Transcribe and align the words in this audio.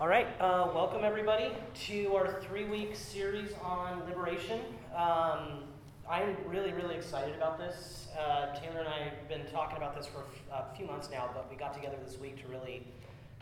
All 0.00 0.06
right, 0.06 0.28
uh, 0.38 0.70
welcome 0.72 1.00
everybody 1.02 1.50
to 1.86 2.14
our 2.14 2.40
three 2.42 2.66
week 2.66 2.94
series 2.94 3.50
on 3.64 4.04
liberation. 4.08 4.60
Um, 4.94 5.64
I'm 6.08 6.36
really, 6.46 6.72
really 6.72 6.94
excited 6.94 7.34
about 7.34 7.58
this. 7.58 8.06
Uh, 8.16 8.54
Taylor 8.54 8.78
and 8.78 8.88
I 8.88 8.98
have 9.10 9.28
been 9.28 9.44
talking 9.46 9.76
about 9.76 9.96
this 9.96 10.06
for 10.06 10.22
a 10.52 10.72
few 10.76 10.86
months 10.86 11.10
now, 11.10 11.28
but 11.34 11.50
we 11.50 11.56
got 11.56 11.74
together 11.74 11.96
this 12.06 12.16
week 12.16 12.40
to 12.42 12.46
really 12.46 12.86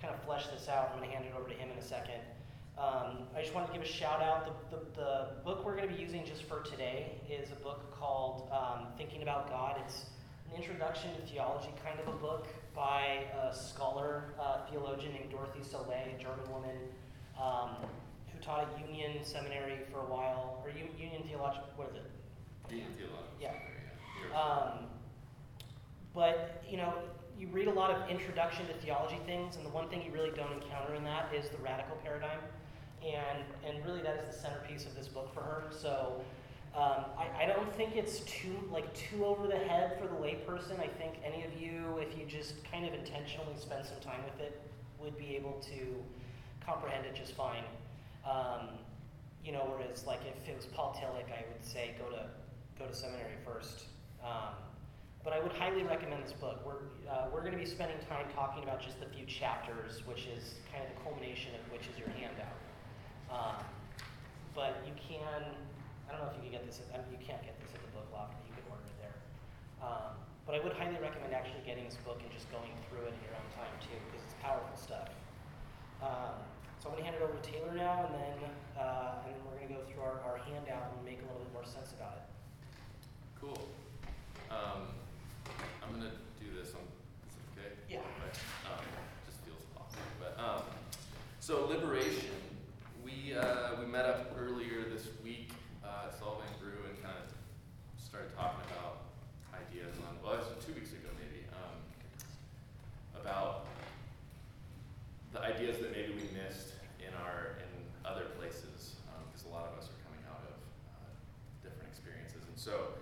kind 0.00 0.14
of 0.14 0.24
flesh 0.24 0.46
this 0.46 0.66
out. 0.66 0.92
I'm 0.94 0.98
going 0.98 1.10
to 1.10 1.14
hand 1.14 1.26
it 1.26 1.34
over 1.38 1.46
to 1.46 1.54
him 1.54 1.68
in 1.70 1.76
a 1.76 1.82
second. 1.82 2.22
Um, 2.78 3.24
I 3.36 3.42
just 3.42 3.54
wanted 3.54 3.66
to 3.66 3.72
give 3.74 3.82
a 3.82 3.92
shout 3.92 4.22
out. 4.22 4.70
The, 4.70 4.78
the, 4.78 4.84
the 4.96 5.26
book 5.44 5.62
we're 5.62 5.76
going 5.76 5.90
to 5.90 5.94
be 5.94 6.00
using 6.00 6.24
just 6.24 6.44
for 6.44 6.62
today 6.62 7.20
is 7.28 7.52
a 7.52 7.56
book 7.56 7.94
called 7.94 8.48
um, 8.50 8.86
Thinking 8.96 9.20
About 9.20 9.50
God. 9.50 9.76
It's 9.84 10.06
introduction 10.56 11.14
to 11.14 11.22
theology 11.26 11.68
kind 11.84 11.98
of 12.00 12.08
a 12.08 12.16
book 12.16 12.46
by 12.74 13.24
a 13.42 13.54
scholar, 13.54 14.34
uh, 14.40 14.58
theologian 14.70 15.12
named 15.12 15.30
Dorothee 15.30 15.60
Sölle, 15.60 16.14
a 16.14 16.22
German 16.22 16.50
woman 16.50 16.76
um, 17.40 17.76
who 18.32 18.38
taught 18.40 18.68
at 18.68 18.88
Union 18.88 19.22
Seminary 19.22 19.78
for 19.90 20.00
a 20.00 20.04
while, 20.04 20.62
or 20.64 20.70
Union 20.70 21.22
Theological, 21.28 21.68
what 21.76 21.90
is 21.90 21.96
it? 21.96 22.10
Union 22.70 22.92
Theological 22.96 23.36
yeah. 23.40 23.52
Seminary, 23.52 24.34
Um, 24.34 24.86
but, 26.14 26.62
you 26.68 26.78
know, 26.78 26.94
you 27.38 27.48
read 27.48 27.68
a 27.68 27.72
lot 27.72 27.90
of 27.90 28.08
introduction 28.08 28.66
to 28.66 28.72
theology 28.74 29.18
things, 29.26 29.56
and 29.56 29.64
the 29.64 29.70
one 29.70 29.88
thing 29.88 30.02
you 30.02 30.10
really 30.10 30.30
don't 30.30 30.52
encounter 30.52 30.94
in 30.94 31.04
that 31.04 31.32
is 31.34 31.50
the 31.50 31.58
radical 31.58 31.96
paradigm. 32.02 32.40
And, 33.04 33.44
and 33.66 33.84
really, 33.84 34.02
that 34.02 34.16
is 34.16 34.34
the 34.34 34.40
centerpiece 34.40 34.86
of 34.86 34.94
this 34.94 35.06
book 35.06 35.32
for 35.34 35.40
her. 35.40 35.64
So, 35.70 36.22
um, 36.76 37.06
I, 37.16 37.44
I, 37.44 37.46
don't 37.46 37.74
think 37.74 37.96
it's 37.96 38.20
too 38.20 38.54
like 38.70 38.92
too 38.92 39.24
over 39.24 39.46
the 39.46 39.56
head 39.56 39.98
for 39.98 40.06
the 40.06 40.14
layperson. 40.14 40.78
I 40.78 40.88
think 40.88 41.14
any 41.24 41.42
of 41.42 41.58
you, 41.58 41.98
if 41.98 42.18
you 42.18 42.26
just 42.26 42.62
kind 42.70 42.84
of 42.84 42.92
intentionally 42.92 43.54
spend 43.58 43.86
some 43.86 43.98
time 44.00 44.20
with 44.24 44.46
it, 44.46 44.60
would 45.00 45.16
be 45.16 45.36
able 45.36 45.54
to 45.72 45.96
comprehend 46.64 47.06
it 47.06 47.14
just 47.14 47.32
fine. 47.32 47.64
Um, 48.28 48.68
you 49.42 49.52
know, 49.52 49.72
whereas 49.74 50.06
like 50.06 50.20
if 50.26 50.46
it 50.46 50.54
was 50.54 50.66
Paul 50.66 50.94
Tillich, 51.00 51.32
I 51.32 51.44
would 51.50 51.64
say 51.64 51.94
go 51.98 52.10
to 52.10 52.26
go 52.78 52.86
to 52.86 52.94
seminary 52.94 53.40
first. 53.42 53.84
Um, 54.22 54.52
but 55.24 55.32
I 55.32 55.40
would 55.40 55.52
highly 55.52 55.82
recommend 55.82 56.24
this 56.24 56.34
book. 56.34 56.60
We're 56.66 57.10
uh, 57.10 57.28
we're 57.32 57.40
going 57.40 57.52
to 57.52 57.58
be 57.58 57.64
spending 57.64 57.96
time 58.06 58.26
talking 58.34 58.62
about 58.64 58.82
just 58.82 59.00
the 59.00 59.06
few 59.06 59.24
chapters, 59.24 60.06
which 60.06 60.26
is 60.26 60.56
kind 60.70 60.84
of 60.84 60.94
the 60.94 61.00
culmination 61.02 61.52
of 61.54 61.72
which 61.72 61.88
is 61.88 61.98
your 61.98 62.08
handout. 62.10 62.60
Um, 63.32 63.64
but 64.54 64.84
you 64.86 64.92
can 65.08 65.42
I 66.06 66.14
don't 66.14 66.22
know 66.22 66.30
if 66.30 66.38
you 66.38 66.46
can 66.46 66.54
get 66.54 66.64
this, 66.66 66.78
I 66.94 67.02
mean, 67.02 67.18
you 67.18 67.22
can't 67.22 67.42
get 67.42 67.58
this 67.58 67.74
at 67.74 67.82
the 67.82 67.90
book 67.90 68.06
loft, 68.14 68.38
but 68.38 68.46
you 68.46 68.54
can 68.54 68.64
order 68.70 68.86
it 68.86 68.98
there. 69.02 69.18
Um, 69.82 70.14
but 70.46 70.54
I 70.54 70.62
would 70.62 70.72
highly 70.78 70.94
recommend 71.02 71.34
actually 71.34 71.66
getting 71.66 71.84
this 71.90 71.98
book 72.06 72.22
and 72.22 72.30
just 72.30 72.46
going 72.54 72.70
through 72.86 73.10
it 73.10 73.14
in 73.18 73.20
your 73.26 73.34
own 73.34 73.48
time 73.58 73.74
too, 73.82 73.98
because 74.06 74.22
it's 74.22 74.38
powerful 74.38 74.78
stuff. 74.78 75.10
Um, 75.98 76.38
so 76.78 76.88
I'm 76.88 76.94
going 76.94 77.02
to 77.02 77.10
hand 77.10 77.18
it 77.18 77.24
over 77.26 77.34
to 77.34 77.42
Taylor 77.42 77.74
now, 77.74 78.06
and 78.06 78.14
then, 78.14 78.38
uh, 78.78 79.26
and 79.26 79.34
then 79.34 79.42
we're 79.42 79.58
going 79.58 79.66
to 79.66 79.74
go 79.74 79.82
through 79.90 80.06
our, 80.06 80.22
our 80.22 80.38
handout 80.46 80.94
and 80.94 81.02
make 81.02 81.18
a 81.18 81.26
little 81.26 81.42
bit 81.42 81.50
more 81.50 81.66
sense 81.66 81.90
about 81.98 82.22
it. 82.22 82.26
Cool. 83.42 83.58
Um, 84.54 84.94
I'm 85.82 85.90
going 85.90 86.06
to 86.06 86.14
do 86.38 86.54
this 86.54 86.70
on, 86.78 86.86
is 87.26 87.34
it 87.34 87.44
okay? 87.58 87.70
Yeah. 87.90 88.06
But, 88.22 88.38
um, 88.70 88.86
just 89.26 89.42
feels 89.42 89.66
awesome. 89.74 90.06
But, 90.22 90.38
um, 90.38 90.62
so 91.40 91.66
liberation, 91.66 92.38
we, 93.02 93.34
uh, 93.34 93.80
we 93.80 93.86
met 93.86 94.06
up 94.06 94.36
earlier 94.38 94.86
this 94.86 95.08
week 95.24 95.45
uh, 95.96 96.12
Solving 96.12 96.52
Brew 96.60 96.84
and 96.84 96.96
kind 97.00 97.16
of 97.16 97.32
started 97.96 98.28
talking 98.36 98.60
about 98.76 99.08
ideas 99.56 99.96
on, 100.04 100.20
well, 100.20 100.36
it 100.36 100.44
was 100.44 100.60
two 100.60 100.76
weeks 100.76 100.92
ago 100.92 101.08
maybe, 101.16 101.48
um, 101.56 101.80
about 103.16 103.64
the 105.32 105.40
ideas 105.40 105.80
that 105.80 105.92
maybe 105.92 106.12
we 106.12 106.28
missed 106.36 106.76
in 107.00 107.12
our 107.24 107.56
in 107.64 107.72
other 108.04 108.28
places, 108.36 109.00
because 109.32 109.44
um, 109.44 109.50
a 109.50 109.54
lot 109.56 109.64
of 109.72 109.80
us 109.80 109.88
are 109.88 110.00
coming 110.04 110.20
out 110.28 110.44
of 110.44 110.56
uh, 110.92 111.08
different 111.64 111.88
experiences. 111.88 112.44
And 112.44 112.56
so, 112.56 112.92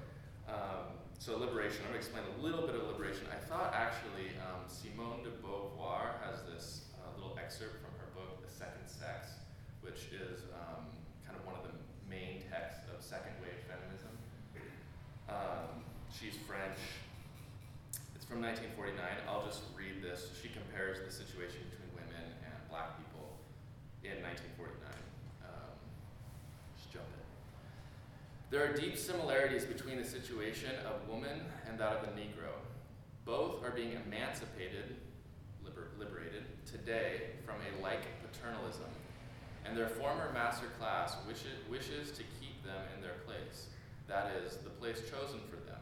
um, 0.46 0.94
so 1.18 1.36
liberation. 1.36 1.82
I'm 1.84 1.94
going 1.94 2.00
to 2.00 2.06
explain 2.06 2.24
a 2.26 2.36
little 2.42 2.66
bit 2.66 2.78
of 2.78 2.86
liberation. 2.86 3.26
I 3.30 3.40
thought 3.42 3.74
actually 3.74 4.34
um, 4.46 4.62
Simone 4.70 5.22
de 5.26 5.32
Beauvoir 5.42 6.20
has 6.26 6.42
this 6.46 6.92
uh, 6.98 7.10
little 7.16 7.34
excerpt 7.38 7.80
from 7.82 7.92
her 7.98 8.08
book, 8.14 8.44
The 8.44 8.52
Second 8.52 8.86
Sex, 8.86 9.40
which 9.82 10.12
is 10.14 10.46
um, 10.54 10.84
kind 11.24 11.36
of 11.38 11.42
one 11.46 11.56
of 11.56 11.64
the 11.64 11.74
main 12.08 12.44
text 12.50 12.84
of 12.92 12.93
second 13.04 13.36
wave 13.44 13.60
feminism. 13.68 14.16
Um, 15.28 15.84
she's 16.08 16.40
French. 16.48 16.80
It's 18.16 18.24
from 18.24 18.40
1949. 18.40 18.96
I'll 19.28 19.44
just 19.44 19.60
read 19.76 20.00
this. 20.00 20.32
She 20.40 20.48
compares 20.48 21.04
the 21.04 21.12
situation 21.12 21.60
between 21.68 21.92
women 21.92 22.24
and 22.48 22.56
black 22.72 22.96
people 22.96 23.36
in 24.00 24.24
1949. 24.24 24.88
Um, 25.44 25.76
just 26.80 26.88
jump 26.88 27.04
in. 27.12 27.24
There 28.48 28.64
are 28.64 28.72
deep 28.72 28.96
similarities 28.96 29.68
between 29.68 30.00
the 30.00 30.08
situation 30.08 30.72
of 30.88 31.04
woman 31.04 31.44
and 31.68 31.76
that 31.76 32.00
of 32.00 32.08
the 32.08 32.12
Negro. 32.16 32.56
Both 33.28 33.60
are 33.64 33.72
being 33.72 34.00
emancipated, 34.00 34.96
liber- 35.60 35.92
liberated, 36.00 36.48
today 36.64 37.36
from 37.44 37.56
a 37.60 37.68
like 37.84 38.04
paternalism 38.24 38.88
and 39.64 39.76
their 39.76 39.88
former 39.88 40.30
master 40.32 40.66
class 40.78 41.16
wishes, 41.26 41.56
wishes 41.70 42.10
to 42.12 42.22
keep 42.40 42.43
them 42.64 42.82
in 42.96 43.02
their 43.02 43.20
place, 43.26 43.68
that 44.08 44.32
is, 44.42 44.56
the 44.58 44.70
place 44.70 45.00
chosen 45.08 45.40
for 45.48 45.56
them. 45.68 45.80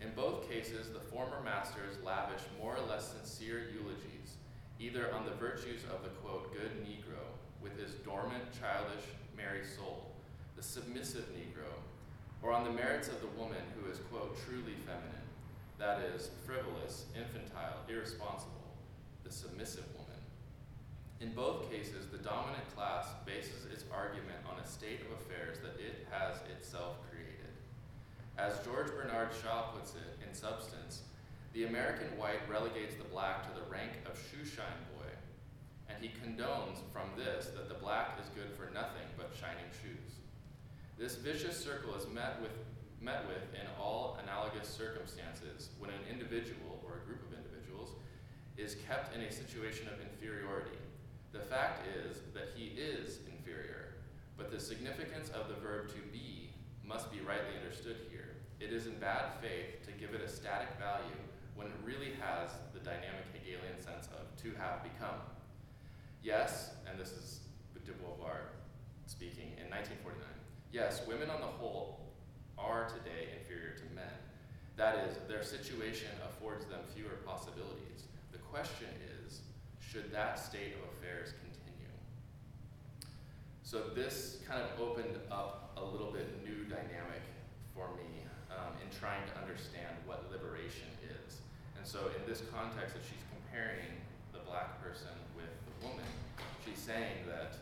In 0.00 0.10
both 0.14 0.50
cases, 0.50 0.90
the 0.90 1.00
former 1.00 1.40
masters 1.44 1.96
lavish 2.04 2.42
more 2.60 2.76
or 2.76 2.86
less 2.88 3.14
sincere 3.14 3.70
eulogies, 3.72 4.36
either 4.80 5.14
on 5.14 5.24
the 5.24 5.38
virtues 5.38 5.82
of 5.94 6.02
the 6.02 6.10
quote, 6.22 6.52
good 6.52 6.84
Negro, 6.84 7.22
with 7.62 7.78
his 7.78 7.94
dormant, 8.02 8.44
childish, 8.58 9.06
merry 9.36 9.64
soul, 9.64 10.10
the 10.56 10.62
submissive 10.62 11.26
Negro, 11.34 11.70
or 12.42 12.52
on 12.52 12.64
the 12.64 12.70
merits 12.70 13.08
of 13.08 13.20
the 13.20 13.30
woman 13.38 13.62
who 13.78 13.90
is, 13.90 13.98
quote, 14.10 14.36
truly 14.46 14.74
feminine, 14.84 15.28
that 15.78 16.00
is, 16.14 16.30
frivolous, 16.44 17.06
infantile, 17.16 17.78
irresponsible, 17.88 18.74
the 19.24 19.30
submissive 19.30 19.84
woman. 19.94 20.01
In 21.22 21.30
both 21.38 21.70
cases, 21.70 22.10
the 22.10 22.18
dominant 22.18 22.66
class 22.74 23.06
bases 23.24 23.70
its 23.72 23.84
argument 23.94 24.42
on 24.42 24.58
a 24.58 24.66
state 24.66 25.06
of 25.06 25.22
affairs 25.22 25.62
that 25.62 25.78
it 25.78 26.04
has 26.10 26.42
itself 26.50 26.98
created. 27.08 27.54
As 28.36 28.58
George 28.66 28.90
Bernard 28.90 29.30
Shaw 29.30 29.70
puts 29.70 29.94
it, 29.94 30.18
in 30.26 30.34
substance, 30.34 31.02
the 31.52 31.70
American 31.70 32.18
white 32.18 32.42
relegates 32.50 32.96
the 32.96 33.06
black 33.06 33.46
to 33.46 33.54
the 33.54 33.70
rank 33.70 34.02
of 34.04 34.18
shoeshine 34.18 34.82
boy, 34.98 35.06
and 35.86 36.02
he 36.02 36.10
condones 36.10 36.82
from 36.92 37.06
this 37.16 37.54
that 37.54 37.68
the 37.68 37.78
black 37.78 38.18
is 38.18 38.26
good 38.34 38.50
for 38.58 38.74
nothing 38.74 39.06
but 39.16 39.30
shining 39.38 39.70
shoes. 39.78 40.18
This 40.98 41.14
vicious 41.14 41.54
circle 41.54 41.94
is 41.94 42.10
met 42.10 42.42
with, 42.42 42.58
met 43.00 43.22
with 43.30 43.46
in 43.54 43.70
all 43.78 44.18
analogous 44.26 44.66
circumstances 44.66 45.70
when 45.78 45.90
an 45.90 46.02
individual 46.10 46.82
or 46.82 46.98
a 46.98 47.06
group 47.06 47.22
of 47.30 47.38
individuals 47.38 47.94
is 48.58 48.74
kept 48.90 49.14
in 49.14 49.22
a 49.22 49.30
situation 49.30 49.86
of 49.86 50.02
inferiority 50.02 50.81
the 51.32 51.40
fact 51.40 51.86
is 51.86 52.18
that 52.34 52.50
he 52.54 52.78
is 52.78 53.20
inferior, 53.26 53.94
but 54.36 54.50
the 54.50 54.60
significance 54.60 55.30
of 55.30 55.48
the 55.48 55.54
verb 55.54 55.88
to 55.88 56.00
be 56.12 56.50
must 56.84 57.10
be 57.10 57.20
rightly 57.20 57.56
understood 57.56 57.96
here. 58.10 58.36
It 58.60 58.72
is 58.72 58.86
in 58.86 58.94
bad 58.98 59.40
faith 59.40 59.84
to 59.86 59.92
give 59.92 60.14
it 60.14 60.20
a 60.20 60.28
static 60.28 60.68
value 60.78 61.16
when 61.54 61.66
it 61.66 61.72
really 61.84 62.12
has 62.20 62.52
the 62.74 62.80
dynamic 62.80 63.24
Hegelian 63.32 63.80
sense 63.80 64.08
of 64.12 64.28
to 64.42 64.52
have 64.60 64.82
become. 64.82 65.20
Yes, 66.22 66.70
and 66.88 66.98
this 66.98 67.12
is 67.12 67.40
de 67.84 67.92
Beauvoir 67.92 68.52
speaking 69.06 69.56
in 69.58 69.68
1949. 69.72 70.20
Yes, 70.70 71.02
women 71.08 71.30
on 71.30 71.40
the 71.40 71.46
whole 71.46 72.00
are 72.58 72.86
today 72.88 73.34
inferior 73.40 73.74
to 73.74 73.94
men. 73.94 74.16
That 74.76 75.08
is, 75.08 75.16
their 75.28 75.42
situation 75.42 76.08
affords 76.28 76.64
them 76.66 76.80
fewer 76.94 77.20
possibilities. 77.26 78.06
The 78.32 78.38
question 78.38 78.88
is 79.26 79.40
should 79.92 80.08
that 80.08 80.40
state 80.40 80.72
of 80.72 80.80
affairs 80.96 81.36
continue. 81.44 81.92
So 83.60 83.92
this 83.92 84.40
kind 84.48 84.64
of 84.64 84.72
opened 84.80 85.20
up 85.28 85.76
a 85.76 85.84
little 85.84 86.08
bit 86.08 86.40
new 86.40 86.64
dynamic 86.64 87.20
for 87.76 87.92
me 88.00 88.24
um, 88.48 88.72
in 88.80 88.88
trying 88.88 89.20
to 89.28 89.34
understand 89.36 89.92
what 90.08 90.24
liberation 90.32 90.88
is. 91.04 91.44
And 91.76 91.84
so 91.84 92.08
in 92.16 92.24
this 92.24 92.40
context 92.48 92.96
that 92.96 93.04
she's 93.04 93.20
comparing 93.36 93.92
the 94.32 94.40
black 94.48 94.80
person 94.80 95.12
with 95.36 95.52
the 95.68 95.74
woman, 95.84 96.08
she's 96.64 96.80
saying 96.80 97.28
that 97.28 97.60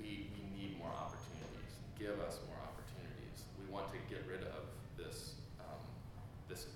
we, 0.00 0.32
we 0.32 0.48
need 0.56 0.80
more 0.80 0.96
opportunities. 0.96 1.76
Give 2.00 2.16
us 2.24 2.40
more 2.48 2.56
opportunities. 2.64 3.44
We 3.60 3.68
want 3.68 3.92
to 3.92 4.00
get 4.08 4.24
rid 4.24 4.48
of 4.48 4.64
this, 4.96 5.36
um, 5.60 5.84
this 6.48 6.72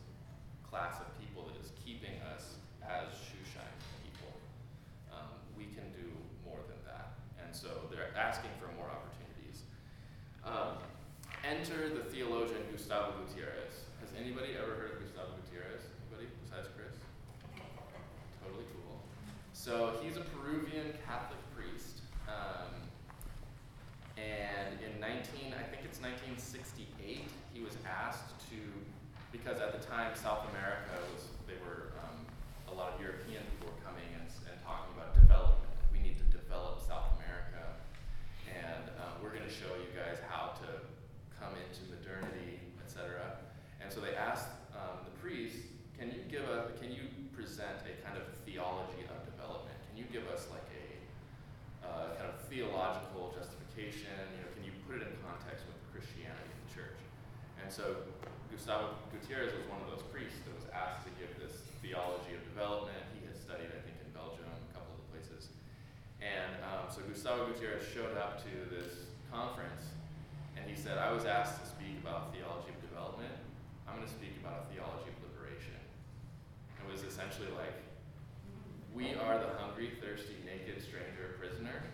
class 0.69 1.01
of 1.01 1.09
people 1.25 1.49
that 1.49 1.57
is 1.57 1.73
keeping 1.81 2.21
us 2.37 2.61
as 2.85 3.17
shoeshine 3.17 3.73
we 5.57 5.65
can 5.73 5.89
do 5.97 6.07
more 6.45 6.61
than 6.69 6.77
that. 6.85 7.17
And 7.41 7.51
so 7.57 7.89
they're 7.91 8.13
asking 8.15 8.53
for 8.61 8.69
more 8.77 8.93
opportunities. 8.93 9.65
Um, 10.45 10.77
enter 11.43 11.89
the 11.89 12.05
theologian 12.13 12.61
Gustavo 12.87 13.19
Gutierrez. 13.27 13.83
Has 13.99 14.15
anybody 14.15 14.55
ever 14.55 14.79
heard 14.79 14.95
of 14.95 15.03
Gustavo 15.03 15.35
Gutierrez? 15.43 15.83
Anybody 16.07 16.31
besides 16.39 16.71
Chris? 16.79 16.95
Totally 18.39 18.63
cool. 18.79 19.03
So 19.59 19.99
he's 19.99 20.15
a 20.15 20.23
Peruvian 20.31 20.95
Catholic 21.03 21.43
priest. 21.51 22.07
Um, 22.31 22.71
and 24.15 24.79
in 24.87 25.03
19, 25.03 25.51
I 25.59 25.67
think 25.67 25.83
it's 25.83 25.99
1968, 25.99 27.27
he 27.51 27.59
was 27.59 27.75
asked 27.83 28.39
to, 28.55 28.59
because 29.35 29.59
at 29.59 29.75
the 29.75 29.83
time 29.83 30.15
South 30.15 30.47
America 30.55 30.95
was, 31.11 31.27
they 31.51 31.59
were, 31.67 31.91
um, 32.07 32.23
a 32.71 32.75
lot 32.79 32.95
of 32.95 33.03
European 33.03 33.43
people 33.59 33.75
were 33.75 33.83
coming 33.83 34.07
and, 34.15 34.31
s- 34.31 34.47
and 34.47 34.55
talking 34.63 34.95
about 34.95 35.11
development. 35.19 35.75
We 35.91 35.99
need 36.07 36.23
to 36.23 36.27
develop 36.31 36.79
South 36.87 37.19
America. 37.19 37.67
And 38.47 38.95
uh, 38.95 39.19
we're 39.19 39.35
going 39.35 39.43
to 39.43 39.51
show 39.51 39.75
you 39.75 39.91
guys 39.91 40.23
how 40.31 40.55
to 40.63 40.87
come 41.35 41.59
into 41.59 41.83
modernity, 41.91 42.63
etc. 42.97 43.37
And 43.83 43.93
so 43.93 44.01
they 44.01 44.17
asked 44.17 44.49
um, 44.73 45.05
the 45.05 45.13
priest, 45.21 45.69
can 46.01 46.09
you 46.09 46.25
give 46.33 46.49
a, 46.49 46.73
can 46.81 46.89
you 46.89 47.13
present 47.37 47.85
a 47.85 47.93
kind 48.01 48.17
of 48.17 48.25
theology 48.49 49.05
of 49.13 49.21
development? 49.29 49.77
Can 49.93 50.01
you 50.01 50.09
give 50.09 50.25
us 50.33 50.49
like 50.49 50.65
a 50.73 50.87
uh, 51.85 52.17
kind 52.17 52.29
of 52.33 52.41
theological 52.49 53.37
justification? 53.37 54.17
You 54.33 54.41
know, 54.49 54.51
can 54.57 54.65
you 54.65 54.73
put 54.89 54.97
it 54.97 55.05
in 55.05 55.17
context 55.21 55.69
with 55.69 55.77
Christianity 55.93 56.49
in 56.49 56.59
the 56.65 56.71
church? 56.73 57.01
And 57.61 57.66
so 57.77 57.93
Gustavo 58.49 58.97
Gutierrez 59.13 59.53
was 59.53 59.69
one 59.69 59.85
of 59.85 59.93
those 59.93 60.01
priests 60.09 60.41
that 60.49 60.57
was 60.57 60.65
asked 60.73 61.05
to 61.05 61.13
give 61.21 61.29
this 61.37 61.61
theology 61.85 62.33
of 62.33 62.41
development. 62.49 62.97
He 63.13 63.21
had 63.29 63.37
studied, 63.37 63.69
I 63.69 63.85
think, 63.85 64.01
in 64.01 64.09
Belgium, 64.17 64.49
a 64.49 64.73
couple 64.73 64.97
of 64.97 65.05
the 65.05 65.09
places. 65.13 65.53
And 66.25 66.57
um, 66.65 66.89
so 66.89 67.05
Gustavo 67.05 67.53
Gutierrez 67.53 67.85
showed 67.85 68.17
up 68.17 68.41
to 68.49 68.53
this 68.73 69.13
conference 69.29 69.93
and 70.57 70.65
he 70.65 70.73
said, 70.73 70.97
I 70.97 71.13
was 71.13 71.29
asked 71.29 71.61
to 71.61 71.69
speak 71.69 72.01
about 72.01 72.33
theology 72.33 72.73
of 72.73 72.81
development. 72.81 73.37
I'm 73.85 74.01
going 74.01 74.09
to 74.09 74.17
speak 74.17 74.41
about 74.41 74.65
a 74.65 74.73
theology 74.73 75.13
of 75.13 75.21
liberation. 75.29 75.77
It 76.81 76.89
was 76.89 77.05
essentially 77.05 77.53
like, 77.53 77.77
we 78.97 79.13
are 79.21 79.37
the 79.37 79.53
hungry, 79.61 79.93
thirsty, 80.01 80.41
naked 80.49 80.81
stranger 80.81 81.37
prisoner, 81.37 81.85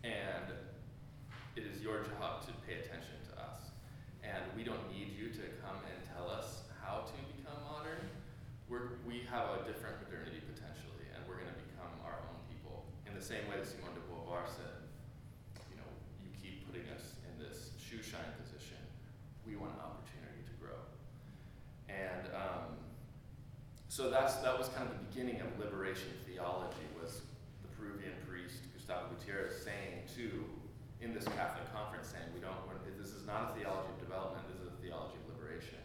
and 0.00 0.48
it 1.60 1.68
is 1.68 1.84
your 1.84 2.08
job 2.16 2.40
to 2.48 2.56
pay 2.64 2.80
attention 2.80 3.20
to 3.28 3.32
us. 3.36 3.68
And 4.24 4.40
we 4.56 4.62
don't 4.64 4.82
need 4.88 5.12
you 5.18 5.28
to 5.34 5.44
come 5.60 5.82
and 5.82 5.98
tell 6.14 6.30
us 6.30 6.64
how 6.80 7.04
to 7.04 7.14
become 7.36 7.58
modern. 7.66 8.00
We're, 8.70 9.02
we 9.04 9.26
have 9.28 9.50
a 9.58 9.66
different 9.66 9.98
modernity 10.06 10.40
potentially, 10.46 11.10
and 11.12 11.20
we're 11.26 11.42
going 11.42 11.52
to 11.52 11.60
become 11.74 11.92
our 12.06 12.16
own 12.22 12.38
people. 12.48 12.86
In 13.04 13.11
the 13.22 13.38
same 13.38 13.46
way 13.46 13.54
that 13.54 13.70
Simone 13.70 13.94
de 13.94 14.02
Beauvoir 14.10 14.42
said, 14.50 14.82
you 15.70 15.78
know, 15.78 15.86
you 16.18 16.34
keep 16.34 16.66
putting 16.66 16.82
us 16.90 17.14
in 17.22 17.38
this 17.38 17.70
shoe 17.78 18.02
shine 18.02 18.34
position. 18.42 18.74
We 19.46 19.54
want 19.54 19.78
an 19.78 19.82
opportunity 19.86 20.42
to 20.42 20.54
grow. 20.58 20.74
And 21.86 22.26
um, 22.34 22.74
so 23.86 24.10
that's 24.10 24.42
that 24.42 24.58
was 24.58 24.74
kind 24.74 24.90
of 24.90 24.98
the 24.98 25.06
beginning 25.06 25.38
of 25.38 25.54
liberation 25.54 26.10
theology. 26.26 26.82
Was 26.98 27.22
the 27.62 27.70
Peruvian 27.78 28.18
priest 28.26 28.66
Gustavo 28.74 29.06
Gutierrez 29.14 29.54
saying 29.54 30.02
to 30.18 30.42
in 30.98 31.14
this 31.14 31.22
Catholic 31.38 31.70
conference, 31.70 32.10
saying 32.10 32.26
we 32.34 32.42
don't. 32.42 32.58
This 32.98 33.14
is 33.14 33.22
not 33.22 33.54
a 33.54 33.58
theology 33.58 33.90
of 33.94 34.02
development. 34.02 34.46
This 34.50 34.66
is 34.66 34.70
a 34.70 34.78
theology 34.82 35.18
of 35.22 35.34
liberation. 35.34 35.78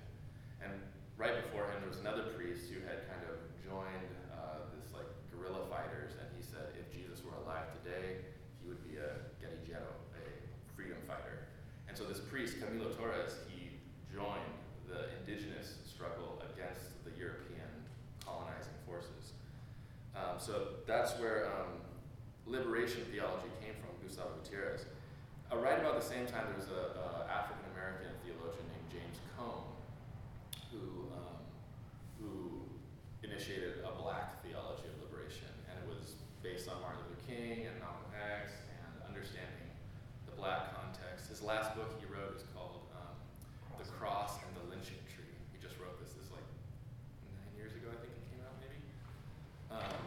And 0.61 0.73
right 1.17 1.37
before 1.45 1.69
him, 1.69 1.85
there 1.85 1.89
was 1.89 2.01
another 2.01 2.33
priest 2.33 2.69
who 2.69 2.81
had 2.85 3.05
kind 3.09 3.21
of 3.29 3.41
joined 3.65 4.09
uh, 4.29 4.69
this 4.77 4.93
like 4.93 5.09
guerrilla 5.33 5.65
fighters, 5.65 6.13
and 6.21 6.29
he 6.37 6.45
said 6.45 6.77
if 6.77 6.87
Jesus 6.93 7.25
were 7.25 7.26
alive 7.43 7.67
today, 7.83 8.23
he 8.61 8.67
would 8.67 8.81
be 8.87 8.97
a 8.97 9.21
guerrillero, 9.41 9.91
a 10.15 10.23
freedom 10.75 10.97
fighter. 11.07 11.47
And 11.87 11.97
so 11.97 12.03
this 12.05 12.19
priest, 12.19 12.59
Camilo 12.59 12.95
Torres, 12.97 13.35
he 13.49 13.69
joined 14.13 14.57
the 14.87 15.11
indigenous 15.19 15.75
struggle 15.85 16.41
against 16.53 17.03
the 17.03 17.11
European 17.17 17.69
colonizing 18.23 18.77
forces. 18.85 19.33
Um, 20.15 20.39
so 20.39 20.81
that's 20.87 21.13
where 21.19 21.47
um, 21.47 21.83
liberation 22.45 23.03
theology 23.11 23.51
came 23.61 23.75
from, 23.77 23.91
Gustavo 24.01 24.31
Gutierrez. 24.41 24.85
Uh, 25.51 25.57
right 25.57 25.79
about 25.79 25.99
the 25.99 26.05
same 26.05 26.25
time, 26.27 26.43
there 26.47 26.59
was 26.59 26.71
a, 26.71 26.99
a 26.99 27.07
African 27.31 27.63
American 27.75 28.11
theologian 28.23 28.67
named 28.67 28.87
James 28.91 29.19
Cone, 29.35 29.63
who 30.71 31.07
um, 31.15 31.39
who 32.19 32.63
initiated 33.23 33.79
a 33.83 33.91
black 33.95 34.43
theology 34.43 34.87
of 34.91 34.95
liberation, 35.07 35.47
and 35.71 35.75
it 35.79 35.87
was 35.87 36.19
based 36.43 36.67
on 36.67 36.79
Martin 36.83 37.06
King 37.27 37.67
and 37.67 37.75
Malcolm 37.83 38.07
X 38.15 38.55
and 38.71 39.03
understanding 39.03 39.67
the 40.25 40.33
black 40.39 40.71
context. 40.71 41.27
His 41.27 41.43
last 41.43 41.75
book 41.75 41.91
he 41.99 42.07
wrote 42.07 42.39
is 42.39 42.47
called 42.55 42.87
um, 42.95 43.13
"The 43.75 43.83
Cross 43.99 44.39
and 44.47 44.55
the 44.55 44.65
Lynching 44.71 45.03
Tree." 45.11 45.35
He 45.51 45.59
just 45.59 45.75
wrote 45.77 45.99
this. 45.99 46.15
This 46.15 46.31
is 46.31 46.31
like 46.31 46.47
nine 47.35 47.51
years 47.59 47.75
ago, 47.75 47.91
I 47.91 47.99
think 47.99 48.15
it 48.15 48.25
came 48.31 48.41
out, 48.47 48.55
maybe. 48.63 48.79
Um, 49.75 49.99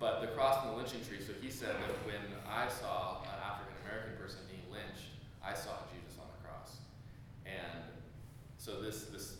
but 0.00 0.24
the 0.24 0.32
cross 0.32 0.64
and 0.64 0.72
the 0.72 0.76
lynching 0.80 1.04
tree. 1.04 1.20
So 1.20 1.36
he 1.44 1.52
said 1.52 1.76
that 1.76 1.92
when 2.08 2.24
I 2.48 2.66
saw 2.72 3.20
an 3.28 3.36
African 3.44 3.76
American 3.84 4.16
person 4.16 4.40
being 4.48 4.64
lynched, 4.72 5.12
I 5.44 5.52
saw 5.52 5.84
Jesus 5.92 6.16
on 6.16 6.24
the 6.32 6.40
cross, 6.40 6.80
and 7.44 7.84
so 8.56 8.80
this 8.80 9.12
this 9.12 9.36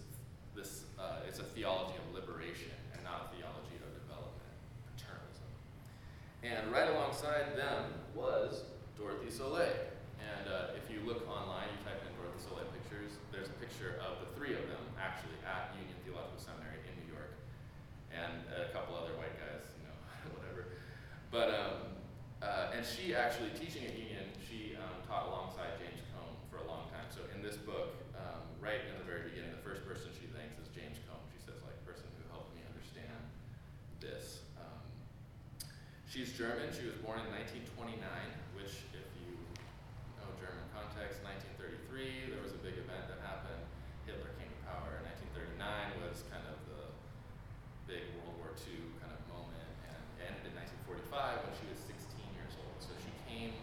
this 0.52 0.84
uh, 1.00 1.24
it's 1.26 1.40
a 1.40 1.48
theology 1.56 1.96
of 1.96 2.12
liberation 2.12 2.76
and 2.92 3.00
not 3.02 3.32
a 3.32 3.36
theology 3.36 3.80
of 3.80 3.88
development, 4.04 4.52
paternalism. 4.92 5.48
And 6.50 6.66
right 6.74 6.90
alongside 6.90 7.54
them 7.54 7.94
was 8.10 8.66
Dorothee 8.98 9.30
Sölle. 9.30 9.70
And 10.18 10.50
uh, 10.50 10.74
if 10.74 10.90
you 10.90 10.98
look 11.06 11.22
online, 11.30 11.70
you 11.70 11.78
type 11.86 12.02
in 12.02 12.10
Dorothee 12.18 12.42
Sölle 12.42 12.66
pictures, 12.74 13.14
there's 13.30 13.46
a 13.46 13.58
picture 13.62 14.02
of 14.02 14.18
the 14.18 14.28
three 14.34 14.58
of 14.58 14.66
them 14.66 14.82
actually 14.98 15.38
at 15.46 15.70
Union 15.78 15.94
Theological 16.02 16.42
Seminary 16.42 16.82
in 16.90 16.94
New 16.98 17.08
York. 17.14 17.38
And 18.10 18.42
a 18.50 18.74
couple 18.74 18.98
other 18.98 19.14
white 19.14 19.38
guys, 19.38 19.62
you 19.78 19.86
know, 19.86 19.94
whatever. 20.36 20.74
But, 21.30 21.54
um, 21.54 21.74
uh, 22.42 22.74
and 22.74 22.82
she 22.82 23.14
actually, 23.14 23.54
teaching 23.54 23.86
at 23.86 23.94
Union, 23.94 24.26
she 24.42 24.74
um, 24.74 24.98
taught 25.06 25.30
alongside 25.30 25.78
James 25.78 26.02
Cone 26.10 26.34
for 26.50 26.58
a 26.58 26.66
long 26.66 26.90
time. 26.90 27.06
So 27.14 27.22
in 27.30 27.46
this 27.46 27.62
book, 27.62 27.94
um, 28.18 28.42
right 28.58 28.82
in 28.90 28.98
the 28.98 29.06
very 29.06 29.22
beginning, 29.30 29.54
the 29.54 29.62
first 29.62 29.86
person 29.86 30.10
she 30.18 30.26
thanks 30.34 30.58
is 30.58 30.66
James 30.74 30.98
Cone. 31.06 31.22
She 31.30 31.38
says, 31.46 31.62
like, 31.62 31.78
person 31.86 32.10
who 32.18 32.26
helped 32.34 32.50
me 32.58 32.62
understand 32.66 33.22
this. 34.02 34.29
She's 36.10 36.34
German. 36.34 36.74
She 36.74 36.90
was 36.90 36.98
born 37.06 37.22
in 37.22 37.30
1929, 37.70 38.02
which, 38.58 38.82
if 38.90 39.06
you 39.22 39.30
know 40.18 40.26
German 40.42 40.66
context, 40.74 41.22
1933, 41.22 42.34
there 42.34 42.42
was 42.42 42.50
a 42.50 42.58
big 42.66 42.74
event 42.82 43.06
that 43.06 43.22
happened. 43.22 43.62
Hitler 44.10 44.34
came 44.42 44.50
to 44.50 44.60
power. 44.66 44.98
1939 45.06 45.62
was 46.02 46.26
kind 46.26 46.42
of 46.50 46.58
the 46.66 46.90
big 47.86 48.10
World 48.18 48.42
War 48.42 48.58
II 48.58 48.90
kind 48.98 49.14
of 49.14 49.22
moment, 49.30 49.70
and 49.86 50.34
ended 50.34 50.50
in 50.50 50.54
1945 50.58 51.46
when 51.46 51.54
she 51.62 51.70
was 51.70 51.78
16 51.78 51.94
years 52.34 52.58
old. 52.58 52.74
So 52.82 52.90
she 52.98 53.14
came 53.30 53.54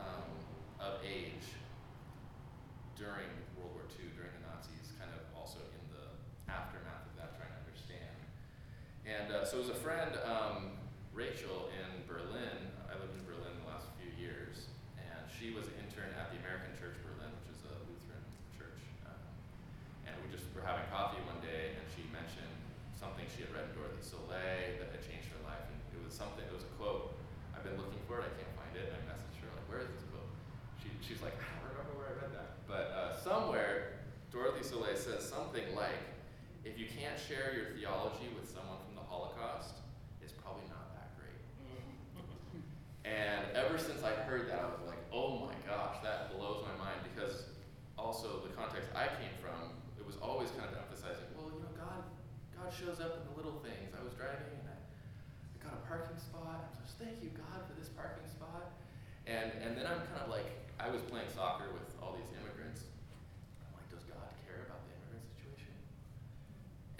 um, 0.00 0.32
of 0.80 1.04
age 1.04 1.44
during 2.96 3.28
World 3.60 3.76
War 3.76 3.84
II, 4.00 4.08
during 4.16 4.32
the 4.32 4.48
Nazis, 4.48 4.96
kind 4.96 5.12
of 5.12 5.28
also 5.36 5.60
in 5.76 5.84
the 5.92 6.08
aftermath 6.48 7.04
of 7.04 7.20
that, 7.20 7.36
trying 7.36 7.52
to 7.52 7.60
understand. 7.68 8.16
And 9.04 9.28
uh, 9.28 9.44
so, 9.44 9.60
as 9.60 9.68
a 9.68 9.76
friend, 9.76 10.16
um, 10.24 10.80
Rachel 11.10 11.68
in 11.74 12.06
Berlin, 12.06 12.70
I 12.86 12.94
lived 12.96 13.18
in 13.18 13.26
Berlin 13.26 13.50
the 13.60 13.68
last 13.68 13.90
few 13.98 14.08
years, 14.14 14.70
and 14.94 15.20
she 15.26 15.50
was 15.50 15.66
an 15.66 15.76
intern 15.82 16.14
at 16.14 16.30
the 16.30 16.38
American 16.38 16.70
Church 16.78 16.94
Berlin, 17.02 17.34
which 17.42 17.50
is 17.50 17.60
a 17.66 17.74
Lutheran 17.90 18.24
church. 18.54 18.78
Um, 19.04 19.18
and 20.06 20.14
we 20.22 20.30
just 20.30 20.46
were 20.54 20.62
having 20.62 20.86
coffee 20.88 21.18
one 21.26 21.42
day, 21.42 21.74
and 21.74 21.84
she 21.90 22.06
mentioned 22.14 22.54
something 22.94 23.26
she 23.26 23.42
had 23.42 23.50
read 23.50 23.66
in 23.68 23.72
Dorothee 23.74 24.06
Sölle 24.06 24.78
that 24.78 24.94
had 24.94 25.02
changed 25.02 25.34
her 25.34 25.42
life. 25.42 25.66
And 25.66 25.76
it 25.98 26.00
was 26.00 26.14
something, 26.14 26.46
it 26.46 26.54
was 26.54 26.62
a 26.62 26.72
quote. 26.78 27.18
I've 27.58 27.66
been 27.66 27.76
looking 27.76 28.00
for 28.06 28.22
it, 28.22 28.30
I 28.30 28.32
can't 28.38 28.54
find 28.54 28.72
it. 28.78 28.94
And 28.94 28.94
I 28.94 29.02
messaged 29.10 29.42
her, 29.42 29.50
like, 29.50 29.66
where 29.66 29.82
is 29.82 29.90
this 29.90 30.06
quote? 30.14 30.30
She, 30.78 30.94
she's 31.02 31.18
like, 31.18 31.34
I 31.42 31.50
don't 31.58 31.74
remember 31.74 31.98
where 31.98 32.14
I 32.14 32.22
read 32.22 32.32
that. 32.38 32.62
But 32.70 32.94
uh, 32.94 33.18
somewhere, 33.18 33.98
Dorothee 34.30 34.62
Sölle 34.62 34.94
says 34.94 35.26
something 35.26 35.74
like, 35.74 35.98
if 36.62 36.78
you 36.78 36.86
can't 36.86 37.18
share 37.30 37.54
your 37.54 37.70
theology 37.78 38.26
with 38.34 38.50
someone 38.50 38.82
from 38.82 38.98
the 38.98 39.06
Holocaust, 39.06 39.78
is 40.18 40.34
probably 40.34 40.66
not 40.66 40.90
that 40.98 41.14
great. 41.14 41.38
And 43.06 43.46
ever 43.54 43.78
since 43.78 44.02
I 44.02 44.10
heard 44.26 44.50
that, 44.50 44.58
I 44.58 44.68
was 44.74 44.82
like, 44.90 44.98
oh 45.14 45.46
my 45.46 45.54
gosh, 45.62 46.02
that 46.02 46.34
blows 46.34 46.66
my 46.66 46.74
mind 46.82 46.98
because 47.06 47.46
also 47.94 48.42
the 48.42 48.50
context 48.58 48.90
I 48.98 49.06
came 49.22 49.30
from, 49.38 49.78
it 49.94 50.02
was 50.02 50.18
always 50.18 50.50
kind 50.58 50.66
of 50.66 50.74
emphasizing, 50.74 51.30
well, 51.38 51.54
you 51.54 51.62
know, 51.62 51.70
God, 51.78 52.02
God 52.50 52.74
shows 52.74 52.98
up 52.98 53.14
in 53.14 53.22
the 53.30 53.34
little 53.38 53.62
things. 53.62 53.94
I 53.94 54.02
was 54.02 54.10
driving 54.18 54.50
and 54.50 54.66
I, 54.66 54.74
I 54.74 55.56
got 55.62 55.78
a 55.78 55.82
parking 55.86 56.18
spot. 56.18 56.66
I'm 56.66 56.82
just 56.82 56.98
thank 56.98 57.22
you 57.22 57.30
God 57.30 57.62
for 57.62 57.78
this 57.78 57.94
parking 57.94 58.26
spot. 58.26 58.74
And 59.30 59.54
and 59.62 59.78
then 59.78 59.86
I'm 59.86 60.02
kind 60.10 60.26
of 60.26 60.34
like, 60.34 60.50
I 60.82 60.90
was 60.90 60.98
playing 61.06 61.30
soccer 61.30 61.70
with 61.70 61.86
all 62.02 62.18
these 62.18 62.30
immigrants. 62.34 62.90
I'm 63.62 63.70
like, 63.78 63.86
does 63.86 64.02
God 64.10 64.26
care 64.42 64.66
about 64.66 64.82
the 64.82 64.98
immigrant 64.98 65.24
situation? 65.30 65.70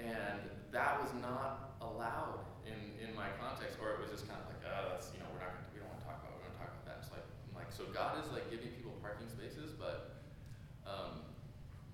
And 0.01 0.41
that 0.73 1.03
was 1.03 1.13
not 1.21 1.77
allowed 1.85 2.47
in, 2.65 2.79
in 3.05 3.13
my 3.15 3.29
context, 3.37 3.77
or 3.81 3.93
it 3.93 3.99
was 4.01 4.09
just 4.09 4.25
kind 4.25 4.41
of 4.41 4.49
like, 4.49 4.63
oh, 4.65 4.97
that's, 4.97 5.13
you 5.13 5.21
know, 5.21 5.29
we're 5.35 5.45
not 5.45 5.53
gonna, 5.53 5.69
we 5.77 5.81
don't 5.81 5.91
want 5.93 6.01
to 6.01 6.07
talk 6.09 6.19
about, 6.25 6.33
it, 6.33 6.41
we 6.41 6.49
don't 6.49 6.57
want 6.57 6.57
to 6.57 6.63
talk 6.65 6.73
about 6.73 6.87
that. 6.89 6.97
It's 7.05 7.13
like, 7.13 7.27
I'm 7.51 7.55
like, 7.59 7.69
so 7.69 7.85
God 7.93 8.17
is 8.23 8.33
like 8.33 8.49
giving 8.49 8.73
people 8.73 8.97
parking 9.05 9.29
spaces, 9.29 9.77
but, 9.77 10.25
um, 10.89 11.27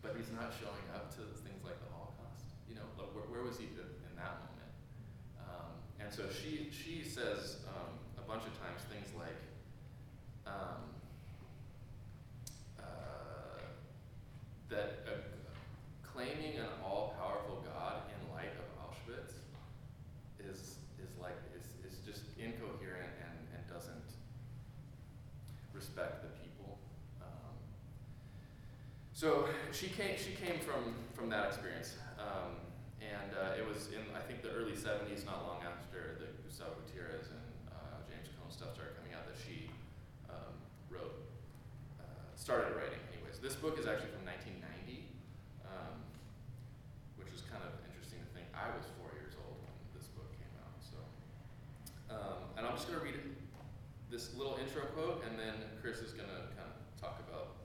but 0.04 0.14
He's 0.14 0.30
not 0.30 0.54
showing 0.54 0.86
up 0.94 1.10
to 1.18 1.26
things 1.42 1.66
like 1.66 1.78
the 1.82 1.90
Holocaust. 1.90 2.46
You 2.70 2.78
know, 2.78 2.86
like, 2.94 3.10
where, 3.16 3.26
where 3.26 3.42
was 3.42 3.58
He 3.58 3.66
in 3.74 4.14
that 4.14 4.38
moment? 4.44 4.70
Um, 5.40 5.74
and 5.98 6.08
so 6.12 6.30
she 6.30 6.70
she 6.70 7.02
says 7.02 7.64
um, 7.66 7.98
a 8.18 8.24
bunch 8.26 8.44
of 8.46 8.54
times 8.60 8.82
things 8.92 9.10
like 9.18 9.40
um, 10.46 10.82
uh, 12.78 13.58
that 14.68 15.02
uh, 15.06 15.18
claiming 16.02 16.56
an 16.58 16.70
all-powerful 16.84 17.64
God 17.66 18.02
in 18.08 18.20
light 18.32 18.54
of 18.56 18.66
Auschwitz 18.80 19.34
is 20.38 20.78
is 21.02 21.12
like 21.20 21.36
is, 21.54 21.66
is 21.84 21.98
just 22.06 22.22
incoherent 22.38 23.12
and, 23.20 23.36
and 23.54 23.62
doesn't 23.68 24.16
respect 25.74 26.22
the 26.22 26.30
people. 26.42 26.78
Um, 27.20 27.54
so 29.16 29.48
she 29.72 29.88
came 29.88 30.12
she 30.20 30.36
came 30.36 30.60
from 30.60 30.92
from 31.16 31.32
that 31.32 31.48
experience, 31.48 31.96
um, 32.20 32.52
and 33.00 33.32
uh, 33.32 33.56
it 33.56 33.64
was 33.64 33.88
in 33.88 34.04
I 34.12 34.20
think 34.20 34.44
the 34.44 34.52
early 34.52 34.76
'70s, 34.76 35.24
not 35.24 35.40
long 35.48 35.64
after 35.64 36.20
the 36.20 36.28
Gustavo 36.44 36.76
Gutierrez 36.84 37.32
and 37.32 37.48
uh, 37.72 38.04
James 38.04 38.28
Cone 38.36 38.52
stuff 38.52 38.76
started 38.76 38.92
coming 39.00 39.16
out, 39.16 39.24
that 39.24 39.40
she 39.40 39.72
um, 40.28 40.52
wrote 40.92 41.16
uh, 41.96 42.28
started 42.36 42.76
writing. 42.76 43.00
Anyways, 43.16 43.40
this 43.40 43.56
book 43.56 43.80
is 43.80 43.88
actually 43.88 44.12
from 44.12 44.28
1990, 44.28 45.08
um, 45.64 45.96
which 47.16 47.32
is 47.32 47.40
kind 47.48 47.64
of 47.64 47.72
interesting 47.88 48.20
to 48.20 48.28
think. 48.36 48.52
I 48.52 48.68
was 48.76 48.84
four 49.00 49.16
years 49.16 49.32
old 49.40 49.56
when 49.64 49.72
this 49.96 50.12
book 50.12 50.28
came 50.36 50.52
out, 50.60 50.76
so. 50.84 51.00
Um, 52.12 52.52
and 52.60 52.68
I'm 52.68 52.76
just 52.76 52.84
going 52.84 53.00
to 53.00 53.04
read 53.08 53.16
this 54.12 54.36
little 54.36 54.60
intro 54.60 54.84
quote, 54.92 55.24
and 55.24 55.40
then 55.40 55.56
Chris 55.80 56.04
is 56.04 56.12
going 56.12 56.28
to 56.28 56.52
kind 56.52 56.68
of 56.68 56.76
talk 57.00 57.16
about 57.24 57.56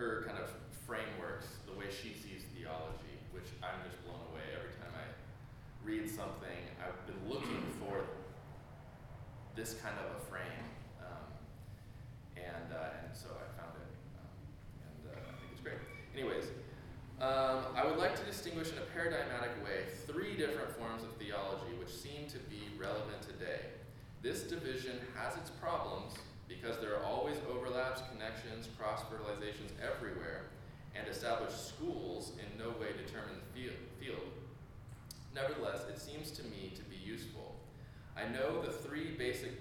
her 0.00 0.24
kind 0.26 0.38
of 0.38 0.48
frameworks, 0.88 1.60
the 1.68 1.76
way 1.78 1.84
she 1.92 2.16
sees 2.16 2.48
theology, 2.56 3.20
which 3.36 3.52
I'm 3.62 3.84
just 3.84 4.00
blown 4.02 4.24
away 4.32 4.42
every 4.56 4.72
time 4.80 4.96
I 4.96 5.06
read 5.84 6.08
something. 6.08 6.56
I've 6.80 6.96
been 7.04 7.20
looking 7.28 7.60
for 7.76 8.08
this 9.60 9.76
kind 9.76 9.92
of 10.00 10.16
a 10.16 10.20
frame, 10.32 10.64
um, 11.04 11.28
and 12.32 12.72
uh, 12.72 13.04
and 13.04 13.12
so 13.12 13.28
I 13.28 13.44
found 13.60 13.76
it, 13.76 13.92
um, 14.16 14.32
and 14.88 15.12
uh, 15.12 15.20
I 15.20 15.36
think 15.36 15.52
it's 15.52 15.60
great. 15.60 15.76
Anyways, 16.16 16.48
um, 17.20 17.68
I 17.76 17.84
would 17.84 18.00
like 18.00 18.16
to 18.16 18.24
distinguish 18.24 18.72
in 18.72 18.80
a 18.80 18.88
paradigmatic 18.96 19.52
way 19.60 19.84
three 20.08 20.32
different 20.32 20.72
forms 20.80 21.04
of 21.04 21.12
theology 21.20 21.76
which 21.76 21.92
seem 21.92 22.24
to 22.32 22.40
be 22.48 22.72
relevant 22.80 23.20
today. 23.20 23.68
This 24.24 24.48
division 24.48 24.96
has 25.12 25.36
its 25.36 25.52
problems 25.60 26.16
because 26.48 26.80
there 26.80 26.96
are 26.96 27.04
always 27.04 27.36
overlaps, 27.52 28.00
connections, 28.08 28.64
cross 28.80 29.04
fertilizations 29.12 29.76
everywhere, 29.76 30.48
and 30.96 31.04
established 31.06 31.68
schools 31.68 32.32
in 32.40 32.48
no 32.56 32.72
way 32.80 32.96
determine 32.96 33.36
the 33.52 33.68
field. 34.00 34.24
Nevertheless, 35.34 35.84
it 35.92 36.00
seems 36.00 36.30
to 36.32 36.42
me 36.44 36.72
to 36.74 36.82
be 36.88 36.96
useful. 36.96 37.39
I 38.20 38.28
know 38.32 38.60
the 38.60 38.70
three 38.70 39.12
basic, 39.16 39.52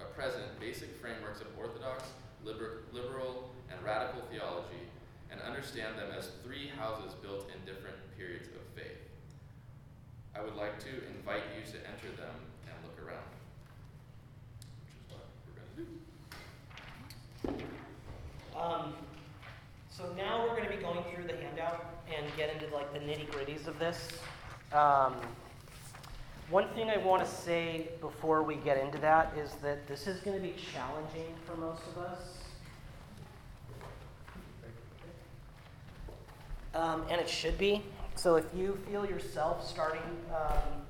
uh, 0.00 0.04
present 0.16 0.58
basic 0.58 0.96
frameworks 1.00 1.40
of 1.40 1.46
Orthodox, 1.56 2.04
liber- 2.44 2.82
liberal, 2.92 3.50
and 3.70 3.80
radical 3.84 4.22
theology, 4.30 4.82
and 5.30 5.40
understand 5.42 5.96
them 5.96 6.10
as 6.16 6.30
three 6.42 6.68
houses 6.76 7.14
built 7.22 7.48
in 7.54 7.64
different 7.64 7.96
periods 8.18 8.48
of 8.48 8.62
faith. 8.74 8.98
I 10.34 10.42
would 10.42 10.56
like 10.56 10.80
to 10.80 10.88
invite 10.88 11.42
you 11.54 11.62
to 11.72 11.78
enter 11.86 12.10
them 12.16 12.34
and 12.66 12.74
look 12.84 12.98
around, 13.06 13.30
which 14.82 14.94
is 14.98 15.04
what 15.08 15.26
we're 15.46 15.58
going 15.60 15.70
to 17.46 17.62
do. 17.62 18.58
Um, 18.58 18.94
so 19.88 20.12
now 20.16 20.42
we're 20.42 20.56
going 20.56 20.68
to 20.68 20.76
be 20.76 20.82
going 20.82 21.04
through 21.14 21.24
the 21.24 21.36
handout 21.36 22.02
and 22.12 22.26
get 22.36 22.52
into 22.52 22.74
like 22.74 22.92
the 22.92 22.98
nitty 22.98 23.30
gritties 23.30 23.68
of 23.68 23.78
this. 23.78 24.18
Um, 24.72 25.14
one 26.50 26.68
thing 26.70 26.90
I 26.90 26.96
want 26.96 27.24
to 27.24 27.30
say 27.30 27.90
before 28.00 28.42
we 28.42 28.56
get 28.56 28.76
into 28.76 28.98
that 28.98 29.32
is 29.38 29.52
that 29.62 29.86
this 29.86 30.08
is 30.08 30.20
going 30.20 30.36
to 30.36 30.42
be 30.42 30.54
challenging 30.72 31.32
for 31.46 31.56
most 31.56 31.82
of 31.94 32.02
us. 32.02 32.20
Um, 36.74 37.04
and 37.08 37.20
it 37.20 37.28
should 37.28 37.56
be. 37.56 37.82
So 38.16 38.34
if 38.34 38.44
you 38.54 38.78
feel 38.88 39.06
yourself 39.06 39.66
starting 39.66 40.02
um, 40.34 40.82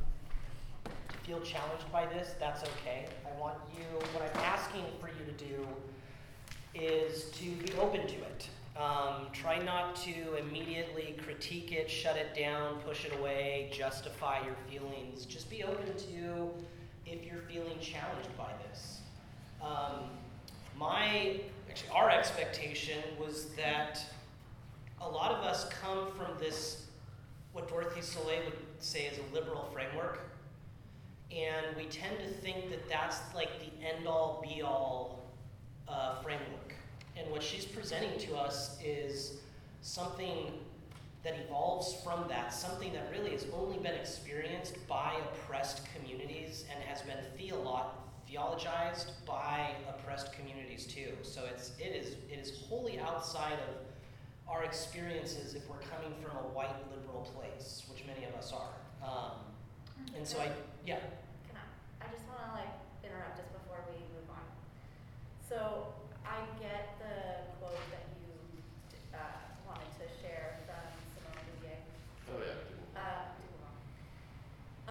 to 0.84 1.18
feel 1.26 1.40
challenged 1.40 1.90
by 1.92 2.06
this, 2.06 2.34
that's 2.40 2.62
okay. 2.62 3.06
I 3.26 3.38
want 3.38 3.56
you, 3.76 3.84
what 4.14 4.22
I'm 4.22 4.40
asking 4.42 4.84
for 4.98 5.08
you 5.08 5.24
to 5.26 5.44
do 5.44 5.66
is 6.74 7.30
to 7.32 7.44
be 7.44 7.72
open 7.78 8.06
to 8.06 8.14
it. 8.14 8.48
Um, 8.80 9.26
try 9.34 9.58
not 9.58 9.94
to 9.96 10.36
immediately 10.38 11.14
critique 11.22 11.70
it, 11.70 11.90
shut 11.90 12.16
it 12.16 12.34
down, 12.34 12.78
push 12.86 13.04
it 13.04 13.12
away, 13.18 13.68
justify 13.70 14.42
your 14.42 14.56
feelings. 14.70 15.26
Just 15.26 15.50
be 15.50 15.62
open 15.62 15.94
to 15.98 16.50
if 17.04 17.22
you're 17.26 17.42
feeling 17.42 17.78
challenged 17.78 18.34
by 18.38 18.50
this. 18.66 19.00
Um, 19.60 20.04
my, 20.78 21.40
actually, 21.68 21.90
our 21.90 22.08
expectation 22.08 23.02
was 23.18 23.46
that 23.56 24.02
a 25.02 25.08
lot 25.08 25.32
of 25.32 25.44
us 25.44 25.68
come 25.68 26.06
from 26.12 26.38
this, 26.38 26.86
what 27.52 27.68
Dorothee 27.68 28.00
Sölle 28.00 28.44
would 28.46 28.56
say 28.78 29.04
is 29.04 29.18
a 29.18 29.34
liberal 29.34 29.68
framework. 29.74 30.20
And 31.30 31.76
we 31.76 31.84
tend 31.84 32.18
to 32.20 32.28
think 32.40 32.70
that 32.70 32.88
that's 32.88 33.18
like 33.34 33.50
the 33.60 33.86
end 33.86 34.08
all 34.08 34.42
be 34.42 34.62
all 34.62 35.26
uh, 35.86 36.22
framework. 36.22 36.69
And 37.16 37.30
what 37.30 37.42
she's 37.42 37.64
presenting 37.64 38.18
to 38.20 38.36
us 38.36 38.78
is 38.82 39.38
something 39.82 40.52
that 41.22 41.34
evolves 41.46 41.94
from 42.02 42.26
that, 42.28 42.52
something 42.52 42.92
that 42.92 43.10
really 43.10 43.30
has 43.30 43.46
only 43.54 43.76
been 43.78 43.94
experienced 43.94 44.76
by 44.88 45.14
oppressed 45.32 45.82
communities 45.94 46.64
and 46.72 46.82
has 46.84 47.02
been 47.02 47.18
theolo- 47.38 47.90
theologized 48.30 49.10
by 49.26 49.72
oppressed 49.88 50.32
communities 50.32 50.86
too. 50.86 51.12
So 51.22 51.42
it's 51.52 51.72
it 51.78 51.94
is 51.94 52.14
it 52.30 52.38
is 52.38 52.62
wholly 52.68 52.98
outside 52.98 53.58
of 53.68 53.74
our 54.48 54.64
experiences 54.64 55.54
if 55.54 55.68
we're 55.68 55.78
coming 55.78 56.14
from 56.22 56.36
a 56.38 56.48
white 56.54 56.74
liberal 56.90 57.28
place, 57.36 57.84
which 57.90 58.04
many 58.06 58.24
of 58.24 58.34
us 58.34 58.52
are. 58.52 59.06
Um, 59.06 59.32
and 60.16 60.26
so 60.26 60.38
I 60.38 60.48
yeah. 60.86 61.00
Can 61.48 61.56
I? 61.56 62.06
I 62.06 62.10
just 62.10 62.26
want 62.26 62.40
to 62.48 62.52
like 62.56 62.72
interrupt 63.04 63.36
just 63.36 63.52
before 63.52 63.84
we 63.88 63.96
move 64.16 64.28
on. 64.30 64.46
So 65.48 65.92
I 66.30 66.38
get 66.62 66.94
the 67.02 67.50
quote 67.58 67.82
that 67.90 68.06
you 68.22 68.30
uh, 69.14 69.18
wanted 69.66 69.90
to 69.98 70.06
share 70.22 70.60
from 70.66 70.86
Simone 71.18 71.42
Bouvier. 71.58 71.82
Oh, 72.30 72.38
yeah. 72.38 72.54
Uh, 72.94 73.26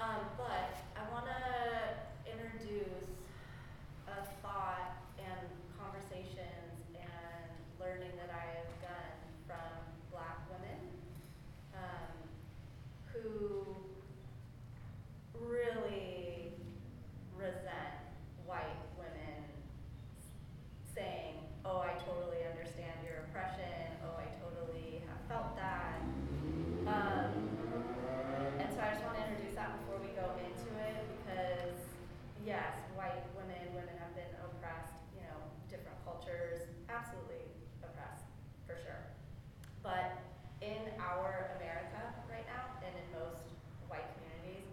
um, 0.01 0.21
but 0.37 0.75
I 0.99 1.03
want 1.11 1.25
to 1.31 1.39
introduce 2.31 3.07
a 4.07 4.19
thought 4.43 4.99
and 5.17 5.47
conversations 5.79 6.75
and 6.99 7.47
learning 7.79 8.11
that 8.19 8.31
I 8.35 8.43
have 8.59 8.71
done 8.83 9.15
from 9.47 9.71
Black 10.11 10.37
women 10.51 10.79
um, 11.75 12.11
who 13.13 13.75
really 15.39 16.53
resent 17.37 17.95
white 18.45 18.79
women 18.97 19.43
saying, 20.95 21.35
"Oh, 21.65 21.79
I 21.83 21.93
totally 22.03 22.43
understand 22.47 22.95
your 23.05 23.27
oppression. 23.29 23.99
Oh, 24.03 24.15
I 24.19 24.27
totally 24.43 25.03
have 25.07 25.21
felt 25.27 25.55
that." 25.55 25.99
Um, 26.87 27.31
and 28.59 28.67
so 28.73 28.79
I 28.81 28.91
just 28.97 29.03
want 29.05 29.15
to 29.17 29.23
introduce 29.29 29.55
that 29.55 29.77
before 29.79 30.01
we 30.03 30.11
go 30.17 30.25
into 30.41 30.67
it 30.81 30.97
because, 31.21 31.77
yes, 32.43 32.73
white 32.97 33.23
women, 33.37 33.61
women 33.77 33.93
have 34.01 34.11
been 34.17 34.33
oppressed, 34.43 34.97
you 35.15 35.21
know, 35.23 35.37
different 35.69 35.95
cultures, 36.03 36.65
absolutely 36.89 37.45
oppressed, 37.85 38.25
for 38.67 38.75
sure. 38.83 38.99
But 39.85 40.17
in 40.65 40.91
our 40.99 41.53
America 41.61 42.01
right 42.27 42.43
now, 42.49 42.73
and 42.83 42.91
in 42.91 43.05
most 43.15 43.45
white 43.87 44.09
communities, 44.17 44.65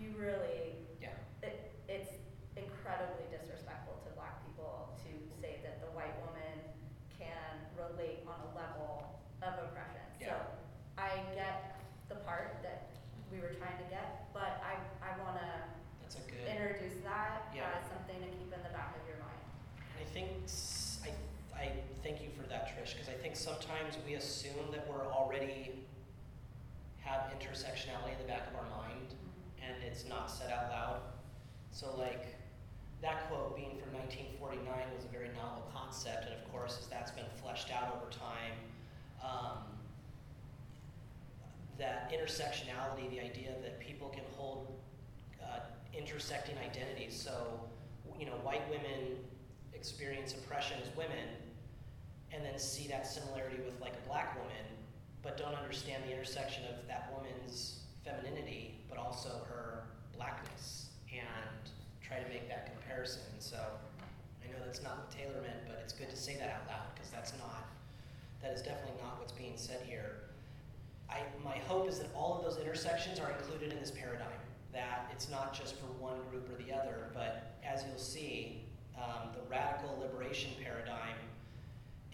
you 0.00 0.10
really, 0.18 0.80
Yeah. 0.98 1.12
it, 1.44 1.70
it's 1.86 2.10
incredibly 2.56 3.28
disrespectful 3.30 4.00
to 4.02 4.10
black 4.16 4.40
people 4.48 4.96
to 5.04 5.10
say 5.44 5.60
that 5.62 5.78
the 5.84 5.92
white 5.92 6.16
woman 6.24 6.56
can 7.20 7.52
relate 7.76 8.24
on 8.26 8.40
a 8.42 8.50
level 8.56 9.20
of 9.44 9.52
oppression. 9.60 10.02
So 10.18 10.32
Yeah. 10.34 10.40
I 10.98 11.20
get 11.36 11.76
the 12.08 12.16
part 12.26 12.62
that 12.62 12.90
we 13.32 13.40
were 13.40 13.50
trying 13.58 13.78
to 13.82 13.88
get, 13.90 14.30
but 14.32 14.62
I, 14.62 14.78
I 15.02 15.18
want 15.18 15.34
to 15.42 15.48
That's 16.02 16.14
a 16.16 16.22
good. 16.30 16.46
introduce 16.46 17.02
that 17.02 17.50
Yeah. 17.54 17.70
as 17.74 17.82
something 17.90 18.18
to 18.22 18.28
keep 18.38 18.50
in 18.54 18.62
the 18.62 18.70
back 18.70 18.94
of 18.94 19.02
your 19.08 19.18
mind. 19.18 19.42
I 19.98 20.04
think 20.14 20.44
s- 20.44 21.00
I, 21.02 21.10
I 21.58 21.72
thank 22.04 22.22
you 22.22 22.30
for 22.38 22.46
that, 22.46 22.68
Trish, 22.70 22.92
because 22.94 23.08
I 23.08 23.18
think 23.18 23.34
sometimes 23.94 24.08
we 24.08 24.14
assume 24.14 24.70
that 24.72 24.86
we're 24.88 25.06
already 25.06 25.72
have 27.00 27.30
intersectionality 27.38 28.12
in 28.12 28.18
the 28.18 28.28
back 28.28 28.48
of 28.48 28.56
our 28.56 28.66
mind, 28.70 29.14
and 29.62 29.74
it's 29.84 30.08
not 30.08 30.30
said 30.30 30.50
out 30.50 30.70
loud. 30.70 31.00
So 31.70 31.94
like 31.98 32.34
that 33.02 33.28
quote 33.28 33.56
being 33.56 33.76
from 33.78 33.92
1949 33.94 34.66
was 34.96 35.04
a 35.04 35.08
very 35.08 35.28
novel 35.28 35.64
concept, 35.74 36.26
and 36.26 36.34
of 36.34 36.50
course, 36.50 36.78
as 36.80 36.86
that's 36.86 37.10
been 37.10 37.24
fleshed 37.42 37.70
out 37.70 37.94
over 37.96 38.10
time, 38.10 38.56
um, 39.22 39.58
that 41.78 42.10
intersectionality, 42.12 43.10
the 43.10 43.20
idea 43.20 43.54
that 43.62 43.80
people 43.80 44.08
can 44.08 44.24
hold 44.36 44.72
uh, 45.42 45.60
intersecting 45.96 46.56
identities. 46.58 47.14
So, 47.14 47.60
you 48.18 48.26
know, 48.26 48.38
white 48.42 48.62
women 48.70 49.18
experience 49.74 50.32
oppression 50.32 50.78
as 50.82 50.96
women 50.96 51.28
and 52.34 52.44
then 52.44 52.58
see 52.58 52.88
that 52.88 53.06
similarity 53.06 53.58
with 53.64 53.80
like 53.80 53.94
a 53.94 54.08
black 54.08 54.34
woman, 54.36 54.66
but 55.22 55.36
don't 55.36 55.54
understand 55.54 56.02
the 56.04 56.12
intersection 56.12 56.64
of 56.64 56.86
that 56.88 57.12
woman's 57.14 57.80
femininity, 58.04 58.80
but 58.88 58.98
also 58.98 59.28
her 59.48 59.84
blackness, 60.16 60.90
and 61.12 61.70
try 62.02 62.18
to 62.18 62.28
make 62.28 62.48
that 62.48 62.66
comparison. 62.66 63.22
So 63.38 63.56
I 63.56 64.52
know 64.52 64.58
that's 64.64 64.82
not 64.82 64.98
what 64.98 65.10
Taylor 65.10 65.40
meant, 65.42 65.64
but 65.66 65.80
it's 65.82 65.92
good 65.92 66.10
to 66.10 66.16
say 66.16 66.36
that 66.36 66.50
out 66.50 66.66
loud 66.68 66.94
because 66.94 67.10
that's 67.10 67.32
not, 67.38 67.68
that 68.42 68.52
is 68.52 68.62
definitely 68.62 69.00
not 69.02 69.18
what's 69.18 69.32
being 69.32 69.54
said 69.56 69.80
here. 69.86 70.16
I, 71.08 71.20
my 71.44 71.58
hope 71.68 71.88
is 71.88 72.00
that 72.00 72.08
all 72.14 72.36
of 72.36 72.44
those 72.44 72.60
intersections 72.60 73.20
are 73.20 73.30
included 73.30 73.72
in 73.72 73.78
this 73.78 73.92
paradigm, 73.92 74.26
that 74.72 75.08
it's 75.12 75.30
not 75.30 75.54
just 75.54 75.76
for 75.76 75.86
one 76.00 76.18
group 76.30 76.50
or 76.50 76.60
the 76.62 76.72
other, 76.72 77.10
but 77.14 77.56
as 77.64 77.84
you'll 77.86 77.98
see, 77.98 78.64
um, 78.96 79.30
the 79.32 79.40
radical 79.48 79.96
liberation 80.00 80.50
paradigm 80.62 81.16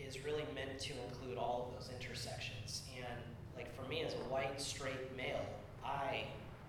is 0.06 0.24
really 0.24 0.44
meant 0.54 0.78
to 0.78 0.92
include 1.08 1.36
all 1.38 1.68
of 1.68 1.78
those 1.78 1.90
intersections. 1.94 2.82
And 2.96 3.20
like 3.56 3.74
for 3.74 3.88
me 3.88 4.02
as 4.02 4.14
a 4.14 4.24
white, 4.32 4.60
straight 4.60 5.16
male, 5.16 5.44
I 5.84 6.24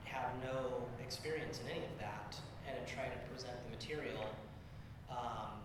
have 0.06 0.32
no 0.44 0.84
experience 1.02 1.60
in 1.64 1.72
any 1.72 1.86
of 1.86 2.00
that 2.00 2.36
and 2.68 2.78
am 2.78 2.86
trying 2.86 3.12
to 3.12 3.22
present 3.32 3.54
the 3.66 3.72
material. 3.72 4.26
Um, 5.10 5.60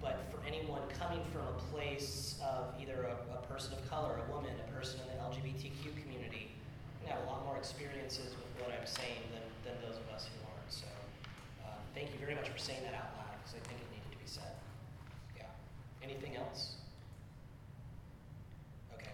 but 0.00 0.18
for 0.30 0.42
anyone 0.46 0.82
coming 0.98 1.22
from 1.32 1.46
a 1.46 1.58
place 1.70 2.38
of 2.42 2.74
either 2.80 3.06
a, 3.06 3.38
a 3.38 3.42
person 3.46 3.72
of 3.74 3.88
color, 3.88 4.18
a 4.18 4.32
woman, 4.32 4.50
a 4.58 4.72
person 4.72 4.98
in 4.98 5.06
the 5.14 5.18
LGBTQ 5.22 5.94
community, 6.02 6.50
you 7.02 7.10
have 7.10 7.22
a 7.22 7.26
lot 7.30 7.44
more 7.46 7.56
experiences 7.56 8.34
with 8.34 8.50
what 8.58 8.74
I'm 8.74 8.86
saying 8.86 9.22
than, 9.30 9.46
than 9.62 9.74
those 9.82 9.98
of 9.98 10.06
us 10.14 10.26
who 10.26 10.38
aren't. 10.50 10.70
So 10.70 10.90
uh, 11.62 11.78
thank 11.94 12.10
you 12.12 12.18
very 12.18 12.34
much 12.34 12.48
for 12.48 12.58
saying 12.58 12.82
that 12.82 12.94
out 12.94 13.14
loud 13.14 13.38
because 13.38 13.58
I 13.58 13.62
think 13.66 13.78
it 13.78 13.88
needed 13.94 14.10
to 14.10 14.18
be 14.18 14.26
said. 14.26 14.58
Yeah. 15.38 15.50
Anything 16.02 16.36
else? 16.36 16.74
Okay. 18.94 19.10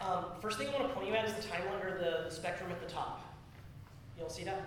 Um, 0.00 0.24
first 0.40 0.58
thing 0.58 0.68
I 0.68 0.72
want 0.72 0.88
to 0.88 0.94
point 0.94 1.08
you 1.08 1.14
at 1.14 1.24
is 1.24 1.34
the 1.34 1.42
timeline 1.42 1.84
or 1.84 1.98
the 1.98 2.30
spectrum 2.30 2.70
at 2.70 2.80
the 2.80 2.92
top. 2.92 3.22
You'll 4.18 4.30
see 4.30 4.44
that? 4.44 4.62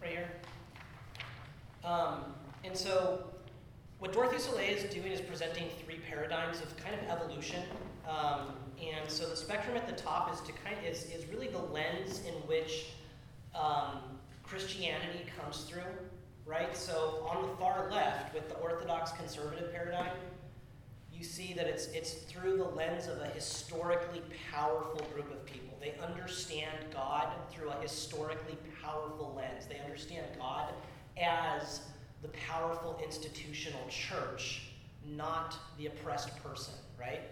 Right 0.00 0.10
here? 0.10 0.28
Um, 1.84 2.34
and 2.64 2.76
so 2.76 3.24
what 3.98 4.12
Dorothee 4.12 4.36
Sölle 4.36 4.68
is 4.68 4.82
doing 4.92 5.12
is 5.12 5.20
presenting 5.20 5.68
three 5.84 5.98
paradigms 6.10 6.60
of 6.60 6.76
kind 6.76 6.94
of 6.94 7.08
evolution. 7.08 7.62
Um, 8.08 8.54
and 8.80 9.10
so 9.10 9.28
the 9.28 9.36
spectrum 9.36 9.76
at 9.76 9.86
the 9.86 9.94
top 9.94 10.32
is 10.32 10.40
to 10.42 10.52
kind 10.52 10.76
is, 10.86 11.04
is 11.04 11.26
really 11.32 11.48
the 11.48 11.58
lens 11.58 12.20
in 12.26 12.34
which 12.46 12.88
um, 13.54 14.00
Christianity 14.42 15.24
comes 15.40 15.62
through, 15.62 15.82
right? 16.46 16.74
So 16.76 17.28
on 17.28 17.42
the 17.42 17.48
far 17.56 17.90
left, 17.90 18.32
with 18.32 18.48
the 18.48 18.54
Orthodox 18.56 19.12
conservative 19.12 19.72
paradigm, 19.72 20.12
you 21.12 21.24
see 21.24 21.52
that 21.54 21.66
it's 21.66 21.86
it's 21.88 22.12
through 22.12 22.58
the 22.58 22.64
lens 22.64 23.08
of 23.08 23.18
a 23.20 23.26
historically 23.26 24.22
powerful 24.52 25.04
group 25.12 25.30
of 25.32 25.44
people. 25.44 25.76
They 25.80 25.94
understand 26.02 26.78
God 26.92 27.28
through 27.50 27.70
a 27.70 27.80
historically 27.80 28.56
powerful 28.82 29.34
lens. 29.36 29.66
They 29.66 29.80
understand 29.80 30.26
God 30.38 30.72
as 31.20 31.80
the 32.22 32.28
powerful 32.28 33.00
institutional 33.02 33.86
church, 33.88 34.68
not 35.06 35.56
the 35.78 35.86
oppressed 35.86 36.36
person, 36.42 36.74
right? 36.98 37.22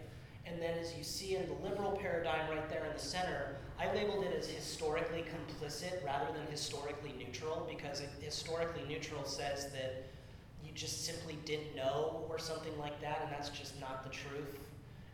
And 0.46 0.60
then, 0.60 0.78
as 0.78 0.94
you 0.94 1.04
see 1.04 1.36
in 1.36 1.46
the 1.46 1.68
liberal 1.68 1.92
paradigm 1.92 2.50
right 2.50 2.68
there 2.68 2.84
in 2.84 2.92
the 2.92 2.98
center, 2.98 3.56
I 3.78 3.92
labeled 3.94 4.24
it 4.24 4.36
as 4.38 4.48
historically 4.48 5.24
complicit 5.24 6.04
rather 6.04 6.32
than 6.32 6.46
historically 6.50 7.14
neutral 7.18 7.68
because 7.68 8.00
it, 8.00 8.10
historically 8.20 8.82
neutral 8.88 9.24
says 9.24 9.72
that 9.72 10.06
you 10.64 10.72
just 10.74 11.04
simply 11.04 11.38
didn't 11.44 11.74
know 11.74 12.24
or 12.28 12.38
something 12.38 12.76
like 12.78 13.00
that, 13.00 13.22
and 13.24 13.32
that's 13.32 13.50
just 13.50 13.78
not 13.80 14.04
the 14.04 14.10
truth. 14.10 14.58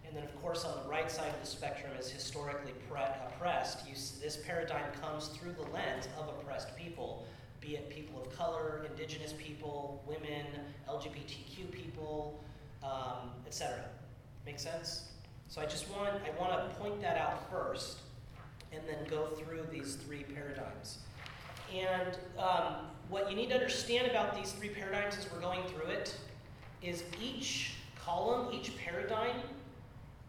And 0.06 0.16
then, 0.16 0.24
of 0.24 0.42
course, 0.42 0.64
on 0.64 0.82
the 0.82 0.88
right 0.88 1.10
side 1.10 1.28
of 1.28 1.40
the 1.40 1.46
spectrum 1.46 1.92
is 1.98 2.10
historically 2.10 2.72
pre- 2.88 3.00
oppressed. 3.00 3.86
You, 3.88 3.94
this 3.94 4.38
paradigm 4.44 4.92
comes 5.00 5.28
through 5.28 5.52
the 5.52 5.70
lens 5.72 6.08
of 6.18 6.28
oppressed 6.28 6.76
people 6.76 7.24
be 7.60 7.76
it 7.76 7.90
people 7.90 8.22
of 8.22 8.36
color, 8.36 8.86
indigenous 8.90 9.34
people, 9.34 10.02
women, 10.06 10.46
LGBTQ 10.88 11.70
people, 11.70 12.42
um, 12.82 13.30
etc. 13.46 13.84
Make 14.46 14.58
sense? 14.58 15.08
So 15.48 15.60
I 15.60 15.66
just 15.66 15.90
want 15.90 16.14
I 16.14 16.40
want 16.40 16.52
to 16.52 16.74
point 16.76 17.00
that 17.02 17.18
out 17.18 17.50
first, 17.50 17.98
and 18.72 18.82
then 18.86 18.98
go 19.08 19.26
through 19.26 19.66
these 19.70 19.96
three 19.96 20.24
paradigms. 20.24 20.98
And 21.74 22.18
um, 22.38 22.86
what 23.08 23.30
you 23.30 23.36
need 23.36 23.48
to 23.50 23.54
understand 23.54 24.08
about 24.08 24.36
these 24.36 24.52
three 24.52 24.70
paradigms 24.70 25.16
as 25.16 25.30
we're 25.32 25.40
going 25.40 25.62
through 25.68 25.90
it 25.90 26.16
is 26.82 27.04
each 27.22 27.74
column, 27.98 28.52
each 28.52 28.76
paradigm, 28.76 29.36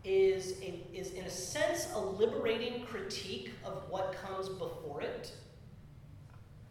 is 0.03 0.53
a, 0.61 0.81
is 0.93 1.11
in 1.11 1.25
a 1.25 1.29
sense 1.29 1.89
a 1.93 1.99
liberating 1.99 2.83
critique 2.85 3.51
of 3.63 3.83
what 3.89 4.13
comes 4.13 4.49
before 4.49 5.01
it 5.01 5.31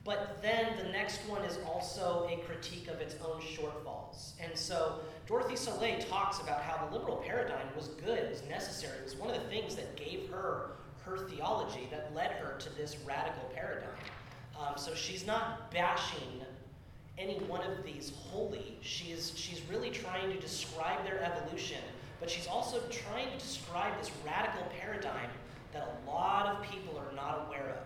but 0.05 0.41
then 0.41 0.77
the 0.79 0.91
next 0.91 1.19
one 1.29 1.45
is 1.45 1.59
also 1.67 2.27
a 2.31 2.37
critique 2.47 2.89
of 2.89 3.01
its 3.01 3.17
own 3.25 3.41
shortfalls. 3.41 4.33
And 4.43 4.57
so 4.57 5.01
Dorothee 5.27 5.57
Sölle 5.57 6.09
talks 6.09 6.41
about 6.41 6.63
how 6.63 6.87
the 6.87 6.97
liberal 6.97 7.19
paradigm 7.19 7.67
was 7.77 7.89
good, 7.89 8.19
it 8.19 8.31
was 8.31 8.43
necessary, 8.49 8.99
it 8.99 9.05
was 9.05 9.17
one 9.17 9.31
of 9.31 9.43
the 9.43 9.49
things 9.49 9.75
that 9.77 9.97
gave 9.97 10.31
her 10.31 10.73
her 11.05 11.19
theology 11.19 11.89
that 11.91 12.15
led 12.15 12.33
her 12.33 12.57
to 12.59 12.77
this 12.77 12.97
radical 13.07 13.51
paradigm. 13.55 13.89
Um, 14.59 14.75
so 14.77 14.95
she's 14.95 15.27
not 15.27 15.71
bashing 15.71 16.43
any 17.19 17.39
one 17.41 17.63
of 17.63 17.85
these 17.85 18.13
wholly. 18.17 18.79
She's, 18.81 19.33
she's 19.37 19.63
really 19.69 19.91
trying 19.91 20.31
to 20.31 20.39
describe 20.39 21.05
their 21.05 21.23
evolution, 21.23 21.81
but 22.19 22.31
she's 22.31 22.47
also 22.47 22.81
trying 22.91 23.31
to 23.31 23.39
describe 23.39 23.99
this 23.99 24.11
radical 24.25 24.67
paradigm 24.79 25.31
that 25.73 25.89
a 26.05 26.11
lot 26.11 26.47
of 26.47 26.63
people 26.63 26.99
are 26.99 27.15
not 27.15 27.47
aware 27.47 27.77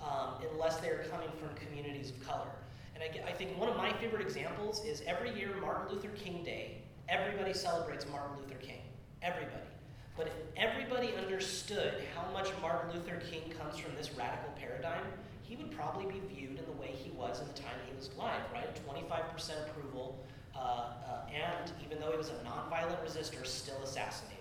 of 0.00 0.08
um, 0.08 0.34
unless 0.52 0.76
they 0.76 0.88
are 0.88 1.04
coming 1.10 1.28
from 1.38 1.54
communities 1.54 2.10
of 2.10 2.26
color. 2.26 2.50
And 2.94 3.04
I, 3.04 3.30
I 3.30 3.32
think 3.32 3.58
one 3.58 3.68
of 3.68 3.76
my 3.76 3.92
favorite 3.94 4.22
examples 4.22 4.84
is 4.84 5.02
every 5.06 5.36
year, 5.38 5.50
Martin 5.60 5.94
Luther 5.94 6.10
King 6.16 6.42
Day, 6.44 6.78
everybody 7.08 7.52
celebrates 7.52 8.06
Martin 8.10 8.36
Luther 8.38 8.58
King. 8.60 8.80
Everybody. 9.22 9.71
But 10.16 10.26
if 10.26 10.32
everybody 10.56 11.14
understood 11.16 11.94
how 12.14 12.30
much 12.32 12.50
Martin 12.60 12.92
Luther 12.92 13.20
King 13.30 13.50
comes 13.58 13.78
from 13.78 13.94
this 13.96 14.10
radical 14.12 14.52
paradigm, 14.58 15.04
he 15.42 15.56
would 15.56 15.70
probably 15.70 16.04
be 16.04 16.20
viewed 16.34 16.58
in 16.58 16.64
the 16.66 16.72
way 16.80 16.88
he 16.88 17.10
was 17.10 17.40
in 17.40 17.46
the 17.46 17.54
time 17.54 17.74
he 17.88 17.96
was 17.96 18.10
alive, 18.16 18.42
right? 18.52 18.68
25% 18.86 19.68
approval, 19.70 20.18
uh, 20.54 20.58
uh, 20.58 21.26
and 21.32 21.72
even 21.84 21.98
though 21.98 22.10
he 22.10 22.18
was 22.18 22.28
a 22.28 22.44
nonviolent 22.44 23.02
resistor, 23.04 23.46
still 23.46 23.80
assassinated. 23.82 24.38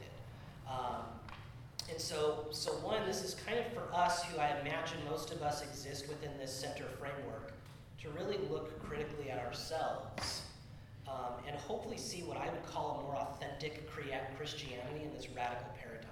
Um, 0.70 1.06
and 1.90 2.00
so, 2.00 2.48
so 2.52 2.72
one, 2.74 3.06
this 3.06 3.24
is 3.24 3.36
kind 3.46 3.60
of 3.60 3.66
for 3.74 3.94
us 3.94 4.24
who 4.24 4.40
I 4.40 4.58
imagine 4.60 4.98
most 5.10 5.32
of 5.32 5.42
us 5.42 5.64
exist 5.64 6.08
within 6.08 6.32
this 6.38 6.54
center 6.54 6.86
framework 7.00 7.54
to 8.02 8.10
really 8.10 8.38
look 8.50 8.82
critically 8.84 9.30
at 9.30 9.40
ourselves 9.40 10.44
um, 11.12 11.34
and 11.48 11.56
hopefully 11.58 11.98
see 11.98 12.24
what 12.24 12.38
I 12.38 12.50
would 12.50 12.66
call 12.66 13.00
a 13.00 13.04
more 13.04 13.16
authentic 13.16 13.90
Christianity 13.92 15.04
in 15.04 15.14
this 15.14 15.28
radical 15.30 15.68
paradigm. 15.80 16.10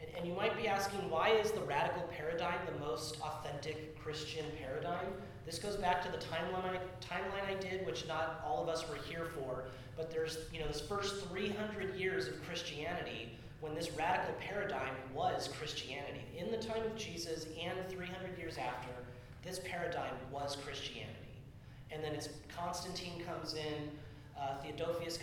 And, 0.00 0.10
and 0.16 0.26
you 0.26 0.34
might 0.34 0.56
be 0.56 0.68
asking, 0.68 1.08
why 1.10 1.30
is 1.30 1.52
the 1.52 1.62
radical 1.62 2.02
paradigm 2.16 2.58
the 2.66 2.78
most 2.84 3.20
authentic 3.20 3.98
Christian 3.98 4.44
paradigm? 4.62 5.06
This 5.46 5.58
goes 5.58 5.76
back 5.76 6.02
to 6.04 6.10
the 6.10 6.18
timeline 6.18 6.76
I, 6.76 6.80
timeline 7.00 7.48
I 7.48 7.54
did, 7.60 7.86
which 7.86 8.06
not 8.06 8.42
all 8.44 8.62
of 8.62 8.68
us 8.68 8.88
were 8.88 8.96
here 8.96 9.24
for, 9.24 9.64
but 9.96 10.10
there's, 10.10 10.38
you 10.52 10.60
know, 10.60 10.68
this 10.68 10.80
first 10.80 11.26
300 11.28 11.96
years 11.96 12.28
of 12.28 12.44
Christianity 12.46 13.38
when 13.60 13.74
this 13.74 13.90
radical 13.92 14.34
paradigm 14.40 14.94
was 15.14 15.48
Christianity. 15.58 16.20
In 16.36 16.50
the 16.50 16.58
time 16.58 16.82
of 16.82 16.96
Jesus 16.96 17.46
and 17.60 17.88
300 17.88 18.38
years 18.38 18.56
after, 18.58 18.90
this 19.42 19.60
paradigm 19.64 20.14
was 20.30 20.56
Christianity. 20.56 21.14
And 21.90 22.04
then 22.04 22.14
as 22.14 22.28
Constantine 22.54 23.22
comes 23.26 23.54
in, 23.54 23.90
uh, 24.40 24.54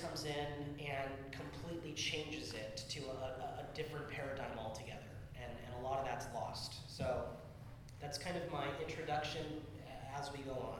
comes 0.01 0.25
in 0.25 0.85
and 0.85 1.09
completely 1.31 1.93
changes 1.93 2.53
it 2.53 2.83
to 2.89 2.99
a, 3.01 3.59
a, 3.59 3.63
a 3.63 3.65
different 3.75 4.09
paradigm 4.09 4.57
altogether. 4.57 4.99
And, 5.35 5.51
and 5.65 5.83
a 5.83 5.87
lot 5.87 5.99
of 5.99 6.05
that's 6.05 6.27
lost. 6.33 6.75
So 6.87 7.23
that's 8.01 8.17
kind 8.17 8.37
of 8.37 8.51
my 8.51 8.65
introduction 8.85 9.45
as 10.17 10.31
we 10.31 10.39
go 10.39 10.53
on. 10.53 10.79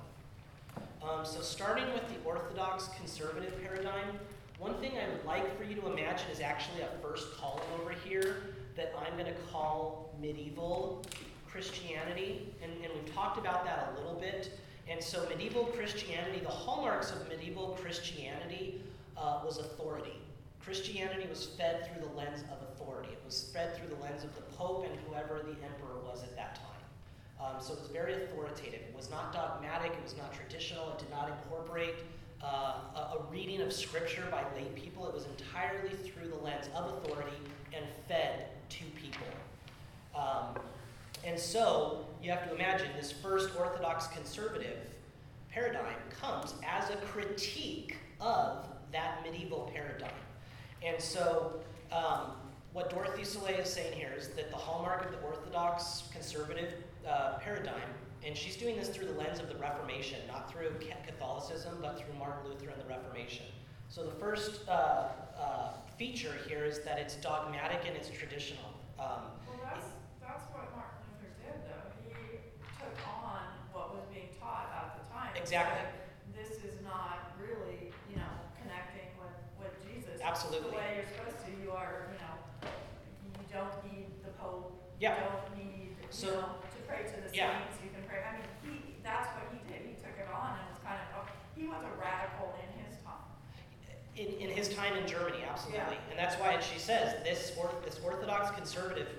Um, 1.07 1.25
so 1.25 1.41
starting 1.41 1.85
with 1.93 2.07
the 2.07 2.27
Orthodox 2.27 2.89
conservative 2.97 3.61
paradigm, 3.61 4.17
one 4.57 4.75
thing 4.75 4.93
I 4.97 5.09
would 5.09 5.25
like 5.25 5.57
for 5.57 5.63
you 5.63 5.75
to 5.75 5.87
imagine 5.87 6.29
is 6.31 6.39
actually 6.39 6.81
a 6.81 6.89
first 7.01 7.35
column 7.37 7.61
over 7.81 7.91
here 7.91 8.37
that 8.75 8.93
I'm 8.97 9.13
going 9.13 9.31
to 9.31 9.39
call 9.51 10.13
medieval 10.21 11.03
Christianity. 11.47 12.53
And, 12.63 12.71
and 12.83 12.93
we've 12.93 13.13
talked 13.13 13.37
about 13.37 13.65
that 13.65 13.93
a 13.93 13.97
little 13.97 14.19
bit. 14.19 14.57
And 14.87 15.03
so, 15.03 15.27
medieval 15.29 15.65
Christianity, 15.65 16.39
the 16.39 16.49
hallmarks 16.49 17.11
of 17.11 17.27
medieval 17.27 17.77
Christianity 17.81 18.81
uh, 19.17 19.41
was 19.43 19.57
authority. 19.57 20.19
Christianity 20.59 21.27
was 21.29 21.45
fed 21.45 21.87
through 21.87 22.07
the 22.07 22.13
lens 22.15 22.43
of 22.51 22.57
authority. 22.69 23.13
It 23.13 23.21
was 23.25 23.49
fed 23.53 23.75
through 23.77 23.87
the 23.87 24.01
lens 24.01 24.23
of 24.23 24.35
the 24.35 24.41
Pope 24.57 24.85
and 24.89 24.99
whoever 25.07 25.39
the 25.43 25.51
emperor 25.63 25.99
was 26.03 26.23
at 26.23 26.35
that 26.35 26.55
time. 26.55 26.75
Um, 27.39 27.61
so 27.61 27.73
it 27.73 27.79
was 27.81 27.89
very 27.89 28.13
authoritative. 28.23 28.81
It 28.81 28.93
was 28.95 29.09
not 29.09 29.33
dogmatic, 29.33 29.91
it 29.91 30.03
was 30.03 30.15
not 30.17 30.33
traditional, 30.33 30.91
it 30.91 30.99
did 30.99 31.09
not 31.11 31.29
incorporate 31.29 31.95
uh, 32.41 32.75
a, 32.95 33.19
reading 33.31 33.61
of 33.61 33.73
scripture 33.73 34.23
by 34.31 34.43
lay 34.55 34.67
people. 34.75 35.07
It 35.07 35.13
was 35.13 35.25
entirely 35.25 35.95
through 35.95 36.29
the 36.29 36.37
lens 36.37 36.69
of 36.75 36.85
authority 36.97 37.37
and 37.73 37.85
fed 38.07 38.47
to 38.69 38.83
people. 38.95 39.27
Um, 40.15 40.61
and 41.35 41.43
so 41.43 42.05
you 42.23 42.31
have 42.31 42.47
to 42.47 42.55
imagine 42.55 42.87
this 42.95 43.11
first 43.11 43.49
Orthodox 43.59 44.07
conservative 44.07 44.77
paradigm 45.51 45.97
comes 46.09 46.53
as 46.65 46.89
a 46.91 46.95
critique 46.95 47.97
of 48.21 48.65
that 48.93 49.21
medieval 49.21 49.69
paradigm. 49.73 50.15
And 50.81 50.97
so, 50.97 51.59
um, 51.91 52.37
what 52.71 52.89
Dorothee 52.89 53.23
Sölle 53.23 53.59
is 53.59 53.67
saying 53.69 53.91
here 53.99 54.13
is 54.17 54.29
that 54.29 54.49
the 54.49 54.55
hallmark 54.55 55.03
of 55.07 55.11
the 55.11 55.17
Orthodox 55.27 56.03
conservative 56.13 56.71
uh, 57.05 57.33
paradigm, 57.39 57.89
and 58.25 58.37
she's 58.37 58.55
doing 58.55 58.77
this 58.77 58.87
through 58.87 59.07
the 59.07 59.13
lens 59.19 59.41
of 59.41 59.49
the 59.49 59.55
Reformation, 59.55 60.19
not 60.29 60.49
through 60.49 60.71
Catholicism, 61.05 61.79
but 61.81 61.99
through 61.99 62.17
Martin 62.17 62.49
Luther 62.49 62.69
and 62.69 62.79
the 62.79 62.87
Reformation. 62.87 63.43
So, 63.89 64.05
the 64.05 64.11
first 64.11 64.61
uh, 64.69 65.07
uh, 65.37 65.71
feature 65.97 66.31
here 66.47 66.63
is 66.63 66.79
that 66.83 66.97
it's 66.97 67.15
dogmatic 67.15 67.81
and 67.85 67.97
it's 67.97 68.09
traditional. 68.09 68.71
Um, 68.97 69.27
Well, 69.49 69.59
that's, 69.63 69.87
that's 70.21 70.43
what 70.51 70.71
Martin 70.75 71.05
Luther 71.15 71.31
did, 71.39 71.57
though. 71.69 71.87
He 72.09 72.41
took 72.81 72.97
on 73.07 73.45
what 73.71 73.93
was 73.93 74.03
being 74.11 74.27
taught 74.41 74.67
at 74.73 74.97
the 74.99 75.05
time. 75.13 75.29
and 75.35 75.37
Exactly. 75.37 75.77
said, 75.79 75.93
This 76.33 76.59
is 76.65 76.81
not 76.83 77.31
really, 77.39 77.93
you 78.09 78.17
know, 78.17 78.33
connecting 78.59 79.07
with, 79.21 79.37
with 79.61 79.75
Jesus. 79.85 80.19
Absolutely. 80.19 80.71
The 80.71 80.77
way 80.77 80.91
you're 80.97 81.11
supposed 81.13 81.39
to, 81.45 81.51
you 81.61 81.71
are, 81.71 82.09
you 82.11 82.17
know, 82.19 82.35
you 83.37 83.45
don't 83.53 83.77
need 83.85 84.09
the 84.25 84.33
Pope. 84.41 84.73
Yeah. 84.99 85.15
You 85.15 85.23
don't 85.29 85.57
need, 85.57 85.89
you 85.99 86.07
So- 86.09 86.31
know, 86.31 86.55
to 86.71 86.79
pray 86.87 87.03
to 87.03 87.29
the 87.29 87.35
Yeah. 87.35 87.59
saints, 87.59 87.77
you 87.83 87.89
can 87.91 88.03
pray. 88.07 88.23
I 88.23 88.37
mean, 88.37 88.47
he, 88.63 88.95
that's 89.03 89.27
what 89.35 89.45
he 89.51 89.59
did. 89.71 89.85
He 89.85 89.93
took 89.95 90.17
it 90.17 90.27
on 90.33 90.59
and 90.59 90.69
was 90.69 90.79
kind 90.83 90.99
of, 90.99 91.07
oh, 91.25 91.31
he 91.55 91.67
was 91.67 91.83
a 91.83 91.93
radical 91.99 92.55
in 92.63 92.69
his 92.85 92.97
time. 93.03 93.13
in, 94.15 94.27
in 94.39 94.49
his 94.49 94.73
time 94.73 94.95
in 94.95 95.05
Germany, 95.07 95.43
absolutely. 95.43 95.79
Yeah. 95.95 96.09
And 96.11 96.17
that's 96.17 96.35
why 96.39 96.59
she 96.61 96.79
says 96.79 97.21
this, 97.23 97.51
or, 97.57 97.69
this 97.83 97.99
Orthodox 98.03 98.51
conservative 98.55 99.09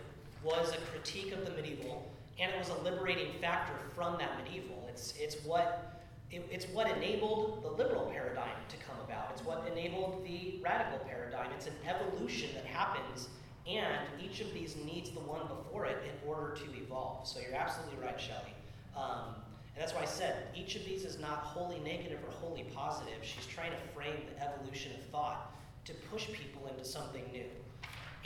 was 0.43 0.73
a 0.73 0.79
critique 0.91 1.33
of 1.33 1.45
the 1.45 1.53
medieval, 1.53 2.11
and 2.41 2.51
it 2.51 2.59
was 2.59 2.71
a 2.71 2.79
liberating 2.83 3.33
factor 3.41 3.75
from 3.95 4.17
that 4.19 4.39
medieval. 4.43 4.87
It's, 4.89 5.13
it's, 5.19 5.37
what, 5.45 6.01
it, 6.31 6.47
it's 6.51 6.67
what 6.69 6.89
enabled 6.97 7.63
the 7.63 7.69
liberal 7.71 8.07
paradigm 8.07 8.57
to 8.71 8.77
come 8.79 8.97
about, 9.05 9.29
it's 9.33 9.45
what 9.45 9.67
enabled 9.71 10.25
the 10.25 10.59
radical 10.63 10.99
paradigm. 11.07 11.51
It's 11.55 11.67
an 11.67 11.75
evolution 11.87 12.51
that 12.55 12.65
happens, 12.65 13.29
and 13.69 14.07
each 14.23 14.41
of 14.41 14.53
these 14.55 14.77
needs 14.77 15.11
the 15.11 15.21
one 15.21 15.47
before 15.49 15.87
it 15.87 15.99
in 16.05 16.29
order 16.29 16.55
to 16.55 16.65
evolve. 16.81 17.27
So 17.27 17.41
you're 17.41 17.59
absolutely 17.59 17.99
right, 18.05 18.21
Shelley. 18.21 18.55
Um, 18.97 19.35
and 19.75 19.83
that's 19.83 19.93
why 19.93 20.03
I 20.03 20.07
said 20.07 20.45
each 20.55 20.77
of 20.77 20.85
these 20.85 21.05
is 21.05 21.19
not 21.19 21.39
wholly 21.39 21.81
negative 21.81 22.19
or 22.27 22.31
wholly 22.31 22.65
positive. 22.75 23.19
She's 23.23 23.47
trying 23.47 23.73
to 23.73 23.79
frame 23.95 24.23
the 24.35 24.43
evolution 24.43 24.93
of 24.93 25.03
thought 25.11 25.55
to 25.85 25.93
push 26.11 26.27
people 26.29 26.67
into 26.69 26.85
something 26.85 27.25
new. 27.33 27.45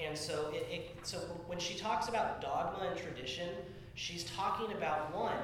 And 0.02 0.16
so, 0.16 0.50
it, 0.54 0.66
it, 0.70 0.96
so 1.02 1.18
when 1.46 1.58
she 1.58 1.78
talks 1.78 2.08
about 2.08 2.40
dogma 2.40 2.88
and 2.88 2.98
tradition, 2.98 3.48
she's 3.94 4.24
talking 4.24 4.74
about 4.76 5.14
one, 5.14 5.36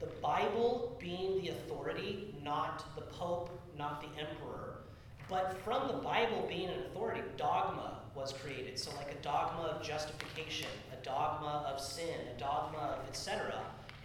the 0.00 0.06
Bible 0.22 0.96
being 0.98 1.42
the 1.42 1.50
authority, 1.50 2.34
not 2.42 2.84
the 2.94 3.02
Pope, 3.02 3.50
not 3.76 4.00
the 4.00 4.08
Emperor. 4.18 4.78
But 5.28 5.56
from 5.64 5.86
the 5.88 5.94
Bible 5.94 6.46
being 6.48 6.68
an 6.68 6.80
authority, 6.86 7.20
dogma 7.36 7.99
was 8.14 8.32
created. 8.32 8.78
So, 8.78 8.90
like 8.96 9.10
a 9.12 9.22
dogma 9.22 9.62
of 9.62 9.82
justification, 9.82 10.68
a 10.92 11.04
dogma 11.04 11.64
of 11.72 11.80
sin, 11.80 12.14
a 12.36 12.38
dogma 12.38 12.98
of 12.98 13.08
etc. 13.08 13.54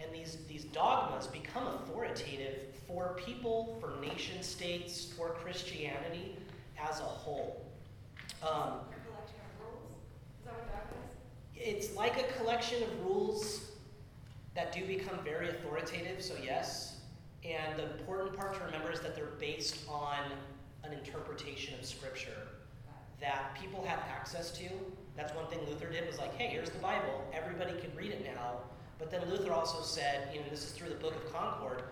And 0.02 0.14
these, 0.14 0.38
these 0.48 0.64
dogmas 0.64 1.26
become 1.26 1.66
authoritative 1.66 2.74
for 2.86 3.16
people, 3.24 3.78
for 3.80 4.00
nation 4.00 4.42
states, 4.42 5.12
for 5.16 5.30
Christianity 5.30 6.36
as 6.78 7.00
a 7.00 7.04
whole. 7.04 7.64
Um, 8.42 8.50
A 8.50 8.52
collection 9.08 9.40
of 9.40 9.64
rules? 9.64 9.92
Is 10.38 10.44
that 10.44 10.54
what 10.54 10.68
dogma 10.68 11.02
is? 11.56 11.86
it's 11.86 11.96
like 11.96 12.20
a 12.20 12.32
collection 12.34 12.82
of 12.82 13.04
rules 13.04 13.70
that 14.54 14.72
do 14.72 14.84
become 14.86 15.18
very 15.24 15.48
authoritative, 15.48 16.22
so 16.22 16.34
yes. 16.42 17.00
And 17.44 17.78
the 17.78 17.84
important 17.98 18.36
part 18.36 18.54
to 18.54 18.64
remember 18.64 18.90
is 18.90 19.00
that 19.00 19.14
they're 19.14 19.26
based 19.38 19.78
on 19.88 20.18
an 20.84 20.92
interpretation 20.92 21.78
of 21.78 21.84
Scripture 21.84 22.48
that 23.20 23.56
people 23.60 23.84
have 23.84 24.00
access 24.10 24.50
to. 24.52 24.68
That's 25.16 25.34
one 25.34 25.46
thing 25.46 25.60
Luther 25.68 25.90
did 25.90 26.06
was 26.06 26.18
like, 26.18 26.34
hey, 26.36 26.48
here's 26.48 26.70
the 26.70 26.78
Bible. 26.78 27.24
Everybody 27.32 27.72
can 27.80 27.90
read 27.96 28.12
it 28.12 28.24
now. 28.24 28.60
But 28.98 29.10
then 29.10 29.28
Luther 29.30 29.52
also 29.52 29.82
said, 29.82 30.28
you 30.32 30.40
know, 30.40 30.46
this 30.50 30.64
is 30.64 30.72
through 30.72 30.88
the 30.88 30.96
Book 30.96 31.14
of 31.14 31.32
Concord, 31.32 31.82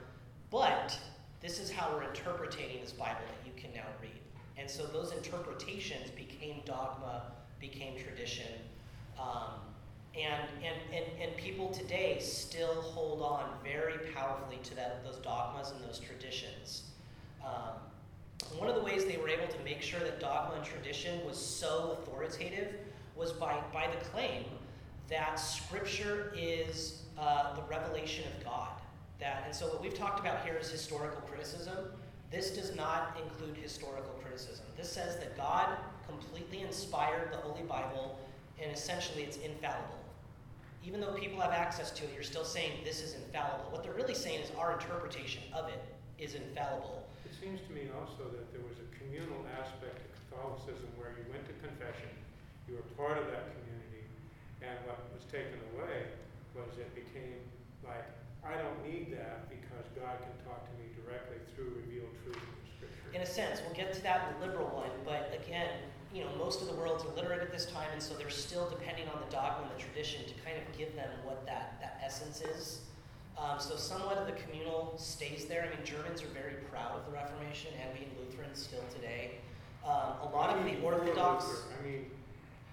but 0.51 0.99
this 1.41 1.59
is 1.59 1.71
how 1.71 1.91
we're 1.95 2.05
interpreting 2.05 2.81
this 2.81 2.93
Bible 2.93 3.21
that 3.29 3.47
you 3.47 3.53
can 3.61 3.73
now 3.75 3.87
read. 4.01 4.11
And 4.57 4.71
so 4.71 4.87
those 4.87 5.13
interpretations 5.13 6.11
became 6.11 6.63
dogma, 6.65 7.33
became 7.61 7.99
tradition. 7.99 8.53
Um, 9.19 9.61
and, 10.15 10.49
and, 10.63 10.77
and, 10.95 11.05
and 11.21 11.37
people 11.37 11.71
today 11.71 12.19
still 12.21 12.81
hold 12.81 13.21
on 13.21 13.51
very 13.65 13.99
powerfully 14.15 14.59
to 14.63 14.75
that, 14.77 15.05
those 15.05 15.17
dogmas 15.17 15.73
and 15.73 15.83
those 15.83 15.99
traditions. 15.99 16.85
Um, 17.45 17.81
one 18.59 18.69
of 18.69 18.75
the 18.75 18.83
ways 18.83 19.05
they 19.05 19.17
were 19.17 19.29
able 19.29 19.47
to 19.47 19.65
make 19.65 19.83
sure 19.83 20.01
that 20.01 20.21
dogma 20.21 20.57
and 20.57 20.65
tradition 20.65 21.25
was 21.27 21.39
so 21.39 21.99
authoritative 21.99 22.75
was 23.17 23.33
by, 23.33 23.59
by 23.73 23.87
the 23.87 24.05
claim 24.07 24.45
that 25.09 25.37
Scripture 25.37 26.33
is 26.37 27.03
uh, 27.19 27.55
the 27.55 27.63
revelation 27.63 28.25
of 28.37 28.45
God. 28.45 28.69
That, 29.21 29.43
and 29.47 29.55
so 29.55 29.67
what 29.69 29.81
we've 29.81 29.95
talked 29.95 30.21
about 30.21 30.45
here 30.45 30.57
is 30.61 30.71
historical 30.71 31.21
criticism. 31.23 31.77
This 32.31 32.51
does 32.51 32.75
not 32.75 33.17
include 33.23 33.57
historical 33.57 34.13
criticism. 34.23 34.65
This 34.77 34.91
says 34.91 35.17
that 35.19 35.37
God 35.37 35.77
completely 36.09 36.63
inspired 36.63 37.33
the 37.33 37.37
Holy 37.37 37.63
Bible, 37.63 38.19
and 38.61 38.73
essentially 38.73 39.23
it's 39.23 39.37
infallible. 39.37 39.99
Even 40.85 41.01
though 41.01 41.13
people 41.13 41.41
have 41.41 41.53
access 41.53 41.91
to 41.93 42.05
it, 42.05 42.11
you're 42.13 42.23
still 42.23 42.45
saying 42.45 42.73
this 42.85 43.01
is 43.01 43.15
infallible. 43.15 43.67
What 43.71 43.83
they're 43.83 43.95
really 43.95 44.15
saying 44.15 44.41
is 44.41 44.51
our 44.59 44.73
interpretation 44.73 45.43
of 45.55 45.69
it 45.69 45.83
is 46.19 46.35
infallible. 46.35 47.04
Seems 47.45 47.61
to 47.69 47.77
me 47.77 47.93
also 47.93 48.25
that 48.33 48.49
there 48.57 48.65
was 48.65 48.81
a 48.81 48.89
communal 48.97 49.45
aspect 49.53 50.01
to 50.01 50.09
Catholicism 50.17 50.89
where 50.97 51.13
you 51.13 51.29
went 51.29 51.45
to 51.45 51.53
confession, 51.61 52.09
you 52.65 52.73
were 52.73 52.89
part 52.97 53.21
of 53.21 53.29
that 53.29 53.53
community, 53.53 54.09
and 54.65 54.73
what 54.89 54.97
was 55.13 55.29
taken 55.29 55.61
away 55.77 56.09
was 56.57 56.73
it 56.81 56.89
became 56.97 57.45
like, 57.85 58.09
I 58.41 58.57
don't 58.57 58.81
need 58.81 59.13
that 59.13 59.53
because 59.53 59.85
God 59.93 60.25
can 60.25 60.33
talk 60.49 60.65
to 60.65 60.73
me 60.81 60.89
directly 60.97 61.37
through 61.53 61.85
revealed 61.85 62.17
truth 62.25 62.41
in 62.41 62.57
the 62.65 62.69
scripture. 62.81 63.13
In 63.13 63.21
a 63.21 63.29
sense, 63.29 63.61
we'll 63.61 63.77
get 63.77 63.93
to 63.93 64.01
that 64.09 64.25
in 64.25 64.41
the 64.41 64.49
liberal 64.49 64.73
one, 64.73 64.97
but 65.05 65.29
again, 65.37 65.85
you 66.17 66.25
know, 66.25 66.33
most 66.41 66.65
of 66.65 66.73
the 66.73 66.77
world's 66.81 67.05
illiterate 67.05 67.45
at 67.45 67.53
this 67.53 67.69
time, 67.69 67.93
and 67.93 68.01
so 68.01 68.17
they're 68.17 68.33
still 68.33 68.73
depending 68.73 69.05
on 69.13 69.21
the 69.21 69.29
dogma 69.29 69.69
and 69.69 69.73
the 69.77 69.85
tradition 69.85 70.25
to 70.25 70.35
kind 70.41 70.57
of 70.57 70.65
give 70.73 70.97
them 70.97 71.13
what 71.29 71.45
that, 71.45 71.77
that 71.85 72.01
essence 72.01 72.41
is. 72.41 72.89
Um, 73.39 73.59
so 73.59 73.77
somewhat 73.77 74.17
of 74.17 74.27
the 74.27 74.33
communal 74.33 74.95
stays 74.97 75.47
there. 75.47 75.63
I 75.63 75.75
mean, 75.77 75.85
Germans 75.85 76.23
are 76.23 76.29
very 76.29 76.55
proud 76.71 76.97
of 76.97 77.05
the 77.07 77.13
Reformation, 77.13 77.73
and 77.83 77.93
being 77.93 78.11
Lutherans 78.19 78.63
still 78.63 78.85
today. 78.95 79.33
Um, 79.85 80.15
a 80.23 80.31
lot 80.33 80.57
of 80.57 80.65
the 80.65 80.81
Orthodox. 80.83 81.45
I 81.79 81.87
mean, 81.87 82.07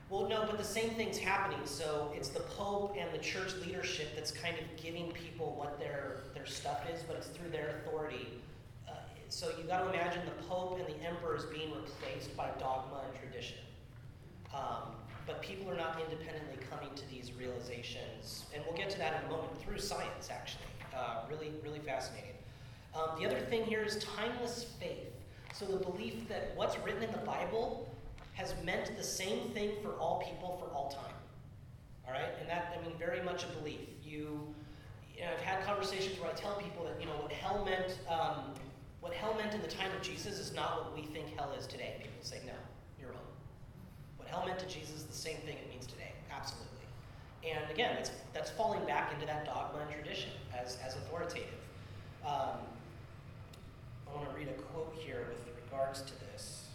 Well, 0.09 0.27
no, 0.29 0.45
but 0.45 0.57
the 0.57 0.63
same 0.63 0.91
thing's 0.91 1.17
happening. 1.17 1.59
So 1.65 2.13
it's 2.15 2.29
the 2.29 2.41
Pope 2.41 2.95
and 2.99 3.11
the 3.13 3.17
church 3.23 3.53
leadership 3.65 4.09
that's 4.15 4.31
kind 4.31 4.55
of 4.57 4.81
giving 4.81 5.11
people 5.11 5.55
what 5.57 5.79
their 5.79 6.17
their 6.33 6.45
stuff 6.45 6.85
is, 6.93 7.01
but 7.03 7.15
it's 7.17 7.27
through 7.27 7.49
their 7.49 7.81
authority. 7.81 8.27
Uh, 8.87 8.93
so 9.29 9.49
you 9.57 9.63
got 9.63 9.83
to 9.83 9.89
imagine 9.89 10.21
the 10.25 10.43
Pope 10.43 10.79
and 10.79 10.87
the 10.87 11.05
Emperor 11.05 11.35
is 11.35 11.45
being 11.45 11.71
replaced 11.73 12.35
by 12.37 12.49
dogma 12.59 13.01
and 13.09 13.19
tradition. 13.19 13.57
Um, 14.53 14.95
but 15.25 15.41
people 15.41 15.69
are 15.69 15.77
not 15.77 15.99
independently 16.01 16.57
coming 16.69 16.89
to 16.95 17.09
these 17.09 17.31
realizations, 17.33 18.45
and 18.53 18.63
we'll 18.65 18.77
get 18.77 18.89
to 18.91 18.97
that 18.97 19.21
in 19.21 19.27
a 19.27 19.31
moment 19.31 19.59
through 19.61 19.79
science. 19.79 20.29
Actually, 20.31 20.65
uh, 20.95 21.21
really, 21.29 21.51
really 21.63 21.79
fascinating. 21.79 22.31
Um, 22.93 23.19
the 23.19 23.25
other 23.25 23.39
thing 23.39 23.63
here 23.63 23.83
is 23.83 23.97
timeless 24.17 24.65
faith. 24.79 25.13
So 25.53 25.65
the 25.65 25.77
belief 25.77 26.27
that 26.27 26.51
what's 26.55 26.77
written 26.79 27.03
in 27.03 27.11
the 27.11 27.19
Bible 27.19 27.89
has 28.33 28.53
meant 28.63 28.95
the 28.97 29.03
same 29.03 29.49
thing 29.49 29.71
for 29.81 29.91
all 29.93 30.23
people 30.25 30.57
for 30.59 30.75
all 30.75 30.89
time. 30.89 31.15
All 32.07 32.13
right, 32.13 32.33
and 32.39 32.49
that 32.49 32.75
I 32.77 32.85
mean 32.85 32.97
very 32.97 33.21
much 33.21 33.43
a 33.43 33.47
belief. 33.59 33.79
You, 34.03 34.53
you 35.15 35.21
know, 35.21 35.27
I've 35.37 35.43
had 35.43 35.63
conversations 35.63 36.19
where 36.19 36.29
I 36.29 36.33
tell 36.33 36.55
people 36.55 36.85
that 36.85 36.99
you 36.99 37.05
know 37.05 37.13
what 37.13 37.31
hell 37.31 37.63
meant. 37.63 37.99
Um, 38.09 38.53
what 39.01 39.13
hell 39.13 39.33
meant 39.35 39.53
in 39.53 39.61
the 39.61 39.67
time 39.67 39.91
of 39.97 40.01
Jesus 40.01 40.37
is 40.39 40.53
not 40.53 40.85
what 40.85 40.95
we 40.95 41.03
think 41.07 41.35
hell 41.35 41.51
is 41.57 41.65
today. 41.65 41.95
People 41.99 42.21
say, 42.21 42.39
no, 42.45 42.53
hell 44.31 44.45
meant 44.47 44.59
to 44.59 44.65
Jesus 44.65 45.03
the 45.03 45.13
same 45.13 45.37
thing 45.37 45.57
it 45.57 45.69
means 45.69 45.85
today, 45.85 46.13
absolutely. 46.33 46.67
And 47.43 47.69
again, 47.69 47.95
that's, 47.95 48.11
that's 48.33 48.49
falling 48.49 48.85
back 48.85 49.13
into 49.13 49.25
that 49.25 49.45
dogma 49.45 49.81
and 49.81 49.91
tradition 49.91 50.31
as, 50.57 50.77
as 50.85 50.95
authoritative. 50.95 51.49
Um, 52.25 52.57
I 54.07 54.15
want 54.15 54.29
to 54.29 54.35
read 54.37 54.47
a 54.47 54.53
quote 54.53 54.95
here 54.97 55.27
with 55.29 55.53
regards 55.65 56.01
to 56.03 56.13
this. 56.31 56.67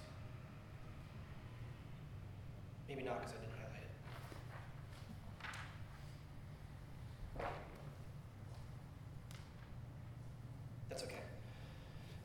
Maybe 2.88 3.02
not 3.02 3.20
because 3.20 3.32
I 3.32 3.40
didn't 3.40 3.54
highlight 3.58 3.82
it. 7.38 7.46
That's 10.90 11.04
okay. 11.04 11.22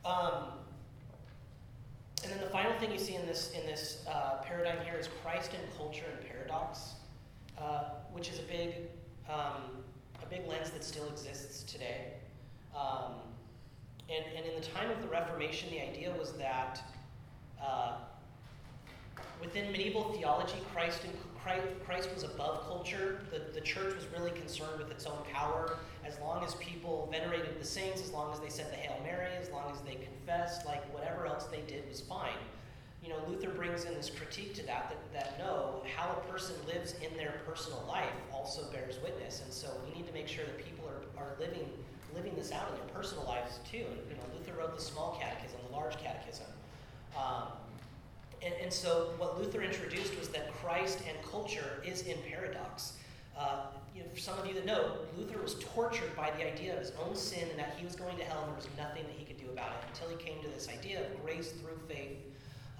Um, 0.03 0.51
and 2.23 2.33
then 2.33 2.39
the 2.39 2.49
final 2.49 2.73
thing 2.79 2.91
you 2.91 2.99
see 2.99 3.15
in 3.15 3.25
this 3.25 3.51
in 3.59 3.65
this 3.65 4.05
uh, 4.07 4.41
paradigm 4.43 4.77
here 4.85 4.97
is 4.97 5.09
Christ 5.23 5.51
and 5.53 5.77
culture 5.77 6.05
and 6.11 6.29
paradox, 6.29 6.93
uh, 7.57 7.89
which 8.11 8.29
is 8.29 8.39
a 8.39 8.43
big 8.43 8.75
um, 9.29 9.83
a 10.21 10.25
big 10.29 10.47
lens 10.47 10.69
that 10.71 10.83
still 10.83 11.07
exists 11.09 11.63
today. 11.63 12.13
Um, 12.75 13.13
and, 14.09 14.25
and 14.35 14.45
in 14.45 14.59
the 14.59 14.67
time 14.67 14.91
of 14.91 15.01
the 15.01 15.07
Reformation, 15.07 15.69
the 15.69 15.81
idea 15.81 16.13
was 16.17 16.33
that 16.33 16.81
uh, 17.61 17.93
within 19.39 19.71
medieval 19.71 20.11
theology, 20.13 20.57
Christ, 20.73 21.01
and, 21.03 21.13
Christ, 21.85 22.09
was 22.13 22.23
above 22.23 22.65
culture. 22.67 23.21
The, 23.31 23.53
the 23.53 23.61
church 23.61 23.95
was 23.95 24.05
really 24.15 24.31
concerned 24.31 24.79
with 24.79 24.91
its 24.91 25.05
own 25.05 25.17
power. 25.31 25.77
As 26.05 26.19
long 26.19 26.43
as 26.43 26.55
people 26.55 27.07
venerated 27.11 27.59
the 27.59 27.65
saints, 27.65 28.01
as 28.01 28.11
long 28.11 28.33
as 28.33 28.39
they 28.39 28.49
said 28.49 28.71
the 28.71 28.75
Hail 28.75 28.97
Mary, 29.03 29.29
as 29.39 29.49
long 29.49 29.71
as 29.71 29.81
they 29.81 29.95
confessed, 29.95 30.65
like 30.65 30.83
whatever 30.93 31.25
else 31.25 31.45
they 31.45 31.61
did 31.61 31.87
was 31.87 32.01
fine. 32.01 32.39
You 33.03 33.09
know, 33.09 33.17
Luther 33.27 33.49
brings 33.49 33.85
in 33.85 33.93
this 33.95 34.09
critique 34.09 34.53
to 34.55 34.65
that, 34.67 34.89
that, 34.89 35.13
that 35.13 35.39
no, 35.39 35.81
how 35.95 36.11
a 36.11 36.31
person 36.31 36.55
lives 36.67 36.93
in 37.01 37.17
their 37.17 37.41
personal 37.47 37.83
life 37.87 38.13
also 38.31 38.71
bears 38.71 38.99
witness. 39.01 39.41
And 39.43 39.51
so 39.51 39.69
we 39.85 39.97
need 39.97 40.07
to 40.07 40.13
make 40.13 40.27
sure 40.27 40.45
that 40.45 40.57
people 40.63 40.85
are, 40.87 41.23
are 41.23 41.35
living 41.39 41.67
living 42.15 42.35
this 42.35 42.51
out 42.51 42.67
in 42.69 42.75
their 42.75 42.93
personal 42.93 43.23
lives 43.25 43.59
too. 43.69 43.77
And 43.77 43.97
you 44.09 44.15
know, 44.15 44.23
Luther 44.37 44.53
wrote 44.59 44.75
the 44.75 44.81
small 44.81 45.17
catechism, 45.19 45.59
the 45.69 45.75
large 45.75 45.97
catechism. 45.97 46.45
Um, 47.17 47.47
and, 48.43 48.53
and, 48.61 48.73
so 48.73 49.11
what 49.17 49.39
Luther 49.39 49.61
introduced 49.61 50.17
was 50.17 50.29
that 50.29 50.51
Christ 50.55 50.99
and 51.07 51.17
culture 51.29 51.81
is 51.85 52.03
in 52.03 52.17
paradox. 52.29 52.93
Uh, 53.37 53.65
you 53.95 54.01
know, 54.01 54.09
for 54.13 54.19
some 54.19 54.37
of 54.39 54.45
you 54.45 54.53
that 54.53 54.65
know, 54.65 54.97
Luther 55.17 55.41
was 55.41 55.55
tortured 55.59 56.15
by 56.15 56.31
the 56.31 56.45
idea 56.45 56.73
of 56.73 56.79
his 56.79 56.93
own 57.05 57.15
sin 57.15 57.47
and 57.49 57.59
that 57.59 57.75
he 57.77 57.85
was 57.85 57.95
going 57.95 58.17
to 58.17 58.23
hell 58.23 58.39
and 58.39 58.49
there 58.49 58.55
was 58.55 58.67
nothing 58.77 59.03
that 59.03 59.15
he 59.17 59.25
could 59.25 59.37
do 59.37 59.51
about 59.51 59.71
it 59.71 59.87
until 59.89 60.09
he 60.09 60.23
came 60.23 60.41
to 60.41 60.49
this 60.49 60.69
idea 60.69 61.01
of 61.01 61.23
grace 61.23 61.51
through 61.51 61.79
faith, 61.87 62.17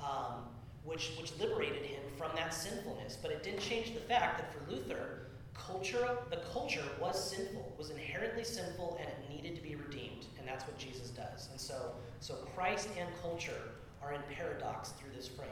um, 0.02 0.46
which, 0.84 1.12
which 1.20 1.38
liberated 1.40 1.84
him 1.84 2.02
from 2.18 2.32
that 2.36 2.54
sinfulness. 2.54 3.18
But 3.22 3.32
it 3.32 3.44
didn't 3.44 3.60
change 3.60 3.94
the 3.94 4.00
fact 4.02 4.40
that 4.40 4.54
for 4.54 4.72
Luther, 4.72 5.28
culture, 5.54 6.18
the 6.30 6.40
culture 6.54 6.84
was 7.00 7.32
sinful, 7.32 7.74
was 7.78 7.90
inherently 7.90 8.44
sinful, 8.44 9.00
and 9.00 9.08
it 9.10 9.30
needed 9.30 9.56
to 9.56 9.62
be 9.62 9.76
redeemed. 9.76 10.26
And 10.40 10.48
that's 10.48 10.66
what 10.66 10.78
Jesus 10.78 11.10
does. 11.10 11.50
And 11.52 11.60
so, 11.60 11.94
so 12.20 12.36
Christ 12.56 12.90
and 12.98 13.10
culture 13.22 13.62
are 14.02 14.14
in 14.14 14.22
paradox 14.34 14.90
through 14.92 15.12
this 15.16 15.28
frame. 15.28 15.50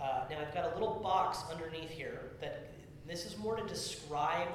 Uh, 0.00 0.24
now, 0.30 0.40
I've 0.40 0.54
got 0.54 0.70
a 0.70 0.74
little 0.74 1.00
box 1.02 1.40
underneath 1.50 1.90
here 1.90 2.20
that 2.40 2.70
this 3.06 3.24
is 3.24 3.38
more 3.38 3.56
to 3.56 3.66
describe 3.66 4.48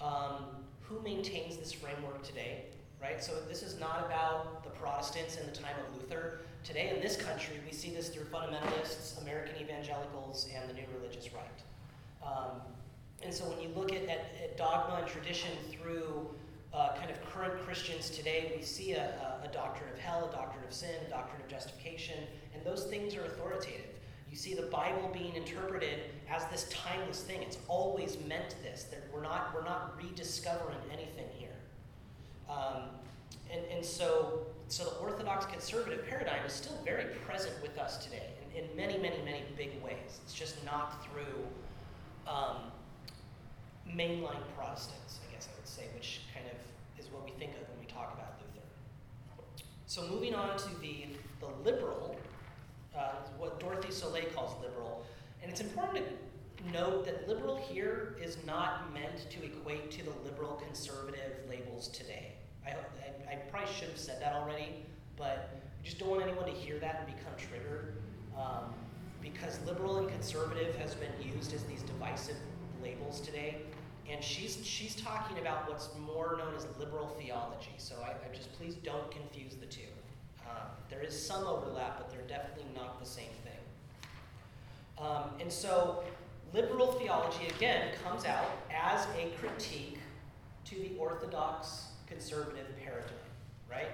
um, 0.00 0.44
who 0.82 1.00
maintains 1.00 1.56
this 1.56 1.72
framework 1.72 2.22
today, 2.22 2.64
right? 3.00 3.22
So 3.22 3.32
this 3.48 3.62
is 3.62 3.78
not 3.80 4.04
about 4.06 4.64
the 4.64 4.70
Protestants 4.70 5.36
in 5.36 5.46
the 5.46 5.52
time 5.52 5.74
of 5.88 5.96
Luther. 5.96 6.40
Today 6.62 6.92
in 6.94 7.00
this 7.00 7.16
country, 7.16 7.56
we 7.66 7.72
see 7.72 7.90
this 7.90 8.08
through 8.08 8.24
fundamentalists, 8.24 9.20
American 9.22 9.56
evangelicals, 9.60 10.48
and 10.54 10.68
the 10.68 10.74
new 10.74 10.84
religious 10.98 11.30
right. 11.32 12.26
Um, 12.26 12.60
and 13.22 13.32
so 13.32 13.44
when 13.44 13.60
you 13.60 13.68
look 13.74 13.92
at, 13.92 14.02
at, 14.04 14.26
at 14.42 14.56
dogma 14.56 14.96
and 14.96 15.06
tradition 15.06 15.50
through 15.70 16.28
uh, 16.72 16.94
kind 16.96 17.10
of 17.10 17.20
current 17.24 17.58
Christians 17.64 18.10
today, 18.10 18.52
we 18.56 18.62
see 18.62 18.92
a, 18.92 19.40
a, 19.42 19.48
a, 19.48 19.52
doctrine 19.52 19.90
of 19.90 19.98
hell, 19.98 20.28
a 20.30 20.36
doctrine 20.36 20.64
of 20.64 20.72
sin, 20.72 20.94
a 21.06 21.10
doctrine 21.10 21.42
of 21.42 21.48
justification, 21.48 22.16
and 22.54 22.64
those 22.64 22.84
things 22.84 23.14
are 23.16 23.24
authoritative. 23.24 23.89
You 24.30 24.36
see 24.36 24.54
the 24.54 24.62
Bible 24.62 25.10
being 25.12 25.34
interpreted 25.34 26.00
as 26.30 26.44
this 26.46 26.68
timeless 26.70 27.22
thing. 27.22 27.42
It's 27.42 27.58
always 27.66 28.16
meant 28.28 28.54
this. 28.62 28.84
That 28.84 29.02
we're 29.12 29.22
not 29.22 29.52
we're 29.54 29.64
not 29.64 29.96
rediscovering 30.00 30.78
anything 30.92 31.26
here. 31.36 31.48
Um, 32.48 32.82
and, 33.52 33.60
and 33.72 33.84
so 33.84 34.46
so 34.68 34.84
the 34.84 34.96
Orthodox 34.98 35.46
conservative 35.46 36.06
paradigm 36.06 36.46
is 36.46 36.52
still 36.52 36.78
very 36.84 37.06
present 37.26 37.60
with 37.60 37.76
us 37.76 38.04
today 38.04 38.28
in, 38.54 38.62
in 38.62 38.76
many, 38.76 38.96
many, 38.98 39.16
many 39.24 39.42
big 39.56 39.82
ways. 39.82 40.20
It's 40.22 40.32
just 40.32 40.64
not 40.64 41.04
through 41.04 41.44
um, 42.32 42.70
mainline 43.88 44.42
Protestants, 44.56 45.18
I 45.28 45.34
guess 45.34 45.48
I 45.52 45.58
would 45.58 45.66
say, 45.66 45.84
which 45.96 46.20
kind 46.32 46.46
of 46.46 47.04
is 47.04 47.10
what 47.10 47.24
we 47.24 47.32
think 47.32 47.50
of 47.60 47.68
when 47.68 47.80
we 47.80 47.86
talk 47.86 48.14
about 48.14 48.38
Luther. 48.38 48.66
So 49.86 50.06
moving 50.06 50.36
on 50.36 50.56
to 50.56 50.68
the, 50.80 51.06
the 51.40 51.48
liberal, 51.68 52.14
uh, 52.96 53.12
what 53.38 53.60
Dorothee 53.60 53.88
Sölle 53.88 54.32
calls 54.34 54.60
liberal, 54.62 55.04
and 55.42 55.50
it's 55.50 55.60
important 55.60 56.04
to 56.06 56.72
note 56.72 57.04
that 57.06 57.28
liberal 57.28 57.56
here 57.56 58.16
is 58.22 58.36
not 58.46 58.92
meant 58.92 59.30
to 59.30 59.44
equate 59.44 59.90
to 59.92 60.04
the 60.04 60.12
liberal 60.24 60.62
conservative 60.66 61.38
labels 61.48 61.88
today. 61.88 62.32
I, 62.66 62.70
I, 62.70 63.32
I 63.32 63.34
probably 63.50 63.72
should 63.72 63.88
have 63.88 63.98
said 63.98 64.20
that 64.20 64.34
already, 64.34 64.84
but 65.16 65.50
I 65.80 65.84
just 65.84 65.98
don't 65.98 66.10
want 66.10 66.22
anyone 66.22 66.44
to 66.46 66.52
hear 66.52 66.78
that 66.78 67.04
and 67.06 67.16
become 67.16 67.32
triggered. 67.38 67.94
Um, 68.36 68.74
because 69.22 69.60
liberal 69.66 69.98
and 69.98 70.08
conservative 70.08 70.74
has 70.76 70.94
been 70.94 71.12
used 71.34 71.52
as 71.54 71.62
these 71.64 71.82
divisive 71.82 72.36
labels 72.82 73.20
today 73.20 73.58
and 74.10 74.22
she's 74.22 74.58
she's 74.64 74.94
talking 74.94 75.38
about 75.38 75.68
what's 75.68 75.90
more 75.98 76.36
known 76.38 76.54
as 76.56 76.66
liberal 76.78 77.08
theology. 77.20 77.74
So 77.76 77.94
I, 78.02 78.10
I 78.10 78.34
just 78.34 78.52
please 78.54 78.74
don't 78.74 79.10
confuse 79.10 79.54
the 79.54 79.66
two. 79.66 79.89
Um, 80.50 80.66
there 80.88 81.00
is 81.00 81.14
some 81.20 81.46
overlap, 81.46 81.98
but 81.98 82.10
they're 82.10 82.26
definitely 82.26 82.66
not 82.74 82.98
the 83.00 83.06
same 83.06 83.30
thing. 83.44 83.52
Um, 84.98 85.30
and 85.40 85.50
so 85.50 86.02
liberal 86.52 86.92
theology 86.92 87.46
again 87.56 87.88
comes 88.04 88.24
out 88.24 88.50
as 88.74 89.06
a 89.16 89.30
critique 89.38 89.98
to 90.64 90.74
the 90.74 90.92
orthodox 90.98 91.86
conservative 92.06 92.66
paradigm, 92.82 93.12
right? 93.70 93.88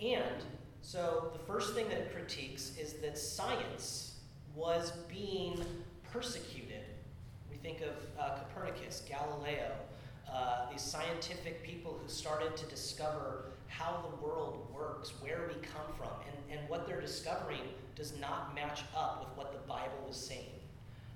And 0.00 0.44
so 0.82 1.30
the 1.32 1.38
first 1.40 1.74
thing 1.74 1.88
that 1.88 1.98
it 1.98 2.14
critiques 2.14 2.76
is 2.78 2.94
that 2.94 3.18
science 3.18 4.16
was 4.54 4.92
being 5.08 5.64
persecuted 6.12 6.84
We 7.50 7.56
think 7.56 7.80
of 7.80 7.94
uh, 8.18 8.38
Copernicus, 8.38 9.02
Galileo, 9.08 9.72
uh, 10.32 10.70
these 10.70 10.82
scientific 10.82 11.62
people 11.62 11.98
who 12.00 12.08
started 12.08 12.56
to 12.56 12.66
discover 12.66 13.46
how 13.68 14.04
the 14.10 14.24
world 14.24 14.66
works, 14.74 15.12
where 15.20 15.48
we 15.48 15.54
come 15.60 15.86
from, 15.96 16.10
and, 16.26 16.58
and 16.58 16.68
what 16.68 16.86
they're 16.86 17.00
discovering 17.00 17.60
does 17.94 18.18
not 18.18 18.54
match 18.54 18.82
up 18.96 19.20
with 19.20 19.36
what 19.36 19.52
the 19.52 19.68
Bible 19.68 20.04
was 20.06 20.16
saying. 20.16 20.60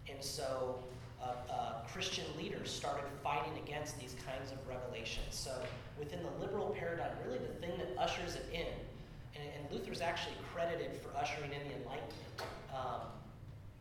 And 0.09 0.23
so 0.23 0.79
uh, 1.23 1.33
uh, 1.51 1.73
Christian 1.93 2.25
leaders 2.37 2.71
started 2.71 3.05
fighting 3.23 3.53
against 3.65 3.99
these 3.99 4.17
kinds 4.27 4.53
of 4.53 4.59
revelations. 4.69 5.35
So 5.35 5.55
within 5.99 6.21
the 6.23 6.45
liberal 6.45 6.75
paradigm, 6.79 7.13
really 7.27 7.39
the 7.39 7.55
thing 7.67 7.73
that 7.79 8.01
ushers 8.01 8.37
it 8.37 8.47
in, 8.53 9.41
and, 9.41 9.49
and 9.59 9.73
Luther's 9.73 10.01
actually 10.01 10.37
credited 10.53 10.97
for 11.01 11.17
ushering 11.17 11.53
in 11.53 11.69
the 11.69 11.75
Enlightenment. 11.77 12.43
Um, 12.75 13.01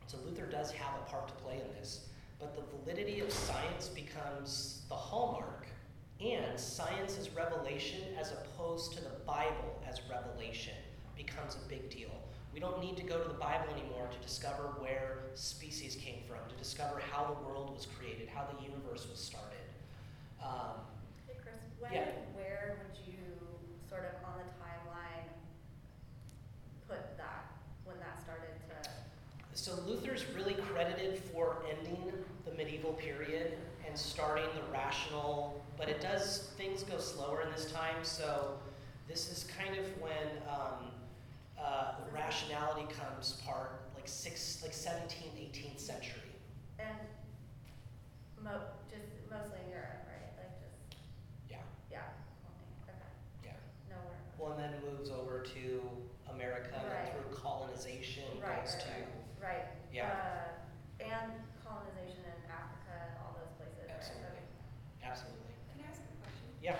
so 0.07 0.17
Luther 0.25 0.45
does 0.45 0.71
have 0.71 0.93
a 0.99 1.09
part 1.09 1.27
to 1.27 1.33
play 1.35 1.55
in 1.55 1.79
this 1.79 2.01
but 2.41 2.55
the 2.55 2.63
validity 2.77 3.19
of 3.19 3.31
science 3.31 3.87
becomes 3.87 4.81
the 4.89 4.95
hallmark, 4.95 5.60
and 6.21 6.59
science 6.59 7.17
as 7.17 7.29
revelation 7.31 7.99
as 8.19 8.31
opposed 8.31 8.93
to 8.93 9.03
the 9.03 9.09
Bible 9.25 9.81
as 9.89 10.01
revelation 10.09 10.75
becomes 11.17 11.55
a 11.55 11.67
big 11.67 11.89
deal. 11.89 12.11
We 12.53 12.59
don't 12.59 12.79
need 12.79 12.97
to 12.97 13.03
go 13.03 13.19
to 13.19 13.27
the 13.27 13.35
Bible 13.35 13.73
anymore 13.73 14.07
to 14.11 14.27
discover 14.27 14.63
where 14.77 15.19
species 15.33 15.95
came 15.95 16.21
from, 16.27 16.37
to 16.47 16.55
discover 16.55 17.01
how 17.11 17.25
the 17.25 17.47
world 17.47 17.73
was 17.73 17.87
created, 17.97 18.27
how 18.27 18.45
the 18.53 18.63
universe 18.63 19.07
was 19.09 19.19
started. 19.19 19.57
Um, 20.43 20.81
hey 21.27 21.37
Chris, 21.41 21.55
when 21.79 21.93
yeah. 21.93 22.05
where 22.33 22.77
would 22.83 22.97
you 23.07 23.17
sort 23.89 24.05
of 24.05 24.27
on 24.27 24.37
the 24.37 24.51
timeline 24.61 25.25
put 26.87 27.17
that 27.17 27.51
when 27.83 27.97
that 27.99 28.21
started 28.21 28.53
to? 28.67 28.89
So 29.53 29.79
Luther's 29.87 30.25
really 30.35 30.53
credited 30.53 31.17
for 31.17 31.63
ending 31.69 32.11
the 32.45 32.51
medieval 32.51 32.93
period 32.93 33.57
and 33.91 33.99
starting 33.99 34.45
the 34.55 34.71
rational, 34.71 35.61
but 35.77 35.89
it 35.89 35.99
does, 35.99 36.49
things 36.55 36.81
go 36.83 36.97
slower 36.97 37.41
in 37.41 37.51
this 37.51 37.69
time, 37.73 37.95
so 38.03 38.53
this 39.09 39.29
is 39.29 39.45
kind 39.59 39.77
of 39.77 39.83
when 40.01 40.41
um, 40.49 40.87
uh, 41.61 41.95
rationality 42.13 42.87
comes 42.93 43.33
part, 43.45 43.81
like 43.93 44.07
six, 44.07 44.61
like 44.63 44.71
17th, 44.71 45.35
18th 45.35 45.77
century. 45.81 46.31
And 46.79 46.95
mo- 48.41 48.61
just 48.89 49.03
mostly 49.29 49.59
in 49.65 49.71
Europe, 49.71 50.07
right? 50.07 50.31
Like 50.39 50.55
just. 50.63 50.95
Yeah. 51.49 51.57
Yeah. 51.91 51.99
Okay. 52.87 52.95
Yeah. 53.43 53.51
Nowhere. 53.89 54.15
Well, 54.39 54.53
and 54.53 54.63
then 54.63 54.73
moves 54.89 55.09
over 55.09 55.39
to 55.43 55.81
America 56.33 56.71
and 56.79 56.87
Right. 56.87 57.11
through 57.11 57.35
colonization 57.35 58.23
Right, 58.41 58.63
goes 58.63 58.73
right, 58.75 58.83
to. 58.87 59.43
right. 59.43 59.51
Right. 59.59 59.65
Yeah. 59.91 60.07
Uh, 60.07 61.03
and 61.03 61.33
colonization 61.67 62.23
in 62.23 62.39
Africa 62.49 62.93
and 62.95 63.13
all 63.21 63.35
those 63.37 63.51
places, 63.59 63.89
right? 63.89 63.90
Absolutely. 64.01 64.41
Absolutely. 65.05 65.53
Can 65.69 65.85
I 65.85 65.89
ask 65.93 66.01
a 66.01 66.17
question? 66.25 66.49
Yeah. 66.59 66.73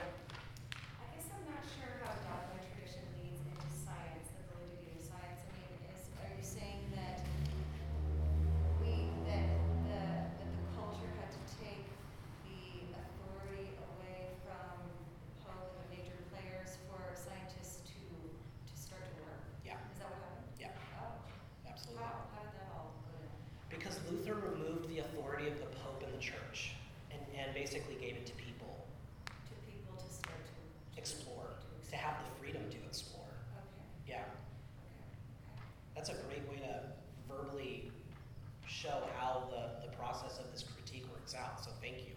process 40.12 40.44
of 40.44 40.52
this 40.52 40.68
critique 40.68 41.08
works 41.08 41.32
out. 41.32 41.64
So 41.64 41.72
thank 41.80 42.04
you. 42.04 42.12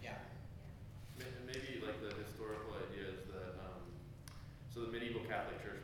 Yeah. 0.00 0.16
Maybe 1.44 1.84
like 1.84 2.00
the 2.00 2.16
historical 2.16 2.80
idea 2.80 3.12
is 3.12 3.28
that 3.28 3.60
um, 3.60 3.84
so 4.72 4.80
the 4.80 4.88
medieval 4.88 5.20
Catholic 5.28 5.60
Church 5.60 5.79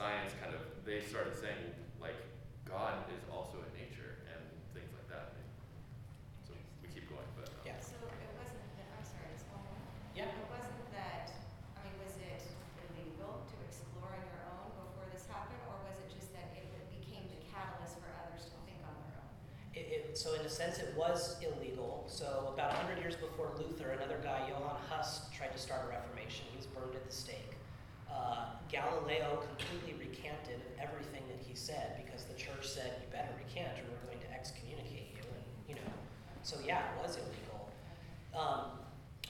science 0.00 0.32
kind 0.40 0.56
of 0.56 0.64
they 0.88 1.04
started 1.04 1.36
saying 1.36 1.76
like 2.00 2.16
God 2.64 3.04
is 3.12 3.20
also 3.28 3.60
in 3.60 3.68
nature 3.76 4.24
and 4.32 4.40
things 4.72 4.88
like 4.96 5.04
that. 5.12 5.36
So 6.40 6.56
we 6.80 6.88
keep 6.88 7.04
going, 7.12 7.28
but 7.36 7.52
um, 7.52 7.68
Yeah. 7.68 7.76
So 7.84 8.00
it 8.08 8.32
wasn't 8.40 8.64
that, 8.80 8.88
I'm 8.96 9.04
sorry, 9.04 9.28
it's 9.36 9.44
one 9.52 9.60
more. 9.60 9.76
Yeah. 10.16 10.32
It 10.32 10.48
wasn't 10.48 10.88
that, 10.96 11.28
I 11.76 11.84
mean, 11.84 12.00
was 12.00 12.16
it 12.16 12.40
illegal 12.80 13.44
to 13.44 13.54
explore 13.68 14.08
on 14.08 14.24
your 14.24 14.40
own 14.48 14.72
before 14.72 15.04
this 15.12 15.28
happened, 15.28 15.60
or 15.68 15.76
was 15.84 16.00
it 16.00 16.08
just 16.08 16.32
that 16.32 16.48
it 16.56 16.64
became 16.96 17.28
the 17.28 17.44
catalyst 17.52 18.00
for 18.00 18.08
others 18.24 18.48
to 18.48 18.56
think 18.64 18.80
on 18.88 18.96
their 19.04 19.20
own? 19.20 19.28
It, 19.76 19.84
it, 19.84 20.16
so 20.16 20.32
in 20.32 20.48
a 20.48 20.52
sense, 20.52 20.80
it 20.80 20.96
was 20.96 21.36
illegal. 21.44 22.08
So 22.08 22.56
about 22.56 22.72
100 22.72 23.04
years 23.04 23.20
before 23.20 23.52
Luther, 23.60 23.92
another 24.00 24.16
guy, 24.24 24.48
Johann 24.48 24.80
Huss, 24.88 25.28
tried 25.28 25.52
to 25.52 25.60
start 25.60 25.84
a 25.84 25.92
Reformation. 25.92 26.48
He 26.48 26.56
was 26.56 26.64
burned 26.64 26.96
at 26.96 27.04
the 27.04 27.12
stake. 27.12 27.59
Uh, 28.12 28.46
Galileo 28.70 29.42
completely 29.46 29.94
recanted 29.98 30.60
everything 30.80 31.22
that 31.28 31.40
he 31.46 31.54
said 31.54 32.02
because 32.04 32.24
the 32.24 32.34
church 32.34 32.66
said, 32.68 32.92
"You 33.02 33.08
better 33.12 33.32
recant, 33.38 33.78
or 33.78 33.82
we're 33.90 34.12
going 34.12 34.22
to 34.26 34.32
excommunicate 34.32 35.14
you." 35.14 35.22
And 35.22 35.44
you 35.68 35.74
know, 35.76 35.90
so 36.42 36.56
yeah, 36.66 36.92
it 36.94 37.02
was 37.02 37.16
illegal. 37.16 37.70
Um, 38.34 38.80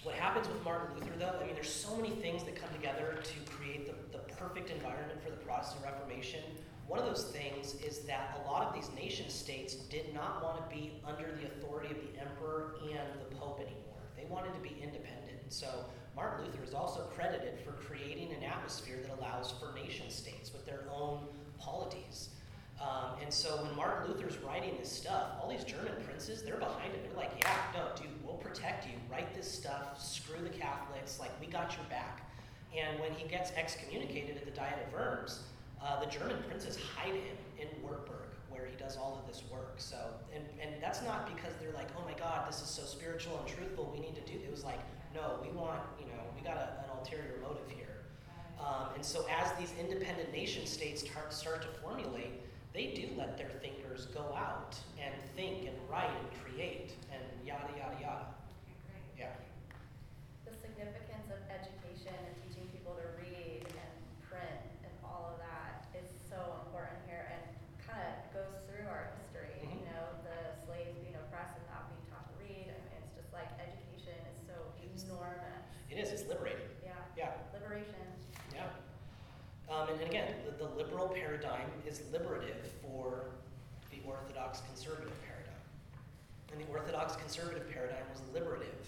what 0.02 0.14
happens 0.14 0.48
with 0.48 0.62
Martin 0.64 0.96
Luther, 0.96 1.12
though, 1.18 1.38
I 1.40 1.44
mean, 1.44 1.54
there's 1.54 1.72
so 1.72 1.94
many 1.96 2.10
things 2.10 2.42
that 2.44 2.56
come 2.56 2.70
together 2.72 3.20
to 3.22 3.52
create 3.52 3.86
the, 3.86 4.16
the 4.16 4.24
perfect 4.34 4.70
environment 4.70 5.22
for 5.22 5.30
the 5.30 5.36
Protestant 5.36 5.84
Reformation. 5.84 6.40
One 6.88 6.98
of 6.98 7.04
those 7.04 7.24
things 7.24 7.74
is 7.86 8.00
that 8.00 8.40
a 8.42 8.50
lot 8.50 8.66
of 8.66 8.74
these 8.74 8.90
nation 8.96 9.28
states 9.28 9.74
did 9.74 10.14
not 10.14 10.42
want 10.42 10.56
to 10.56 10.74
be 10.74 11.00
under 11.06 11.36
the 11.36 11.46
authority 11.46 11.94
of 11.94 12.00
the 12.00 12.20
emperor 12.20 12.76
and 12.82 13.08
the 13.20 13.36
pope 13.36 13.60
anymore. 13.60 14.00
They 14.16 14.24
wanted 14.24 14.54
to 14.54 14.60
be 14.60 14.74
independent. 14.82 15.38
So 15.50 15.68
Martin 16.16 16.46
Luther 16.46 16.64
is 16.64 16.74
also 16.74 17.02
credited 17.14 17.60
for 17.60 17.69
atmosphere 18.70 18.98
that 19.02 19.18
allows 19.18 19.52
for 19.58 19.74
nation 19.74 20.08
states 20.10 20.52
with 20.52 20.64
their 20.64 20.82
own 20.94 21.18
polities. 21.58 22.28
Um, 22.80 23.18
and 23.20 23.34
so 23.34 23.64
when 23.64 23.74
Martin 23.74 24.12
Luther's 24.12 24.38
writing 24.38 24.76
this 24.78 24.90
stuff, 24.90 25.32
all 25.42 25.50
these 25.50 25.64
German 25.64 25.92
princes, 26.04 26.44
they're 26.44 26.56
behind 26.56 26.92
him. 26.92 27.00
They're 27.02 27.16
like, 27.16 27.32
yeah, 27.40 27.56
no, 27.74 27.88
dude, 28.00 28.12
we'll 28.24 28.36
protect 28.36 28.86
you. 28.86 28.92
Write 29.10 29.34
this 29.34 29.50
stuff. 29.50 30.00
Screw 30.00 30.40
the 30.40 30.56
Catholics. 30.56 31.18
Like, 31.18 31.32
we 31.40 31.48
got 31.48 31.72
your 31.72 31.84
back. 31.90 32.30
And 32.70 33.00
when 33.00 33.10
he 33.10 33.26
gets 33.26 33.50
excommunicated 33.50 34.36
at 34.36 34.44
the 34.44 34.52
Diet 34.52 34.86
of 34.86 34.92
Worms, 34.92 35.42
uh, 35.82 35.98
the 35.98 36.06
German 36.06 36.36
princes 36.46 36.78
hide 36.78 37.14
him 37.14 37.36
in 37.58 37.66
Wartburg, 37.82 38.30
where 38.50 38.66
he 38.66 38.76
does 38.76 38.96
all 38.96 39.20
of 39.20 39.26
this 39.26 39.42
work. 39.50 39.74
So, 39.78 39.98
and, 40.32 40.44
and 40.62 40.80
that's 40.80 41.02
not 41.02 41.26
because 41.26 41.52
they're 41.60 41.74
like, 41.74 41.88
oh 41.98 42.04
my 42.06 42.16
God, 42.16 42.48
this 42.48 42.62
is 42.62 42.70
so 42.70 42.84
spiritual 42.84 43.36
and 43.40 43.48
truthful. 43.48 43.90
We 43.92 43.98
need 43.98 44.14
to 44.14 44.32
do. 44.32 44.38
It 44.38 44.50
was 44.50 44.62
like, 44.62 44.78
no, 45.12 45.40
we 45.42 45.50
want, 45.50 45.82
you 45.98 46.06
know, 46.06 46.22
we 46.36 46.46
got 46.46 46.56
a, 46.56 46.84
an 46.86 46.96
ulterior 46.96 47.34
motive 47.42 47.68
here. 47.68 47.89
Um, 48.60 48.92
and 48.94 49.04
so, 49.04 49.24
as 49.32 49.50
these 49.58 49.72
independent 49.80 50.32
nation 50.32 50.66
states 50.66 51.02
tar- 51.02 51.30
start 51.30 51.62
to 51.62 51.68
formulate, 51.80 52.40
they 52.72 52.92
do 52.94 53.08
let 53.16 53.36
their 53.36 53.48
thinkers 53.60 54.06
go 54.14 54.34
out 54.36 54.76
and 55.00 55.14
think 55.34 55.66
and 55.66 55.76
write 55.90 56.12
and 56.12 56.28
create 56.44 56.92
and 57.10 57.22
yada 57.44 57.66
yada 57.76 57.96
yada. 57.98 58.26
Okay, 58.62 58.76
great. 58.86 59.26
Yeah. 59.26 59.34
The 60.46 60.54
significance 60.54 61.26
of 61.32 61.40
education 61.50 62.14
and 62.14 62.34
teaching 62.46 62.68
people 62.70 62.94
to 63.00 63.06
read 63.18 63.64
and 63.64 63.90
print 64.28 64.60
and 64.84 64.92
all 65.02 65.34
of 65.34 65.36
that 65.42 65.88
is 65.96 66.06
so 66.28 66.38
important 66.68 67.00
here 67.10 67.26
and 67.32 67.42
kind 67.82 67.98
of 68.06 68.14
goes 68.36 68.60
through 68.70 68.86
our 68.86 69.10
history. 69.18 69.50
Mhm. 69.66 69.82
You 69.82 69.86
know, 69.90 70.04
the 70.22 70.54
slaves 70.62 70.94
being 71.00 71.16
oppressed 71.16 71.58
and 71.58 71.66
not 71.72 71.90
being 71.90 72.04
taught 72.12 72.28
to 72.28 72.34
read. 72.38 72.70
I 72.70 72.76
mean, 72.86 73.02
it's 73.02 73.16
just 73.18 73.32
like 73.34 73.50
education 73.58 74.14
is 74.30 74.38
so 74.46 74.54
enormous. 74.84 75.64
It 75.90 75.98
is. 75.98 76.12
It's 76.14 76.28
liberating. 76.30 76.70
Yeah. 76.86 76.94
Yeah. 77.18 77.34
Liberation. 77.50 77.98
Yeah. 78.54 78.70
Um, 79.66 79.88
and, 79.90 79.98
and 80.00 80.08
again, 80.10 80.34
the, 80.46 80.54
the 80.54 80.70
liberal 80.78 81.08
paradigm 81.08 81.66
is 81.90 82.00
liberative 82.12 82.70
for 82.80 83.24
the 83.90 83.98
Orthodox 84.06 84.60
conservative 84.60 85.12
paradigm. 85.26 85.60
And 86.52 86.60
the 86.60 86.70
Orthodox 86.70 87.16
conservative 87.16 87.68
paradigm 87.70 88.04
was 88.12 88.22
liberative 88.32 88.86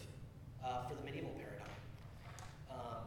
uh, 0.64 0.86
for 0.86 0.94
the 0.94 1.02
medieval 1.02 1.30
paradigm. 1.30 1.74
Um, 2.70 3.02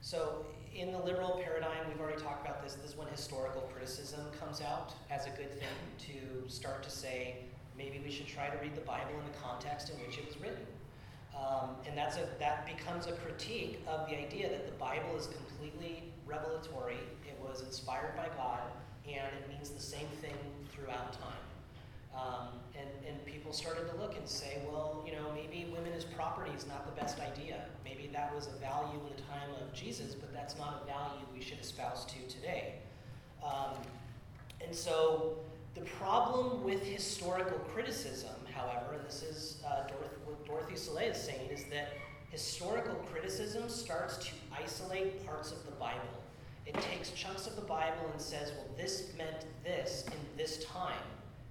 so, 0.00 0.46
in 0.74 0.90
the 0.90 0.98
liberal 0.98 1.38
paradigm, 1.44 1.86
we've 1.86 2.00
already 2.00 2.20
talked 2.22 2.46
about 2.46 2.62
this. 2.64 2.74
This 2.74 2.92
is 2.92 2.96
when 2.96 3.06
historical 3.08 3.60
criticism 3.74 4.20
comes 4.40 4.62
out 4.62 4.94
as 5.10 5.26
a 5.26 5.30
good 5.30 5.52
thing 5.52 6.08
to 6.08 6.48
start 6.50 6.82
to 6.82 6.90
say 6.90 7.36
maybe 7.76 8.00
we 8.02 8.10
should 8.10 8.26
try 8.26 8.48
to 8.48 8.56
read 8.58 8.74
the 8.74 8.80
Bible 8.80 9.12
in 9.12 9.30
the 9.30 9.38
context 9.38 9.90
in 9.90 9.96
which 9.96 10.16
it 10.16 10.26
was 10.26 10.40
written. 10.40 10.64
Um, 11.36 11.76
and 11.86 11.96
that's 11.96 12.16
a, 12.16 12.26
that 12.38 12.66
becomes 12.66 13.06
a 13.06 13.12
critique 13.12 13.80
of 13.86 14.08
the 14.08 14.16
idea 14.16 14.48
that 14.48 14.66
the 14.66 14.72
Bible 14.72 15.14
is 15.16 15.26
completely 15.26 16.04
revelatory, 16.26 16.96
it 17.26 17.38
was 17.42 17.60
inspired 17.60 18.16
by 18.16 18.28
God, 18.36 18.60
and 19.06 19.34
it 19.38 19.48
means 19.48 19.70
the 19.70 19.80
same 19.80 20.08
thing 20.20 20.34
throughout 20.72 21.12
time. 21.12 21.42
Um, 22.14 22.48
and, 22.78 22.88
and 23.08 23.24
people 23.24 23.52
started 23.52 23.88
to 23.90 23.96
look 23.96 24.16
and 24.16 24.28
say, 24.28 24.58
well, 24.70 25.02
you 25.06 25.12
know, 25.12 25.32
maybe 25.34 25.70
women 25.72 25.92
as 25.96 26.04
property 26.04 26.50
is 26.56 26.66
not 26.66 26.84
the 26.84 27.00
best 27.00 27.18
idea. 27.20 27.64
Maybe 27.84 28.10
that 28.12 28.34
was 28.34 28.48
a 28.48 28.58
value 28.60 28.98
in 29.00 29.16
the 29.16 29.22
time 29.22 29.48
of 29.60 29.72
Jesus, 29.72 30.14
but 30.14 30.32
that's 30.32 30.58
not 30.58 30.82
a 30.82 30.86
value 30.86 31.24
we 31.34 31.42
should 31.42 31.58
espouse 31.58 32.04
to 32.06 32.34
today. 32.34 32.74
Um, 33.42 33.76
and 34.64 34.74
so 34.74 35.38
the 35.74 35.80
problem 35.82 36.62
with 36.62 36.82
historical 36.82 37.58
criticism, 37.60 38.34
however, 38.54 38.94
and 38.94 39.06
this 39.06 39.22
is 39.22 39.62
uh, 39.66 39.88
Dorothee, 39.88 40.16
what 40.26 40.44
Dorothee 40.46 40.76
Sölle 40.76 41.10
is 41.10 41.16
saying, 41.16 41.48
is 41.50 41.64
that 41.64 41.94
historical 42.30 42.94
criticism 43.12 43.68
starts 43.68 44.18
to 44.18 44.32
isolate 44.62 45.24
parts 45.26 45.50
of 45.50 45.64
the 45.64 45.72
Bible. 45.72 46.00
It 46.66 46.74
takes 46.74 47.10
chunks 47.10 47.46
of 47.46 47.56
the 47.56 47.62
Bible 47.62 48.08
and 48.12 48.20
says, 48.20 48.52
well, 48.56 48.68
this 48.76 49.12
meant 49.18 49.46
this 49.64 50.04
in 50.06 50.36
this 50.36 50.64
time. 50.64 50.94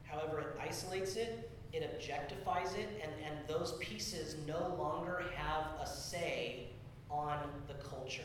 However, 0.03 0.39
it 0.41 0.47
isolates 0.61 1.15
it, 1.15 1.49
it 1.73 1.83
objectifies 1.83 2.77
it, 2.77 2.89
and, 3.01 3.11
and 3.25 3.47
those 3.47 3.73
pieces 3.79 4.35
no 4.47 4.75
longer 4.77 5.23
have 5.35 5.65
a 5.81 5.87
say 5.87 6.67
on 7.09 7.37
the 7.67 7.73
culture. 7.75 8.21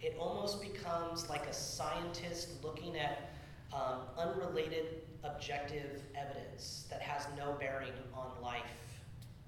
It 0.00 0.16
almost 0.18 0.60
becomes 0.62 1.28
like 1.28 1.46
a 1.46 1.52
scientist 1.52 2.50
looking 2.62 2.96
at 2.96 3.32
um, 3.72 4.00
unrelated 4.18 5.02
objective 5.24 6.02
evidence 6.16 6.86
that 6.90 7.02
has 7.02 7.26
no 7.36 7.52
bearing 7.60 7.92
on 8.14 8.30
life 8.42 8.62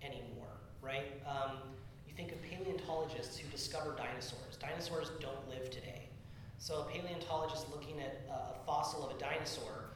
anymore, 0.02 0.60
right? 0.82 1.06
Um, 1.26 1.56
you 2.06 2.14
think 2.14 2.32
of 2.32 2.42
paleontologists 2.42 3.38
who 3.38 3.48
discover 3.48 3.94
dinosaurs. 3.96 4.56
Dinosaurs 4.60 5.10
don't 5.20 5.48
live 5.48 5.70
today. 5.70 6.01
So 6.62 6.86
a 6.88 6.92
paleontologist 6.92 7.68
looking 7.72 7.98
at 7.98 8.20
a, 8.30 8.64
fossil 8.64 9.04
of 9.04 9.16
a 9.16 9.18
dinosaur 9.18 9.90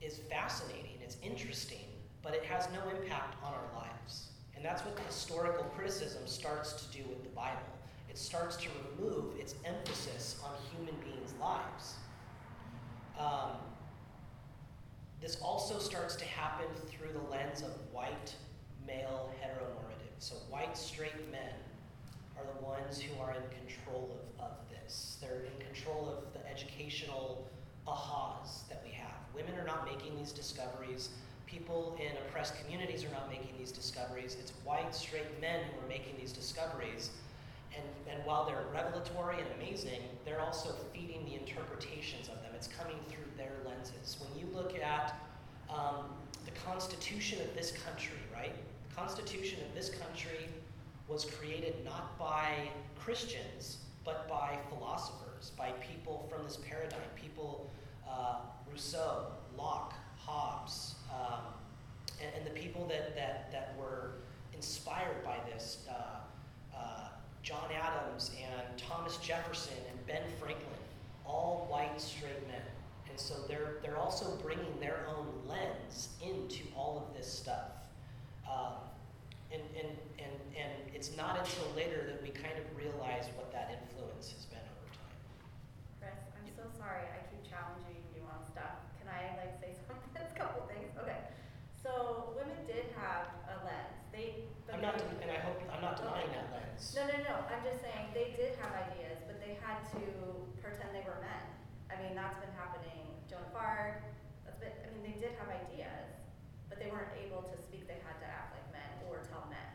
is 0.00 0.18
fascinating, 0.28 0.98
it's 1.00 1.16
interesting, 1.22 1.84
but 2.24 2.34
it 2.34 2.42
has 2.42 2.66
no 2.72 2.80
impact 2.90 3.36
on 3.44 3.52
our 3.52 3.80
lives. 3.80 4.30
And 4.56 4.64
that's 4.64 4.82
what 4.82 4.98
historical 5.06 5.62
criticism 5.76 6.22
starts 6.26 6.72
to 6.72 6.90
do 6.90 7.08
with 7.08 7.22
the 7.22 7.28
Bible. 7.28 7.60
It 8.10 8.18
starts 8.18 8.56
to 8.56 8.68
remove 8.98 9.38
its 9.38 9.54
emphasis 9.64 10.42
on 10.44 10.50
human 10.74 11.00
beings' 11.02 11.34
lives. 11.40 11.94
Um, 13.16 13.52
this 15.20 15.36
also 15.40 15.78
starts 15.78 16.16
to 16.16 16.24
happen 16.24 16.66
through 16.88 17.12
the 17.12 17.30
lens 17.30 17.62
of 17.62 17.70
white 17.92 18.34
male 18.84 19.30
heteronormative. 19.40 20.18
So, 20.18 20.34
white 20.50 20.76
straight 20.76 21.30
men 21.30 21.54
are 22.36 22.44
the 22.44 22.64
ones 22.64 23.00
who 23.00 23.22
are 23.22 23.34
in 23.34 23.42
control 23.56 24.18
of 24.20 24.27
this. 24.88 25.18
They're 25.20 25.42
in 25.44 25.66
control 25.66 26.08
of 26.16 26.32
the 26.32 26.50
educational 26.50 27.46
ahas 27.86 28.66
that 28.68 28.82
we 28.84 28.90
have. 28.92 29.16
Women 29.34 29.54
are 29.60 29.66
not 29.66 29.84
making 29.84 30.16
these 30.16 30.32
discoveries. 30.32 31.10
People 31.46 31.98
in 32.00 32.16
oppressed 32.26 32.54
communities 32.62 33.04
are 33.04 33.10
not 33.10 33.28
making 33.28 33.54
these 33.58 33.70
discoveries. 33.70 34.36
It's 34.40 34.52
white 34.64 34.94
straight 34.94 35.40
men 35.40 35.60
who 35.64 35.84
are 35.84 35.88
making 35.88 36.14
these 36.18 36.32
discoveries. 36.32 37.10
And, 37.74 37.84
and 38.10 38.24
while 38.26 38.46
they're 38.46 38.64
revelatory 38.72 39.36
and 39.36 39.46
amazing, 39.60 40.00
they're 40.24 40.40
also 40.40 40.74
feeding 40.94 41.24
the 41.26 41.34
interpretations 41.34 42.28
of 42.28 42.36
them. 42.42 42.52
It's 42.54 42.68
coming 42.68 42.96
through 43.08 43.30
their 43.36 43.52
lenses. 43.66 44.16
When 44.20 44.40
you 44.40 44.48
look 44.54 44.74
at 44.78 45.20
um, 45.68 46.06
the 46.46 46.50
Constitution 46.52 47.40
of 47.42 47.54
this 47.54 47.72
country, 47.84 48.18
right? 48.34 48.54
The 48.88 48.94
Constitution 48.94 49.60
of 49.68 49.74
this 49.74 49.90
country 49.90 50.48
was 51.08 51.26
created 51.26 51.74
not 51.84 52.18
by 52.18 52.70
Christians, 52.98 53.78
but 54.08 54.26
by 54.26 54.56
philosophers, 54.70 55.52
by 55.58 55.70
people 55.72 56.26
from 56.30 56.42
this 56.42 56.56
paradigm, 56.56 56.98
people, 57.14 57.70
uh, 58.08 58.36
Rousseau, 58.70 59.26
Locke, 59.54 59.92
Hobbes, 60.16 60.94
um, 61.12 61.42
and, 62.18 62.30
and, 62.34 62.46
the 62.46 62.58
people 62.58 62.86
that, 62.86 63.14
that, 63.14 63.52
that 63.52 63.74
were 63.78 64.12
inspired 64.54 65.22
by 65.22 65.36
this. 65.52 65.86
Uh, 65.90 66.74
uh, 66.74 67.08
John 67.42 67.68
Adams 67.70 68.30
and 68.40 68.78
Thomas 68.78 69.18
Jefferson 69.18 69.76
and 69.90 70.06
Ben 70.06 70.22
Franklin, 70.40 70.80
all 71.26 71.66
white 71.70 72.00
straight 72.00 72.46
men. 72.48 72.62
And 73.10 73.20
so 73.20 73.34
they're, 73.46 73.76
they're 73.82 73.98
also 73.98 74.38
bringing 74.42 74.80
their 74.80 75.04
own 75.14 75.26
lens 75.46 76.08
into 76.22 76.64
all 76.74 77.06
of 77.06 77.14
this 77.14 77.30
stuff. 77.30 77.72
Um, 78.50 78.72
and, 79.52 79.62
and, 79.76 79.88
and, 80.18 80.34
and 80.56 80.72
it's 80.94 81.16
not 81.16 81.38
until 81.38 81.64
later 81.76 82.04
that 82.06 82.22
we 82.22 82.28
kind 82.30 82.56
of 82.58 82.64
realize 82.76 83.24
what 83.36 83.52
that 83.52 83.70
influence 83.72 84.32
has 84.32 84.44
been 84.46 84.60
over 84.60 84.88
time. 84.92 85.16
Chris, 86.00 86.20
I'm 86.36 86.48
so 86.52 86.68
sorry. 86.76 87.06
I 87.08 87.22
keep 87.30 87.48
challenging 87.48 87.98
pretend 100.68 100.92
they 100.92 101.02
were 101.08 101.16
men. 101.24 101.44
I 101.88 101.96
mean, 101.96 102.07
that's 102.18 102.38
been 102.42 102.50
happening, 102.58 103.06
Joan 103.30 103.46
of 103.46 103.54
Arc, 103.54 104.02
that's 104.42 104.58
been, 104.58 104.74
I 104.74 104.90
mean, 104.90 105.06
they 105.06 105.16
did 105.22 105.38
have 105.38 105.46
ideas, 105.46 106.10
but 106.66 106.82
they 106.82 106.90
weren't 106.90 107.14
able 107.14 107.46
to 107.46 107.56
speak, 107.62 107.86
they 107.86 108.02
had 108.02 108.18
to 108.18 108.26
act 108.26 108.58
like 108.58 108.66
men 108.74 108.90
or 109.06 109.22
tell 109.30 109.46
men. 109.46 109.70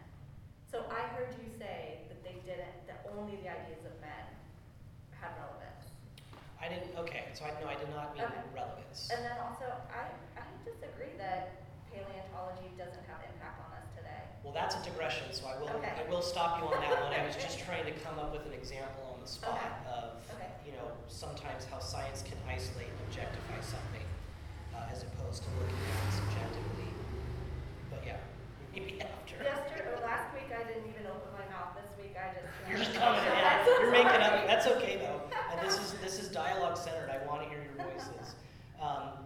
So 0.67 0.83
I 0.91 1.07
heard 1.15 1.31
you 1.39 1.47
say 1.55 2.03
that 2.11 2.19
they 2.19 2.43
didn't, 2.43 2.83
that 2.91 3.07
only 3.15 3.39
the 3.39 3.47
ideas 3.47 3.87
of 3.87 3.95
men 4.03 4.27
had 5.15 5.31
relevance. 5.39 5.87
I 6.59 6.67
didn't, 6.67 6.91
okay, 7.07 7.31
so 7.31 7.47
I, 7.47 7.55
no, 7.63 7.71
I 7.71 7.79
did 7.79 7.87
not 7.95 8.11
mean 8.11 8.27
Okay. 8.27 8.43
relevance. 8.51 9.07
And 9.07 9.23
then 9.23 9.39
also, 9.39 9.71
I, 9.87 10.11
I 10.35 10.43
disagree 10.67 11.15
that 11.15 11.63
paleontology 11.87 12.75
doesn't 12.75 13.07
have 13.07 13.23
impact 13.23 13.63
on. 13.71 13.72
Well, 14.43 14.53
that's 14.53 14.75
a 14.75 14.83
digression, 14.83 15.31
so 15.31 15.47
I 15.47 15.55
will, 15.59 15.69
Okay. 15.79 15.93
I 15.95 16.03
will 16.11 16.21
stop 16.21 16.59
you 16.59 16.67
on 16.67 16.79
that 16.81 17.01
one. 17.01 17.13
I 17.13 17.25
was 17.25 17.35
just 17.39 17.59
trying 17.63 17.85
to 17.85 17.95
come 18.03 18.19
up 18.19 18.31
with 18.33 18.45
an 18.45 18.53
example 18.53 19.15
on 19.15 19.21
the 19.23 19.27
spot 19.27 19.55
Okay. 19.55 19.71
of, 19.87 20.19
Okay. 20.35 20.51
you 20.67 20.73
know, 20.73 20.91
sometimes 21.07 21.63
how 21.65 21.79
science 21.79 22.23
can 22.27 22.35
isolate 22.47 22.91
and 22.91 22.99
objectify 23.07 23.59
something, 23.63 24.03
uh, 24.75 24.91
as 24.91 25.03
opposed 25.03 25.43
to 25.43 25.49
looking 25.55 25.79
at 25.79 25.95
it 25.95 26.11
subjectively. 26.19 26.91
But 27.89 28.03
yeah, 28.05 28.19
maybe 28.75 28.99
after. 29.07 29.39
Yesterday, 29.39 29.87
or 29.95 30.03
last 30.03 30.27
week, 30.35 30.51
I 30.51 30.67
didn't 30.67 30.91
even 30.91 31.07
open 31.07 31.31
my 31.31 31.47
mouth. 31.47 31.71
This 31.79 31.87
week, 31.95 32.19
I 32.19 32.35
just. 32.35 32.51
You're 32.67 32.83
just 32.83 32.93
coming, 32.99 33.23
yeah, 33.23 33.63
you're 33.79 33.91
making 33.95 34.19
up, 34.27 34.43
that's 34.43 34.67
okay 34.75 34.99
though. 34.99 35.23
And 35.55 35.63
this 35.63 35.79
is, 35.79 35.95
this 36.03 36.19
is 36.19 36.27
dialogue 36.27 36.75
centered, 36.75 37.07
I 37.07 37.23
wanna 37.25 37.47
hear 37.47 37.63
your 37.63 37.79
voices. 37.79 38.35
Um, 38.75 39.23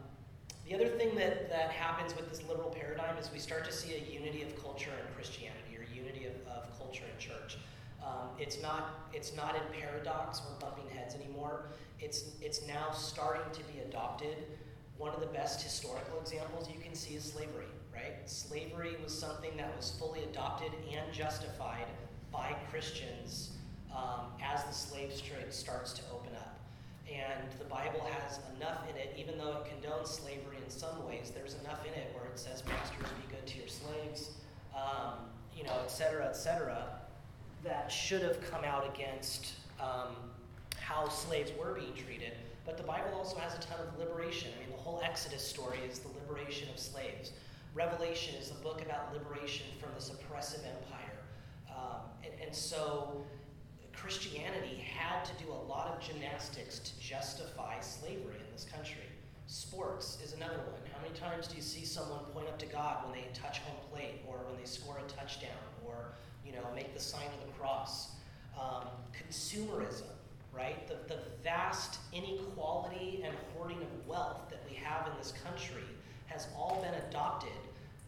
the 0.67 0.75
other 0.75 0.87
thing 0.87 1.15
that, 1.15 1.49
that 1.49 1.71
happens 1.71 2.15
with 2.15 2.29
this 2.29 2.43
liberal 2.47 2.69
paradigm 2.69 3.17
is 3.17 3.31
we 3.31 3.39
start 3.39 3.63
to 3.65 3.71
see 3.71 3.95
a 3.95 4.13
unity 4.13 4.43
of 4.43 4.61
culture 4.61 4.91
and 4.99 5.15
Christianity, 5.15 5.77
or 5.77 5.85
unity 5.95 6.25
of, 6.25 6.33
of 6.51 6.77
culture 6.77 7.03
and 7.09 7.17
church. 7.19 7.57
Um, 8.03 8.29
it's 8.37 8.61
not, 8.61 9.07
it's 9.13 9.35
not 9.35 9.55
in 9.55 9.61
paradox 9.79 10.41
or 10.41 10.59
bumping 10.59 10.89
heads 10.93 11.15
anymore. 11.15 11.67
It's, 11.99 12.31
it's 12.41 12.67
now 12.67 12.91
starting 12.91 13.49
to 13.53 13.73
be 13.73 13.79
adopted. 13.79 14.35
One 14.97 15.13
of 15.13 15.21
the 15.21 15.27
best 15.27 15.61
historical 15.61 16.19
examples 16.19 16.69
you 16.69 16.79
can 16.79 16.93
see 16.93 17.15
is 17.15 17.23
slavery, 17.23 17.65
right? 17.93 18.29
Slavery 18.29 18.97
was 19.01 19.17
something 19.17 19.55
that 19.57 19.75
was 19.75 19.95
fully 19.97 20.23
adopted 20.23 20.71
and 20.91 21.13
justified 21.13 21.85
by 22.31 22.55
Christians 22.69 23.51
um, 23.95 24.31
as 24.43 24.63
the 24.65 24.73
slave 24.73 25.09
trade 25.23 25.53
starts 25.53 25.93
to 25.93 26.01
open 26.13 26.35
up. 26.35 26.46
And 27.07 27.49
the 27.57 27.65
Bible 27.65 28.05
has 28.19 28.39
enough 28.57 28.83
in 28.89 28.97
it, 28.97 29.15
even 29.17 29.37
though 29.37 29.63
it 29.63 29.67
condones 29.71 30.07
slavery 30.07 30.57
in 30.63 30.69
some 30.69 31.05
ways, 31.07 31.31
there's 31.33 31.55
enough 31.63 31.85
in 31.85 31.93
it 31.93 32.11
where 32.13 32.25
it 32.25 32.37
says, 32.37 32.63
Masters, 32.67 33.09
be 33.21 33.33
good 33.33 33.47
to 33.47 33.57
your 33.57 33.67
slaves, 33.67 34.31
um, 34.75 35.13
you 35.55 35.63
know, 35.63 35.77
et 35.83 35.89
cetera, 35.89 36.25
et 36.25 36.35
cetera, 36.35 36.85
that 37.63 37.91
should 37.91 38.21
have 38.21 38.41
come 38.51 38.63
out 38.63 38.85
against 38.93 39.53
um, 39.79 40.15
how 40.77 41.07
slaves 41.07 41.51
were 41.57 41.73
being 41.73 41.93
treated. 41.93 42.33
But 42.65 42.77
the 42.77 42.83
Bible 42.83 43.13
also 43.15 43.37
has 43.37 43.55
a 43.55 43.61
ton 43.61 43.79
of 43.79 43.97
liberation. 43.97 44.51
I 44.55 44.59
mean, 44.59 44.71
the 44.71 44.81
whole 44.81 45.01
Exodus 45.03 45.41
story 45.41 45.79
is 45.89 45.99
the 45.99 46.09
liberation 46.09 46.67
of 46.69 46.77
slaves. 46.79 47.31
Revelation 47.73 48.35
is 48.35 48.51
a 48.51 48.55
book 48.55 48.81
about 48.81 49.13
liberation 49.13 49.67
from 49.79 49.89
this 49.95 50.09
oppressive 50.09 50.61
empire. 50.65 51.19
Um, 51.69 52.01
and, 52.23 52.33
and 52.45 52.55
so 52.55 53.23
Christianity 53.97 54.85
had 54.95 55.25
to 55.25 55.43
do 55.43 55.51
a 55.51 55.61
lot 55.67 55.87
of 55.87 55.99
gymnastics 55.99 56.79
to 56.79 56.99
justify 56.99 57.79
slavery 57.79 58.35
in 58.37 58.53
this 58.53 58.65
country. 58.71 59.03
Sports 59.47 60.19
is 60.23 60.33
another 60.33 60.57
one. 60.57 60.81
How 60.93 61.01
many 61.01 61.17
times 61.17 61.47
do 61.47 61.55
you 61.55 61.61
see 61.61 61.83
someone 61.83 62.19
point 62.33 62.47
up 62.47 62.59
to 62.59 62.65
God 62.67 63.03
when 63.03 63.13
they 63.13 63.27
touch 63.33 63.59
home 63.59 63.77
plate 63.91 64.21
or 64.27 64.37
when 64.47 64.57
they 64.57 64.65
score 64.65 64.97
a 64.97 65.09
touchdown 65.09 65.49
or, 65.85 65.95
you 66.45 66.51
know, 66.51 66.63
make 66.75 66.93
the 66.93 66.99
sign 66.99 67.25
of 67.25 67.47
the 67.47 67.51
cross? 67.59 68.09
Um, 68.59 68.87
consumerism, 69.13 70.09
right? 70.53 70.87
The, 70.87 71.13
the 71.13 71.21
vast 71.43 71.99
inequality 72.13 73.23
and 73.25 73.35
hoarding 73.53 73.81
of 73.81 74.07
wealth 74.07 74.49
that 74.49 74.63
we 74.69 74.75
have 74.75 75.07
in 75.07 75.13
this 75.17 75.33
country 75.43 75.83
has 76.27 76.47
all 76.55 76.81
been 76.83 76.99
adopted 77.09 77.51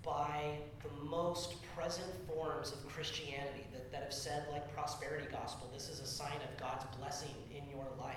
by 0.03 0.57
the 0.83 1.05
most 1.05 1.55
present 1.75 2.09
forms 2.27 2.71
of 2.71 2.87
Christianity 2.87 3.65
that, 3.73 3.91
that 3.91 4.03
have 4.03 4.13
said, 4.13 4.45
like 4.51 4.73
prosperity 4.73 5.27
gospel, 5.31 5.69
this 5.73 5.89
is 5.89 5.99
a 5.99 6.07
sign 6.07 6.37
of 6.37 6.59
God's 6.59 6.85
blessing 6.97 7.35
in 7.51 7.63
your 7.69 7.85
life, 7.99 8.15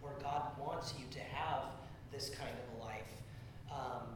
where 0.00 0.14
God 0.22 0.42
wants 0.58 0.94
you 0.98 1.06
to 1.10 1.20
have 1.20 1.62
this 2.12 2.30
kind 2.30 2.50
of 2.50 2.80
a 2.80 2.84
life. 2.84 3.02
Um, 3.70 4.06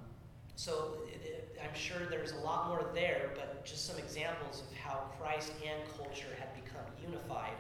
so 0.57 0.99
it, 1.07 1.21
it, 1.25 1.59
I'm 1.63 1.75
sure 1.75 1.99
there's 2.09 2.33
a 2.33 2.39
lot 2.39 2.69
more 2.69 2.87
there, 2.95 3.31
but 3.35 3.65
just 3.65 3.87
some 3.87 3.99
examples 3.99 4.63
of 4.63 4.77
how 4.77 5.05
Christ 5.19 5.53
and 5.67 5.81
culture 5.97 6.29
had 6.39 6.49
become 6.65 6.85
unified, 7.03 7.57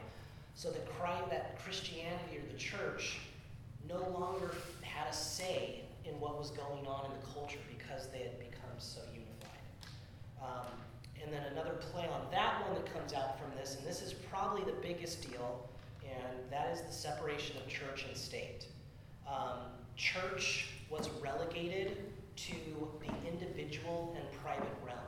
so 0.55 0.71
that 0.71 0.87
Christ, 0.99 1.31
that 1.31 1.59
Christianity 1.59 2.39
or 2.39 2.53
the 2.53 2.59
church 2.59 3.19
no 3.89 4.09
longer 4.11 4.55
had 4.83 5.09
a 5.09 5.13
say 5.13 5.81
in 6.05 6.19
what 6.21 6.39
was 6.39 6.51
going 6.51 6.87
on 6.87 7.07
in 7.07 7.21
the 7.21 7.27
culture 7.35 7.59
because 7.77 8.09
they 8.09 8.19
had 8.19 8.39
become 8.39 8.77
so. 8.79 9.01
Um, 10.43 10.67
and 11.23 11.33
then 11.33 11.43
another 11.53 11.75
play 11.93 12.09
on 12.09 12.23
that 12.31 12.63
one 12.67 12.75
that 12.75 12.93
comes 12.93 13.13
out 13.13 13.39
from 13.39 13.51
this, 13.57 13.77
and 13.77 13.87
this 13.87 14.03
is 14.03 14.13
probably 14.13 14.63
the 14.65 14.79
biggest 14.81 15.29
deal, 15.29 15.69
and 16.03 16.51
that 16.51 16.71
is 16.73 16.81
the 16.83 16.93
separation 16.93 17.57
of 17.59 17.69
church 17.69 18.07
and 18.09 18.17
state. 18.17 18.67
Um, 19.29 19.59
church 19.97 20.69
was 20.89 21.09
relegated 21.23 21.99
to 22.37 22.55
the 23.01 23.29
individual 23.29 24.17
and 24.19 24.43
private 24.43 24.75
realm. 24.85 24.99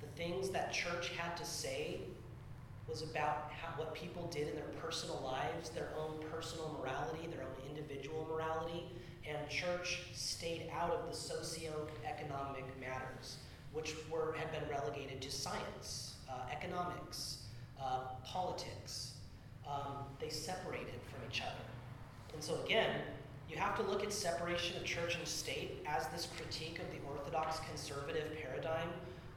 The 0.00 0.08
things 0.16 0.48
that 0.50 0.72
church 0.72 1.10
had 1.16 1.36
to 1.36 1.44
say 1.44 2.00
was 2.88 3.02
about 3.02 3.50
how, 3.60 3.78
what 3.78 3.94
people 3.94 4.26
did 4.28 4.48
in 4.48 4.54
their 4.54 4.64
personal 4.80 5.20
lives, 5.22 5.68
their 5.70 5.90
own 5.98 6.18
personal 6.32 6.74
morality, 6.80 7.28
their 7.30 7.42
own 7.42 7.76
individual 7.76 8.26
morality, 8.30 8.84
and 9.28 9.36
church 9.50 10.00
stayed 10.14 10.70
out 10.72 10.90
of 10.90 11.06
the 11.08 11.14
socio-economic 11.14 12.64
matters, 12.80 13.36
which 13.78 13.94
were 14.10 14.34
had 14.36 14.50
been 14.50 14.68
relegated 14.68 15.22
to 15.22 15.30
science, 15.30 16.14
uh, 16.28 16.32
economics, 16.50 17.44
uh, 17.80 18.00
politics. 18.24 19.12
Um, 19.64 20.04
they 20.18 20.30
separated 20.30 20.98
from 21.08 21.20
each 21.30 21.42
other, 21.42 21.64
and 22.34 22.42
so 22.42 22.60
again, 22.64 22.90
you 23.48 23.56
have 23.56 23.76
to 23.76 23.82
look 23.82 24.02
at 24.02 24.12
separation 24.12 24.76
of 24.76 24.84
church 24.84 25.16
and 25.16 25.26
state 25.28 25.86
as 25.86 26.08
this 26.08 26.26
critique 26.36 26.80
of 26.80 26.90
the 26.90 26.98
orthodox 27.08 27.60
conservative 27.60 28.36
paradigm, 28.42 28.88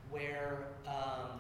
where 0.10 0.66
um, 0.88 1.40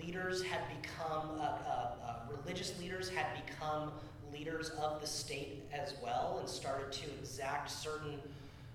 leaders 0.00 0.44
had 0.44 0.60
become, 0.80 1.30
uh, 1.40 1.42
uh, 1.42 1.90
uh, 2.06 2.16
religious 2.30 2.78
leaders 2.78 3.08
had 3.08 3.26
become 3.46 3.90
leaders 4.32 4.70
of 4.80 5.00
the 5.00 5.06
state 5.06 5.64
as 5.72 5.94
well 6.02 6.36
and 6.38 6.48
started 6.48 6.92
to 6.92 7.06
exact 7.18 7.68
certain 7.68 8.20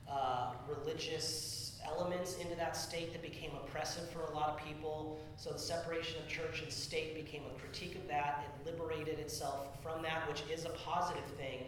uh, 0.10 0.52
religious 0.68 1.61
elements 1.86 2.38
into 2.38 2.56
that 2.56 2.76
state 2.76 3.12
that 3.14 3.22
became 3.22 3.52
oppressive 3.64 4.10
for 4.10 4.22
a 4.22 4.32
lot 4.32 4.50
of 4.50 4.66
people. 4.66 5.20
So 5.38 5.52
the 5.52 5.60
separation 5.60 6.22
of 6.22 6.28
church 6.28 6.62
and 6.62 6.72
state 6.72 7.16
became 7.16 7.44
a 7.54 7.60
critique 7.60 7.96
of 7.96 8.08
that. 8.08 8.46
It 8.46 8.66
liberated 8.72 9.20
itself 9.20 9.68
from 9.82 10.02
that, 10.04 10.28
which 10.28 10.44
is 10.52 10.66
a 10.66 10.70
positive 10.70 11.26
thing. 11.38 11.66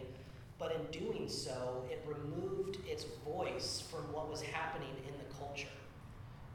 But 0.58 0.72
in 0.72 1.00
doing 1.00 1.28
so, 1.28 1.84
it 1.90 2.04
removed 2.06 2.78
its 2.88 3.04
voice 3.24 3.82
from 3.90 4.12
what 4.12 4.30
was 4.30 4.40
happening 4.40 4.94
in 5.06 5.14
the 5.18 5.34
culture, 5.34 5.66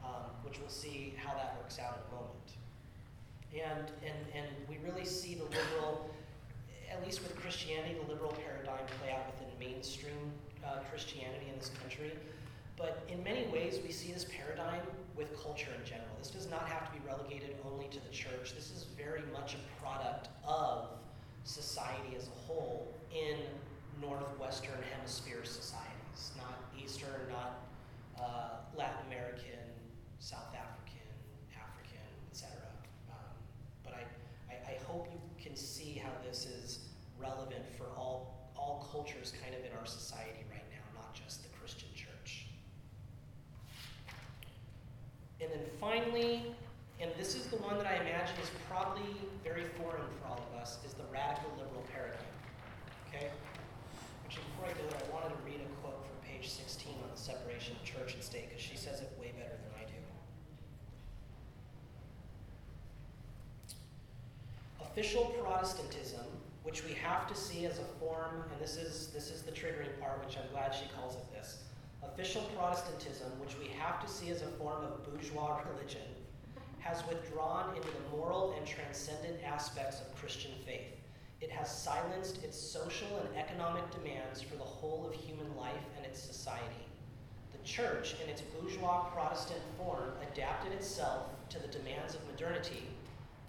um, 0.04 0.24
which 0.42 0.58
we'll 0.58 0.68
see 0.68 1.14
how 1.22 1.34
that 1.34 1.56
works 1.58 1.78
out 1.78 1.98
in 1.98 2.16
a 2.16 2.20
moment. 2.20 2.50
And, 3.52 3.90
and, 4.04 4.18
and 4.34 4.46
we 4.68 4.78
really 4.88 5.04
see 5.04 5.34
the 5.34 5.44
liberal, 5.44 6.08
at 6.90 7.04
least 7.04 7.22
with 7.22 7.36
Christianity, 7.36 7.96
the 8.06 8.12
liberal 8.12 8.32
paradigm 8.44 8.86
play 9.00 9.12
out 9.12 9.26
within 9.26 9.52
mainstream 9.58 10.32
uh, 10.64 10.78
Christianity 10.90 11.46
in 11.52 11.58
this 11.58 11.70
country. 11.80 12.12
But 12.80 13.04
in 13.10 13.22
many 13.22 13.46
ways, 13.48 13.78
we 13.86 13.92
see 13.92 14.10
this 14.10 14.24
paradigm 14.24 14.80
with 15.14 15.38
culture 15.42 15.68
in 15.78 15.84
general. 15.84 16.08
This 16.18 16.30
does 16.30 16.48
not 16.48 16.66
have 16.66 16.86
to 16.86 16.98
be 16.98 17.06
relegated 17.06 17.56
only 17.70 17.88
to 17.88 18.00
the 18.02 18.08
church. 18.08 18.54
This 18.54 18.70
is 18.70 18.86
very 18.96 19.22
much 19.34 19.54
a 19.54 19.82
product 19.82 20.30
of 20.48 20.88
society 21.44 22.16
as 22.16 22.28
a 22.28 22.46
whole 22.46 22.88
in 23.12 23.36
Northwestern 24.00 24.80
Hemisphere 24.96 25.44
societies, 25.44 26.32
not 26.38 26.56
Eastern, 26.82 27.28
not 27.28 27.68
uh, 28.18 28.48
Latin 28.74 29.04
American, 29.08 29.60
South 30.18 30.54
African, 30.56 31.04
African, 31.52 32.08
etc. 32.30 32.56
Um, 33.10 33.16
but 33.84 33.92
I, 33.92 34.54
I, 34.54 34.72
I 34.72 34.84
hope 34.84 35.06
you 35.12 35.20
can 35.42 35.54
see 35.54 36.00
how 36.02 36.12
this 36.26 36.46
is 36.46 36.88
relevant 37.18 37.64
for 37.76 37.84
all, 37.98 38.50
all 38.56 38.88
cultures 38.90 39.34
kind 39.42 39.54
of 39.54 39.70
in 39.70 39.76
our 39.78 39.86
society 39.86 40.46
right 40.50 40.64
now, 40.70 41.00
not 41.00 41.12
just 41.12 41.42
the 41.42 41.50
Christian 41.58 41.90
church. 41.94 42.46
And 45.40 45.50
then 45.50 45.64
finally, 45.80 46.54
and 47.00 47.10
this 47.16 47.34
is 47.34 47.46
the 47.46 47.56
one 47.56 47.78
that 47.78 47.86
I 47.86 47.94
imagine 47.96 48.36
is 48.42 48.50
probably 48.68 49.16
very 49.42 49.64
foreign 49.80 50.04
for 50.20 50.28
all 50.28 50.40
of 50.52 50.60
us, 50.60 50.78
is 50.84 50.92
the 50.92 51.04
radical 51.12 51.50
liberal 51.56 51.84
paradigm. 51.92 52.20
Okay? 53.08 53.28
Actually, 54.24 54.44
before 54.52 54.68
I 54.68 54.74
do 54.76 54.84
it, 54.84 54.94
I 55.00 55.14
wanted 55.14 55.34
to 55.34 55.40
read 55.44 55.60
a 55.64 55.68
quote 55.80 56.04
from 56.04 56.16
page 56.28 56.48
16 56.48 56.92
on 56.92 57.10
the 57.10 57.20
separation 57.20 57.74
of 57.76 57.84
church 57.84 58.14
and 58.14 58.22
state, 58.22 58.48
because 58.50 58.62
she 58.62 58.76
says 58.76 59.00
it 59.00 59.10
way 59.18 59.32
better 59.36 59.56
than 59.56 59.72
I 59.80 59.84
do. 59.88 59.96
Official 64.84 65.32
Protestantism 65.42 66.26
which 66.62 66.84
we 66.84 66.92
have 66.94 67.26
to 67.26 67.34
see 67.34 67.66
as 67.66 67.78
a 67.78 67.84
form, 67.98 68.44
and 68.52 68.60
this 68.60 68.76
is, 68.76 69.08
this 69.08 69.30
is 69.30 69.42
the 69.42 69.50
triggering 69.50 69.98
part, 70.00 70.24
which 70.24 70.36
I'm 70.36 70.48
glad 70.52 70.74
she 70.74 70.84
calls 70.94 71.16
it 71.16 71.32
this. 71.32 71.64
Official 72.02 72.42
Protestantism, 72.56 73.30
which 73.40 73.58
we 73.58 73.68
have 73.78 74.00
to 74.04 74.10
see 74.10 74.30
as 74.30 74.42
a 74.42 74.46
form 74.46 74.84
of 74.84 75.04
bourgeois 75.04 75.60
religion, 75.72 76.02
has 76.78 77.06
withdrawn 77.06 77.76
into 77.76 77.88
the 77.88 78.16
moral 78.16 78.54
and 78.56 78.66
transcendent 78.66 79.42
aspects 79.44 80.00
of 80.00 80.14
Christian 80.16 80.52
faith. 80.64 80.96
It 81.40 81.50
has 81.50 81.74
silenced 81.74 82.42
its 82.42 82.58
social 82.58 83.18
and 83.18 83.36
economic 83.36 83.84
demands 83.90 84.40
for 84.42 84.56
the 84.56 84.64
whole 84.64 85.06
of 85.06 85.14
human 85.14 85.56
life 85.56 85.84
and 85.96 86.06
its 86.06 86.20
society. 86.20 86.86
The 87.52 87.68
church, 87.68 88.16
in 88.22 88.30
its 88.30 88.42
bourgeois 88.42 89.04
Protestant 89.14 89.60
form, 89.76 90.12
adapted 90.32 90.72
itself 90.72 91.26
to 91.50 91.58
the 91.58 91.68
demands 91.68 92.14
of 92.14 92.26
modernity, 92.26 92.88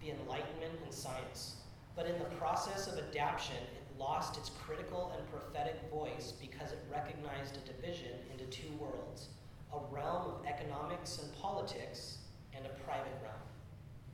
the 0.02 0.12
Enlightenment, 0.12 0.80
and 0.84 0.94
science. 0.94 1.56
But 1.96 2.06
in 2.06 2.18
the 2.20 2.36
process 2.36 2.88
of 2.88 2.98
adaptation, 2.98 3.64
lost 4.02 4.38
its 4.38 4.50
critical 4.50 5.14
and 5.16 5.32
prophetic 5.32 5.80
voice 5.92 6.34
because 6.42 6.72
it 6.72 6.84
recognized 6.92 7.56
a 7.56 7.72
division 7.72 8.18
into 8.32 8.46
two 8.46 8.72
worlds 8.80 9.28
a 9.74 9.94
realm 9.94 10.26
of 10.26 10.46
economics 10.46 11.20
and 11.20 11.34
politics, 11.38 12.18
and 12.54 12.66
a 12.66 12.84
private 12.84 13.14
realm, 13.24 13.40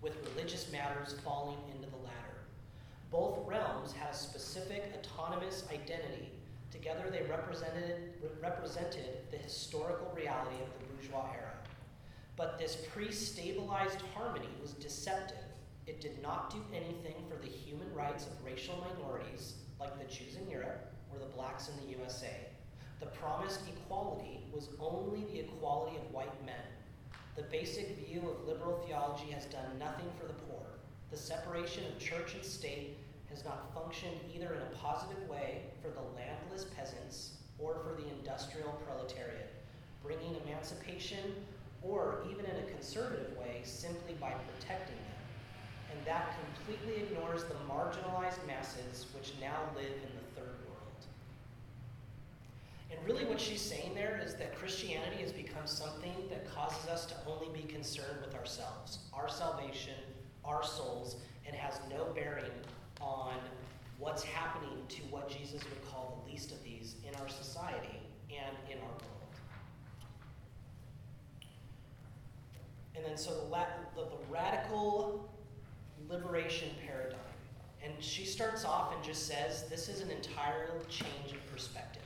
with 0.01 0.15
religious 0.29 0.71
matters 0.71 1.15
falling 1.23 1.57
into 1.73 1.89
the 1.89 1.97
latter. 1.97 2.37
Both 3.09 3.39
realms 3.47 3.91
had 3.91 4.13
a 4.13 4.15
specific 4.15 4.93
autonomous 4.99 5.63
identity. 5.73 6.29
Together, 6.71 7.09
they 7.09 7.23
represented, 7.23 8.13
represented 8.39 9.17
the 9.31 9.37
historical 9.37 10.11
reality 10.15 10.57
of 10.61 10.69
the 10.77 10.93
bourgeois 10.93 11.31
era. 11.33 11.53
But 12.35 12.59
this 12.59 12.77
pre 12.91 13.11
stabilized 13.11 14.01
harmony 14.13 14.49
was 14.61 14.73
deceptive. 14.73 15.37
It 15.87 16.01
did 16.01 16.21
not 16.21 16.51
do 16.51 16.61
anything 16.71 17.15
for 17.27 17.41
the 17.41 17.51
human 17.51 17.91
rights 17.95 18.27
of 18.27 18.45
racial 18.45 18.75
minorities, 18.93 19.53
like 19.79 19.97
the 19.99 20.13
Jews 20.13 20.35
in 20.35 20.49
Europe 20.49 20.91
or 21.11 21.19
the 21.19 21.33
blacks 21.33 21.69
in 21.69 21.75
the 21.77 21.97
USA. 21.97 22.33
The 22.99 23.07
promised 23.07 23.61
equality 23.67 24.41
was 24.53 24.69
only 24.79 25.25
the 25.25 25.39
equality 25.39 25.97
of 25.97 26.13
white 26.13 26.45
men. 26.45 26.55
The 27.35 27.43
basic 27.43 27.97
view 28.07 28.21
of 28.21 28.47
liberal 28.47 28.83
theology 28.87 29.31
has 29.31 29.45
done 29.45 29.77
nothing 29.77 30.07
for 30.19 30.25
the 30.25 30.33
poor. 30.33 30.65
The 31.11 31.17
separation 31.17 31.85
of 31.85 31.99
church 31.99 32.33
and 32.33 32.43
state 32.43 32.97
has 33.29 33.45
not 33.45 33.73
functioned 33.73 34.17
either 34.33 34.53
in 34.55 34.61
a 34.61 34.77
positive 34.77 35.27
way 35.29 35.61
for 35.81 35.89
the 35.89 36.01
landless 36.15 36.65
peasants 36.75 37.33
or 37.59 37.75
for 37.75 38.01
the 38.01 38.07
industrial 38.09 38.71
proletariat, 38.85 39.53
bringing 40.03 40.35
emancipation 40.45 41.35
or 41.81 42.25
even 42.31 42.45
in 42.45 42.55
a 42.55 42.71
conservative 42.71 43.37
way 43.37 43.61
simply 43.63 44.15
by 44.19 44.31
protecting. 44.31 45.06
And 45.91 46.05
that 46.05 46.35
completely 46.55 47.03
ignores 47.03 47.43
the 47.43 47.55
marginalized 47.69 48.45
masses 48.45 49.05
which 49.15 49.33
now 49.39 49.57
live 49.75 49.85
in 49.85 50.11
the 50.15 50.41
third 50.41 50.55
world. 50.67 51.05
And 52.91 52.99
really, 53.05 53.25
what 53.25 53.39
she's 53.39 53.61
saying 53.61 53.93
there 53.95 54.21
is 54.23 54.35
that 54.35 54.55
Christianity 54.55 55.21
has 55.21 55.31
become 55.31 55.65
something 55.65 56.15
that 56.29 56.49
causes 56.53 56.89
us 56.89 57.05
to 57.07 57.15
only 57.27 57.47
be 57.53 57.67
concerned 57.67 58.19
with 58.25 58.35
ourselves, 58.35 58.99
our 59.13 59.29
salvation, 59.29 59.95
our 60.45 60.63
souls, 60.63 61.17
and 61.45 61.55
has 61.55 61.79
no 61.89 62.05
bearing 62.13 62.51
on 63.01 63.35
what's 63.99 64.23
happening 64.23 64.77
to 64.89 65.01
what 65.09 65.29
Jesus 65.29 65.63
would 65.63 65.91
call 65.91 66.21
the 66.23 66.31
least 66.31 66.51
of 66.51 66.63
these 66.63 66.95
in 67.07 67.15
our 67.19 67.27
society 67.27 67.99
and 68.29 68.55
in 68.71 68.77
our 68.77 68.85
world. 68.85 69.17
And 72.95 73.05
then, 73.05 73.17
so 73.17 73.31
the, 73.31 74.01
the, 74.01 74.07
the 74.09 74.17
radical 74.29 75.29
liberation 76.09 76.69
paradigm. 76.85 77.19
And 77.83 77.93
she 77.99 78.25
starts 78.25 78.65
off 78.65 78.93
and 78.93 79.03
just 79.03 79.27
says, 79.27 79.65
This 79.69 79.89
is 79.89 80.01
an 80.01 80.09
entire 80.09 80.69
change 80.89 81.31
of 81.31 81.51
perspective. 81.51 82.01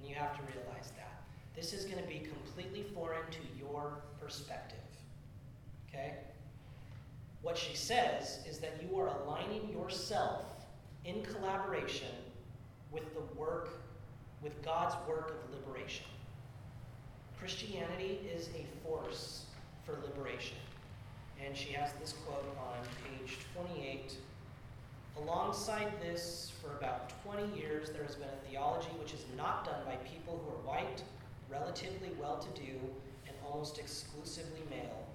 And 0.00 0.08
you 0.08 0.14
have 0.14 0.36
to 0.36 0.42
realize 0.42 0.92
that. 0.96 1.22
This 1.54 1.72
is 1.72 1.84
going 1.84 2.02
to 2.02 2.08
be 2.08 2.20
completely 2.20 2.84
foreign 2.94 3.30
to 3.30 3.38
your 3.58 3.98
perspective. 4.20 4.78
Okay? 5.88 6.14
What 7.42 7.56
she 7.56 7.76
says 7.76 8.40
is 8.48 8.58
that 8.58 8.80
you 8.82 8.98
are 8.98 9.08
aligning 9.08 9.68
yourself 9.70 10.44
in 11.04 11.22
collaboration 11.22 12.08
with 12.90 13.14
the 13.14 13.20
work, 13.38 13.68
with 14.42 14.64
God's 14.64 14.94
work 15.06 15.44
of 15.44 15.54
liberation. 15.54 16.06
Christianity 17.38 18.20
is 18.34 18.48
a 18.48 18.64
force 18.82 19.44
for 19.84 19.98
liberation. 20.06 20.56
And 21.44 21.56
she 21.56 21.72
has 21.72 21.92
this 22.00 22.14
quote 22.24 22.56
on 22.58 22.78
page 23.04 23.38
28. 23.54 24.16
Alongside 25.18 25.92
this, 26.00 26.52
for 26.60 26.76
about 26.76 27.12
20 27.22 27.58
years, 27.58 27.90
there 27.90 28.02
has 28.02 28.14
been 28.14 28.28
a 28.28 28.50
theology 28.50 28.88
which 28.98 29.12
is 29.12 29.24
not 29.36 29.64
done 29.64 29.84
by 29.84 29.96
people 29.96 30.42
who 30.42 30.50
are 30.50 30.74
white, 30.74 31.02
relatively 31.50 32.10
well 32.20 32.38
to 32.38 32.60
do, 32.60 32.72
and 33.26 33.36
almost 33.46 33.78
exclusively 33.78 34.62
male 34.70 35.06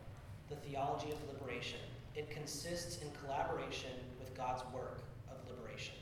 the 0.49 0.55
theology 0.55 1.11
of 1.11 1.17
liberation. 1.33 1.79
It 2.15 2.29
consists 2.29 3.01
in 3.01 3.09
collaboration 3.23 3.91
with 4.19 4.35
God's 4.35 4.63
work 4.73 5.01
of 5.29 5.37
liberation. 5.49 5.95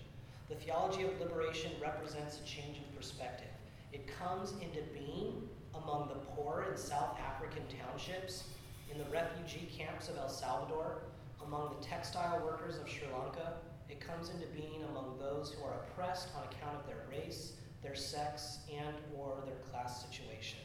The 0.49 0.55
theology 0.55 1.03
of 1.03 1.19
liberation 1.19 1.71
represents 1.81 2.39
a 2.39 2.43
change 2.43 2.77
in 2.77 2.95
perspective. 2.95 3.47
It 3.91 4.07
comes 4.07 4.53
into 4.61 4.81
being 4.93 5.47
among 5.75 6.07
the 6.09 6.19
poor 6.31 6.65
in 6.69 6.77
South 6.77 7.17
African 7.19 7.63
townships, 7.67 8.43
in 8.91 8.97
the 8.97 9.05
refugee 9.05 9.69
camps 9.75 10.09
of 10.09 10.17
El 10.17 10.29
Salvador, 10.29 11.01
among 11.45 11.75
the 11.77 11.85
textile 11.85 12.41
workers 12.43 12.77
of 12.77 12.89
Sri 12.89 13.07
Lanka. 13.13 13.53
It 13.89 13.99
comes 13.99 14.29
into 14.29 14.47
being 14.47 14.83
among 14.89 15.17
those 15.17 15.51
who 15.53 15.63
are 15.65 15.75
oppressed 15.85 16.29
on 16.35 16.43
account 16.43 16.75
of 16.75 16.85
their 16.85 17.05
race, 17.09 17.53
their 17.81 17.95
sex, 17.95 18.59
and 18.71 18.95
or 19.15 19.37
their 19.45 19.55
class 19.71 20.05
situation. 20.05 20.59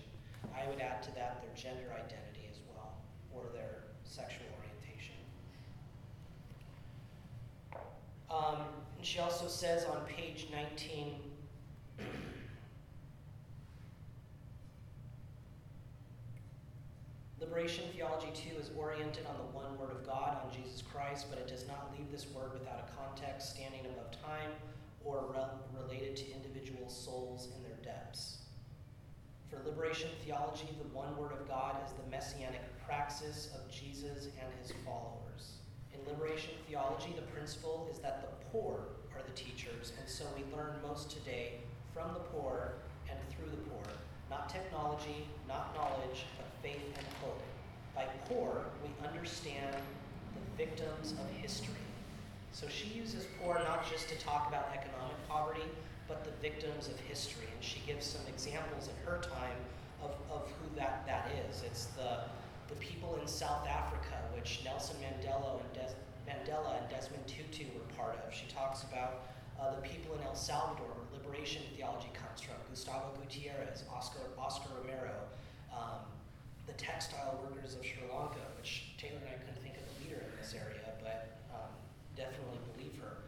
I 0.57 0.69
would 0.69 0.81
add 0.81 1.03
to 1.05 1.15
that 1.15 1.41
their 1.41 1.55
gender 1.55 1.93
identity 1.93 2.49
as 2.51 2.59
well, 2.69 2.95
or 3.33 3.45
their 3.53 3.85
sexual 4.05 4.47
orientation. 4.59 5.15
Um, 8.29 8.67
and 8.97 9.07
she 9.07 9.21
also 9.21 9.47
says 9.47 9.85
on 9.85 10.05
page 10.07 10.49
19, 10.53 11.15
Liberation 17.53 17.85
theology, 17.95 18.33
too, 18.33 18.57
is 18.59 18.71
oriented 18.79 19.27
on 19.27 19.37
the 19.37 19.53
one 19.53 19.77
word 19.79 19.91
of 19.91 20.07
God, 20.07 20.39
on 20.43 20.51
Jesus 20.57 20.81
Christ, 20.81 21.27
but 21.29 21.39
it 21.39 21.47
does 21.47 21.69
not 21.69 21.93
leave 21.93 22.11
this 22.11 22.27
word 22.31 22.55
without 22.55 22.89
a 22.89 22.97
context 22.97 23.51
standing 23.51 23.85
above 23.85 24.11
time 24.11 24.53
or 25.05 25.27
re- 25.29 25.83
related 25.83 26.17
to 26.17 26.33
individual 26.33 26.89
souls 26.89 27.49
in 27.55 27.63
their 27.63 27.77
depths. 27.85 28.39
For 29.51 29.61
liberation 29.69 30.09
theology, 30.25 30.67
the 30.81 30.97
one 30.97 31.15
word 31.19 31.33
of 31.33 31.47
God 31.47 31.77
is 31.85 31.93
the 31.93 32.11
messianic 32.11 32.63
praxis 32.87 33.51
of 33.55 33.71
Jesus 33.71 34.29
and 34.41 34.49
his 34.63 34.73
followers. 34.83 35.61
In 35.93 36.01
liberation 36.11 36.55
theology, 36.67 37.13
the 37.15 37.31
principle 37.37 37.87
is 37.93 37.99
that 37.99 38.23
the 38.23 38.47
poor 38.47 38.81
are 39.15 39.23
the 39.27 39.37
teachers, 39.37 39.93
and 40.01 40.09
so 40.09 40.25
we 40.35 40.57
learn 40.57 40.77
most 40.83 41.11
today 41.11 41.61
from 41.93 42.15
the 42.15 42.21
poor 42.21 42.77
and 43.11 43.19
through 43.29 43.51
the 43.51 43.61
poor. 43.69 43.93
Not 44.33 44.49
technology, 44.49 45.29
not 45.47 45.77
knowledge, 45.77 46.25
but 46.39 46.47
faith 46.63 46.97
and 46.97 47.07
hope. 47.21 47.43
By 47.95 48.07
poor, 48.31 48.65
we 48.83 48.89
understand 49.07 49.77
the 49.77 50.65
victims 50.65 51.13
of 51.13 51.29
history. 51.37 51.85
So 52.53 52.67
she 52.67 52.89
uses 52.89 53.27
poor 53.39 53.61
not 53.69 53.87
just 53.91 54.09
to 54.09 54.17
talk 54.17 54.49
about 54.49 54.71
economic 54.73 55.17
poverty, 55.29 55.69
but 56.09 56.25
the 56.25 56.31
victims 56.41 56.89
of 56.89 56.99
history. 57.01 57.45
And 57.53 57.63
she 57.63 57.81
gives 57.87 58.07
some 58.07 58.23
examples 58.27 58.89
in 58.89 58.95
her 59.05 59.21
time 59.21 59.61
of, 60.03 60.13
of 60.31 60.49
who 60.49 60.77
that, 60.77 61.05
that 61.07 61.31
is. 61.47 61.63
It's 61.67 61.85
the, 61.97 62.21
the 62.69 62.77
people 62.77 63.19
in 63.21 63.29
South 63.29 63.69
Africa, 63.69 64.17
which 64.35 64.63
Nelson 64.65 64.97
Mandela 64.97 65.61
and, 65.61 65.73
Des, 65.75 65.93
Mandela 66.27 66.81
and 66.81 66.89
Desmond 66.89 67.27
Tutu 67.27 67.65
were 67.75 67.95
part 67.95 68.17
of. 68.27 68.33
She 68.33 68.47
talks 68.47 68.83
about 68.85 69.25
uh, 69.63 69.75
the 69.79 69.83
people 69.87 70.15
in 70.19 70.23
El 70.27 70.35
Salvador, 70.35 70.91
liberation 71.15 71.63
theology 71.77 72.11
comes 72.19 72.43
from 72.43 72.59
Gustavo 72.69 73.15
Gutierrez, 73.23 73.85
Oscar, 73.87 74.27
Oscar 74.37 74.75
Romero, 74.83 75.15
um, 75.71 76.03
the 76.67 76.75
textile 76.75 77.39
workers 77.47 77.79
of 77.79 77.87
Sri 77.87 78.03
Lanka, 78.11 78.43
which 78.59 78.91
Taylor 78.99 79.23
and 79.23 79.31
I 79.31 79.39
couldn't 79.39 79.63
think 79.63 79.79
of 79.79 79.87
a 79.87 79.95
leader 80.03 80.19
in 80.19 80.33
this 80.35 80.55
area, 80.59 80.83
but 80.99 81.39
um, 81.55 81.71
definitely 82.19 82.59
believe 82.75 82.99
her. 82.99 83.23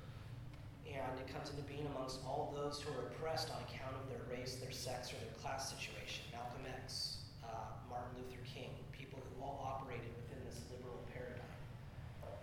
And 0.90 1.14
it 1.22 1.30
comes 1.30 1.54
into 1.54 1.62
being 1.70 1.86
amongst 1.94 2.18
all 2.26 2.50
those 2.50 2.82
who 2.82 2.90
are 2.98 3.14
oppressed 3.14 3.54
on 3.54 3.62
account 3.70 3.94
of 3.94 4.10
their 4.10 4.22
race, 4.26 4.58
their 4.58 4.74
sex, 4.74 5.14
or 5.14 5.18
their 5.22 5.34
class 5.38 5.70
situation. 5.70 6.26
Malcolm 6.34 6.66
X, 6.82 7.22
uh, 7.46 7.78
Martin 7.86 8.10
Luther 8.18 8.42
King, 8.42 8.74
people 8.90 9.22
who 9.22 9.42
all 9.42 9.62
operated 9.62 10.10
within 10.18 10.42
this 10.46 10.62
liberal 10.70 10.98
paradigm. 11.14 11.54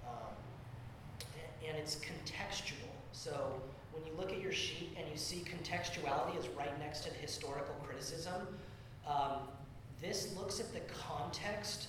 Um, 0.07 0.35
and 1.67 1.75
it's 1.75 1.99
contextual. 1.99 2.91
So 3.11 3.59
when 3.91 4.05
you 4.05 4.11
look 4.17 4.31
at 4.31 4.41
your 4.41 4.51
sheet 4.51 4.95
and 4.97 5.05
you 5.09 5.17
see 5.17 5.43
contextuality 5.43 6.37
is 6.39 6.47
right 6.49 6.77
next 6.79 7.01
to 7.01 7.09
the 7.09 7.17
historical 7.17 7.75
criticism, 7.83 8.47
um, 9.07 9.47
this 10.01 10.35
looks 10.37 10.59
at 10.59 10.71
the 10.73 10.79
context 10.93 11.87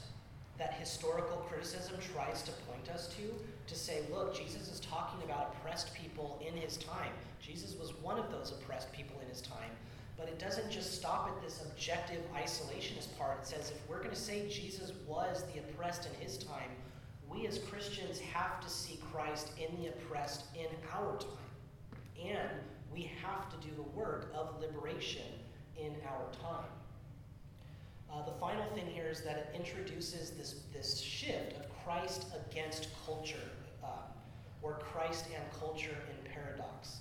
that 0.58 0.74
historical 0.74 1.38
criticism 1.48 1.96
tries 2.14 2.42
to 2.42 2.52
point 2.52 2.88
us 2.90 3.08
to, 3.08 3.22
to 3.66 3.78
say, 3.78 4.02
look, 4.12 4.34
Jesus 4.36 4.70
is 4.70 4.80
talking 4.80 5.22
about 5.24 5.56
oppressed 5.56 5.94
people 5.94 6.40
in 6.46 6.56
his 6.56 6.76
time. 6.76 7.12
Jesus 7.40 7.74
was 7.78 7.94
one 8.02 8.18
of 8.18 8.30
those 8.30 8.52
oppressed 8.52 8.92
people 8.92 9.16
in 9.22 9.28
his 9.28 9.40
time. 9.40 9.70
But 10.16 10.28
it 10.28 10.38
doesn't 10.38 10.70
just 10.70 10.94
stop 10.94 11.28
at 11.34 11.42
this 11.42 11.62
objective 11.62 12.20
isolationist 12.36 13.16
part. 13.18 13.38
It 13.40 13.46
says 13.46 13.70
if 13.70 13.88
we're 13.88 13.98
going 13.98 14.10
to 14.10 14.16
say 14.16 14.46
Jesus 14.48 14.92
was 15.06 15.44
the 15.52 15.60
oppressed 15.60 16.06
in 16.06 16.14
his 16.20 16.38
time, 16.38 16.70
we 17.28 17.46
as 17.46 17.58
Christians 17.58 18.20
have 18.20 18.60
to 18.60 18.68
see 18.68 19.00
Christ 19.10 19.50
in 19.58 19.74
the 19.80 19.88
oppressed 19.88 20.44
in 20.54 20.66
our 20.92 21.16
time. 21.16 21.28
And 22.24 22.50
we 22.92 23.10
have 23.22 23.48
to 23.50 23.66
do 23.66 23.74
the 23.74 23.82
work 23.82 24.32
of 24.34 24.60
liberation 24.60 25.22
in 25.76 25.96
our 26.06 26.30
time. 26.32 26.70
Uh, 28.12 28.24
the 28.24 28.32
final 28.32 28.64
thing 28.74 28.86
here 28.86 29.08
is 29.08 29.22
that 29.22 29.36
it 29.36 29.50
introduces 29.54 30.30
this, 30.30 30.60
this 30.72 31.00
shift 31.00 31.56
of 31.56 31.66
Christ 31.84 32.26
against 32.48 32.88
culture, 33.06 33.50
uh, 33.82 33.86
or 34.62 34.74
Christ 34.74 35.26
and 35.34 35.44
culture 35.58 35.96
in 36.10 36.30
paradox. 36.30 36.98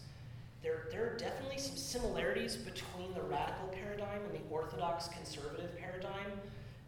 There, 0.63 0.87
there 0.91 1.05
are 1.05 1.17
definitely 1.17 1.57
some 1.57 1.75
similarities 1.75 2.55
between 2.55 3.13
the 3.13 3.21
radical 3.21 3.67
paradigm 3.67 4.21
and 4.25 4.33
the 4.33 4.49
orthodox 4.49 5.07
conservative 5.09 5.77
paradigm. 5.77 6.31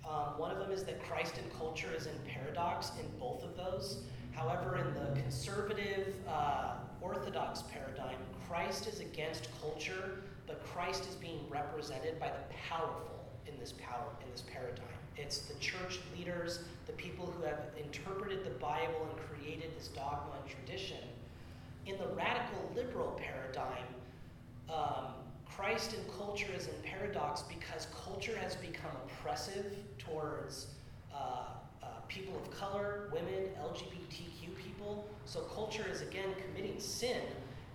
Um, 0.08 0.38
one 0.38 0.52
of 0.52 0.60
them 0.60 0.72
is 0.72 0.84
that 0.84 1.04
Christ 1.04 1.38
and 1.38 1.52
culture 1.58 1.90
is 1.96 2.06
in 2.06 2.14
paradox 2.28 2.92
in 3.00 3.20
both 3.20 3.44
of 3.44 3.58
those. 3.58 4.04
However, 4.32 4.78
in 4.78 4.94
the 4.94 5.20
conservative 5.22 6.16
uh, 6.28 6.76
orthodox 7.04 7.64
paradigm, 7.64 8.18
Christ 8.47 8.88
is 8.88 9.01
against 9.01 9.49
culture, 9.62 10.22
but 10.47 10.64
Christ 10.66 11.08
is 11.08 11.16
being 11.16 11.39
represented 11.49 12.20
by 12.20 12.30
the 12.30 12.54
powerful 12.68 13.14
in 13.45 13.60
this 13.60 13.74
power 13.74 14.08
in 14.24 14.32
this 14.32 14.41
paradigm. 14.41 14.86
It's 15.18 15.39
the 15.39 15.54
church 15.56 15.99
leaders, 16.18 16.62
the 16.88 16.93
people 16.93 17.26
who 17.26 17.43
have 17.43 17.60
interpreted 17.78 18.43
the 18.45 18.51
Bible 18.51 19.08
and 19.10 19.30
created 19.30 19.72
this 19.78 19.89
dogma 19.89 20.34
and 20.41 20.49
tradition. 20.49 20.97
In 21.86 21.97
the 21.97 22.08
radical 22.16 22.72
liberal 22.76 23.20
paradigm, 23.22 23.86
um, 24.70 25.14
Christ 25.45 25.93
and 25.93 26.04
culture 26.18 26.51
is 26.56 26.68
in 26.68 26.74
paradox 26.84 27.43
because 27.43 27.88
culture 28.04 28.36
has 28.38 28.56
become 28.56 28.91
oppressive 29.06 29.76
towards 29.99 30.68
uh, 31.14 31.45
uh, 31.84 31.86
people 32.08 32.36
of 32.36 32.49
color, 32.58 33.10
women, 33.14 33.49
LGBTQ 33.62 34.43
people. 34.84 35.08
So 35.26 35.42
culture 35.42 35.86
is 35.90 36.02
again 36.02 36.30
committing 36.46 36.80
sin, 36.80 37.22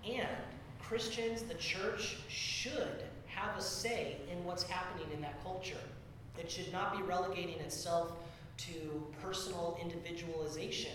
and 0.07 0.29
Christians, 0.81 1.43
the 1.43 1.55
church, 1.55 2.19
should 2.29 3.03
have 3.27 3.57
a 3.57 3.61
say 3.61 4.17
in 4.31 4.45
what's 4.45 4.63
happening 4.63 5.07
in 5.15 5.21
that 5.23 5.43
culture. 5.43 5.77
It 6.39 6.51
should 6.51 6.73
not 6.73 6.97
be 6.97 7.03
relegating 7.03 7.59
itself 7.61 8.13
to 8.59 9.07
personal 9.23 9.79
individualization. 9.81 10.93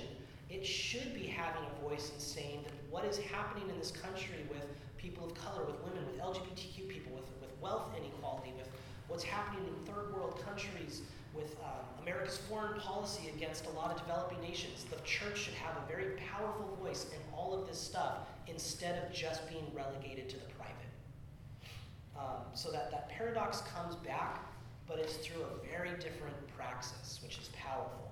It 0.49 0.65
should 0.65 1.13
be 1.13 1.25
having 1.27 1.63
a 1.63 1.89
voice 1.89 2.11
in 2.13 2.19
saying 2.19 2.63
that 2.63 2.73
what 2.89 3.05
is 3.05 3.17
happening 3.17 3.69
in 3.69 3.77
this 3.77 3.91
country 3.91 4.45
with 4.49 4.65
people 4.97 5.25
of 5.25 5.33
color, 5.35 5.65
with 5.65 5.79
women, 5.81 6.05
with 6.05 6.19
LGBTQ 6.19 6.87
people, 6.87 7.13
with, 7.13 7.25
with 7.41 7.49
wealth 7.61 7.89
inequality, 7.97 8.53
with 8.57 8.67
what's 9.07 9.23
happening 9.23 9.65
in 9.67 9.93
third 9.93 10.13
world 10.13 10.41
countries, 10.45 11.01
with 11.33 11.55
um, 11.63 12.01
America's 12.01 12.37
foreign 12.37 12.79
policy 12.79 13.29
against 13.35 13.65
a 13.65 13.69
lot 13.71 13.91
of 13.91 13.97
developing 13.97 14.39
nations. 14.41 14.85
The 14.89 14.97
church 15.03 15.37
should 15.37 15.53
have 15.55 15.75
a 15.77 15.87
very 15.87 16.15
powerful 16.31 16.77
voice 16.81 17.05
in 17.11 17.19
all 17.35 17.59
of 17.59 17.67
this 17.67 17.79
stuff 17.79 18.27
instead 18.47 19.03
of 19.03 19.13
just 19.13 19.47
being 19.49 19.65
relegated 19.73 20.29
to 20.29 20.35
the 20.37 20.45
private. 20.57 20.73
Um, 22.17 22.43
so 22.53 22.71
that, 22.71 22.91
that 22.91 23.09
paradox 23.09 23.61
comes 23.61 23.95
back, 23.95 24.45
but 24.87 24.99
it's 24.99 25.15
through 25.17 25.41
a 25.41 25.67
very 25.67 25.91
different 25.99 26.35
praxis, 26.55 27.19
which 27.23 27.39
is 27.39 27.49
powerful. 27.55 28.11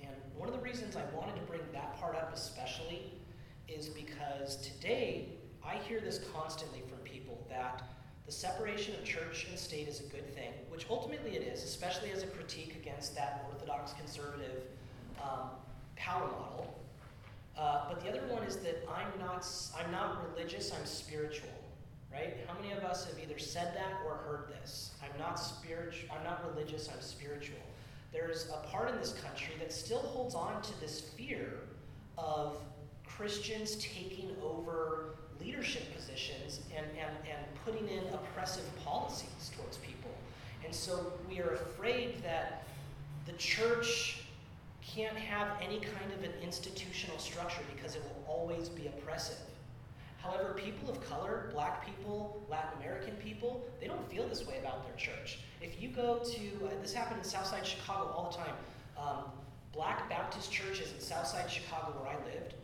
And 0.00 0.16
one 0.36 0.48
of 0.48 0.54
the 0.54 0.60
reasons 0.60 0.96
I 0.96 1.04
wanted 1.14 1.36
to 1.36 1.42
bring 1.42 1.60
that 1.72 1.98
part 2.00 2.16
up 2.16 2.32
especially 2.34 3.12
is 3.68 3.88
because 3.88 4.56
today 4.56 5.28
I 5.64 5.76
hear 5.76 6.00
this 6.00 6.20
constantly 6.34 6.82
from 6.88 6.98
people 6.98 7.46
that 7.48 7.82
the 8.26 8.32
separation 8.32 8.94
of 8.94 9.04
church 9.04 9.46
and 9.48 9.58
state 9.58 9.88
is 9.88 10.00
a 10.00 10.04
good 10.04 10.32
thing, 10.34 10.52
which 10.68 10.86
ultimately 10.88 11.36
it 11.36 11.42
is, 11.42 11.64
especially 11.64 12.10
as 12.10 12.22
a 12.22 12.26
critique 12.26 12.76
against 12.80 13.14
that 13.14 13.44
orthodox 13.50 13.92
conservative 13.92 14.64
um, 15.22 15.50
power 15.96 16.26
model. 16.26 16.78
Uh, 17.58 17.88
but 17.88 18.02
the 18.02 18.08
other 18.08 18.26
one 18.32 18.42
is 18.44 18.56
that 18.56 18.86
I'm 18.88 19.18
not, 19.18 19.46
I'm 19.78 19.90
not 19.90 20.18
religious, 20.30 20.72
I'm 20.72 20.86
spiritual 20.86 21.50
right? 22.12 22.36
How 22.46 22.54
many 22.60 22.72
of 22.72 22.84
us 22.84 23.06
have 23.06 23.18
either 23.18 23.38
said 23.38 23.74
that 23.74 24.00
or 24.06 24.16
heard 24.16 24.48
this? 24.48 24.92
I'm 25.02 25.18
not 25.18 25.36
spiritual, 25.36 26.14
I'm 26.14 26.24
not 26.24 26.44
religious, 26.48 26.88
I'm 26.92 27.00
spiritual. 27.00 27.58
There's 28.12 28.50
a 28.50 28.66
part 28.68 28.90
in 28.90 28.98
this 28.98 29.14
country 29.14 29.54
that 29.58 29.72
still 29.72 30.00
holds 30.00 30.34
on 30.34 30.60
to 30.62 30.80
this 30.80 31.00
fear 31.00 31.60
of 32.18 32.56
Christians 33.06 33.76
taking 33.76 34.36
over 34.42 35.14
leadership 35.44 35.94
positions 35.94 36.60
and, 36.76 36.86
and, 36.86 37.16
and 37.28 37.64
putting 37.64 37.88
in 37.88 38.04
oppressive 38.12 38.64
policies 38.84 39.50
towards 39.56 39.76
people. 39.78 40.10
And 40.64 40.74
so 40.74 41.12
we 41.28 41.40
are 41.40 41.54
afraid 41.54 42.22
that 42.22 42.64
the 43.26 43.32
church 43.32 44.18
can't 44.82 45.16
have 45.16 45.48
any 45.60 45.80
kind 45.80 46.12
of 46.16 46.24
an 46.24 46.32
institutional 46.42 47.18
structure 47.18 47.62
because 47.74 47.94
it 47.94 48.02
will 48.02 48.24
always 48.26 48.68
be 48.68 48.86
oppressive. 48.88 49.38
However, 50.18 50.54
people 50.54 50.88
of 50.88 51.04
color, 51.08 51.50
black 51.52 51.84
people, 51.84 52.40
Latin 52.48 52.78
American 52.78 53.14
people, 53.16 53.66
they 53.80 53.88
don't 53.88 54.08
feel 54.10 54.28
this 54.28 54.46
way 54.46 54.58
about 54.58 54.86
their 54.86 54.96
church. 54.96 55.40
If 55.60 55.80
you 55.82 55.88
go 55.88 56.18
to, 56.18 56.66
uh, 56.66 56.70
this 56.80 56.92
happened 56.92 57.18
in 57.18 57.24
Southside 57.24 57.66
Chicago 57.66 58.12
all 58.12 58.30
the 58.30 58.36
time, 58.36 58.54
um, 58.96 59.24
black 59.72 60.08
Baptist 60.08 60.52
churches 60.52 60.92
in 60.92 61.00
Southside 61.00 61.50
Chicago 61.50 61.98
where 61.98 62.12
I 62.12 62.24
lived, 62.24 62.54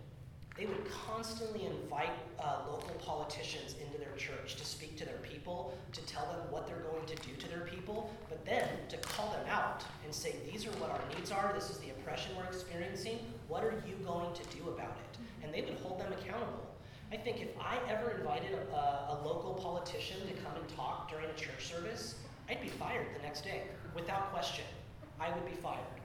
they 0.59 0.67
would 0.67 0.85
constantly 0.91 1.67
invite 1.67 2.11
uh, 2.41 2.63
local 2.69 2.95
politicians 2.97 3.77
into 3.81 3.97
their 3.97 4.15
church 4.17 4.57
to 4.57 4.65
speak 4.65 4.97
to 4.97 5.05
their 5.05 5.19
people, 5.19 5.73
to 5.93 6.05
tell 6.05 6.27
them 6.27 6.41
what 6.51 6.67
they're 6.67 6.85
going 6.91 7.07
to 7.07 7.15
do 7.17 7.35
to 7.39 7.49
their 7.49 7.61
people, 7.61 8.11
but 8.29 8.45
then 8.45 8.69
to 8.89 8.97
call 8.97 9.31
them 9.31 9.47
out 9.49 9.85
and 10.05 10.13
say, 10.13 10.35
These 10.51 10.67
are 10.67 10.71
what 10.73 10.91
our 10.91 11.01
needs 11.17 11.31
are, 11.31 11.53
this 11.55 11.71
is 11.71 11.79
the 11.79 11.91
oppression 11.91 12.33
we're 12.37 12.45
experiencing, 12.45 13.21
what 13.47 13.63
are 13.63 13.81
you 13.87 13.95
going 14.05 14.35
to 14.35 14.43
do 14.57 14.69
about 14.69 14.97
it? 14.99 15.19
And 15.45 15.55
they 15.55 15.61
would 15.63 15.79
hold 15.79 16.01
them 16.01 16.13
accountable. 16.13 16.67
I 17.13 17.17
think 17.17 17.41
if 17.41 17.49
I 17.61 17.79
ever 17.89 18.11
invited 18.19 18.53
a, 18.53 18.77
a, 18.77 19.17
local 19.25 19.55
politician 19.55 20.19
to 20.27 20.35
come 20.43 20.53
and 20.57 20.77
talk 20.77 21.11
during 21.11 21.25
a 21.25 21.35
church 21.35 21.67
service, 21.67 22.17
I'd 22.51 22.61
be 22.61 22.69
fired 22.69 23.07
the 23.17 23.23
next 23.23 23.45
day, 23.45 23.63
without 23.95 24.31
question. 24.33 24.65
I 25.21 25.31
would 25.31 25.47
be 25.47 25.57
fired. 25.63 25.98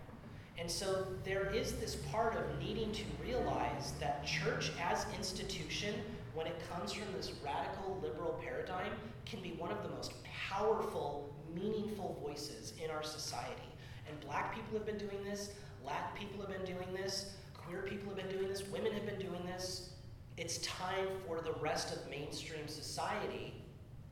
And 0.60 0.70
so 0.70 1.08
there 1.24 1.54
is 1.54 1.74
this 1.74 1.96
part 1.96 2.36
of 2.36 2.60
needing 2.60 2.92
to 2.92 3.04
realize 3.24 3.94
that 4.00 4.26
church 4.26 4.72
as 4.82 5.06
institution, 5.18 5.96
when 6.34 6.48
it 6.48 6.56
comes 6.70 6.94
from 6.94 7.12
this 7.16 7.32
radical 7.44 8.00
liberal 8.02 8.40
paradigm, 8.44 8.92
can 9.26 9.42
be 9.42 9.52
one 9.52 9.72
of 9.72 9.82
the 9.84 9.90
most 9.90 10.14
powerful, 10.24 11.34
meaningful 11.54 12.18
voices 12.24 12.74
in 12.84 12.90
our 12.92 13.04
society. 13.04 13.62
And 14.08 14.20
black 14.22 14.56
people 14.56 14.78
have 14.78 14.86
been 14.86 14.98
doing 14.98 15.24
this, 15.24 15.52
Latin 15.86 16.06
people 16.16 16.46
have 16.46 16.50
been 16.50 16.66
doing 16.66 16.94
this, 16.94 17.34
queer 17.54 17.82
people 17.82 18.14
have 18.14 18.18
been 18.18 18.36
doing 18.36 18.50
this, 18.50 18.68
women 18.68 18.94
have 18.94 19.06
been 19.06 19.20
doing 19.20 19.46
this, 19.46 19.90
it's 20.38 20.58
time 20.60 21.08
for 21.28 21.42
the 21.42 21.54
rest 21.54 21.96
of 21.96 22.10
mainstream 22.10 22.68
society 22.68 23.54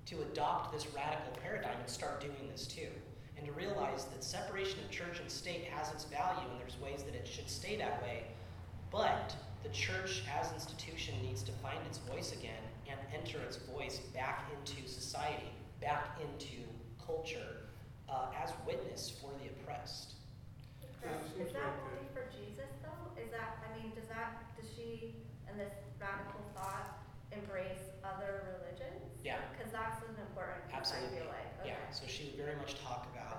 to 0.05 0.21
adopt 0.21 0.73
this 0.73 0.87
radical 0.93 1.31
paradigm 1.41 1.79
and 1.79 1.89
start 1.89 2.21
doing 2.21 2.49
this 2.51 2.67
too. 2.67 2.87
And 3.41 3.49
to 3.49 3.53
realize 3.57 4.05
that 4.05 4.23
separation 4.23 4.77
of 4.85 4.91
church 4.91 5.19
and 5.19 5.29
state 5.29 5.65
has 5.73 5.91
its 5.91 6.03
value 6.05 6.45
and 6.51 6.61
there's 6.61 6.79
ways 6.79 7.01
that 7.03 7.15
it 7.15 7.27
should 7.27 7.49
stay 7.49 7.75
that 7.77 8.01
way, 8.03 8.23
but 8.91 9.35
the 9.63 9.69
church 9.69 10.21
as 10.29 10.53
institution 10.53 11.15
needs 11.23 11.41
to 11.43 11.51
find 11.53 11.79
its 11.87 11.97
voice 11.97 12.33
again 12.33 12.61
and 12.87 12.99
enter 13.17 13.39
its 13.39 13.57
voice 13.57 13.97
back 14.13 14.45
into 14.53 14.87
society, 14.87 15.49
back 15.81 16.19
into 16.21 16.61
culture 17.03 17.65
uh, 18.07 18.27
as 18.37 18.53
witness 18.67 19.09
for 19.19 19.31
the 19.41 19.49
oppressed. 19.49 20.13
Is 21.41 21.49
that 21.53 21.73
only 21.89 22.05
for 22.13 22.29
Jesus 22.29 22.69
though? 22.85 23.09
Is 23.17 23.31
that, 23.31 23.57
I 23.65 23.73
mean, 23.81 23.89
does 23.97 24.05
that, 24.13 24.53
does 24.53 24.69
she, 24.75 25.15
and 25.49 25.57
this 25.57 25.73
radical 25.97 26.45
thought 26.53 27.01
embrace 27.33 27.89
other 28.05 28.45
religions? 28.61 29.01
Yeah. 29.25 29.37
Because 29.57 29.71
that's 29.71 29.97
an 30.05 30.13
important 30.29 30.61
piece, 30.69 30.73
I 30.73 30.77
Absolutely. 30.77 31.17
feel 31.17 31.27
like. 31.29 31.49
Okay. 31.61 31.69
Yeah, 31.77 31.93
so 31.93 32.03
she 32.09 32.33
would 32.33 32.41
very 32.41 32.57
much 32.57 32.73
talk 32.81 33.05
about, 33.13 33.21
Okay. 33.21 33.21
and 33.21 33.21
the 33.21 33.30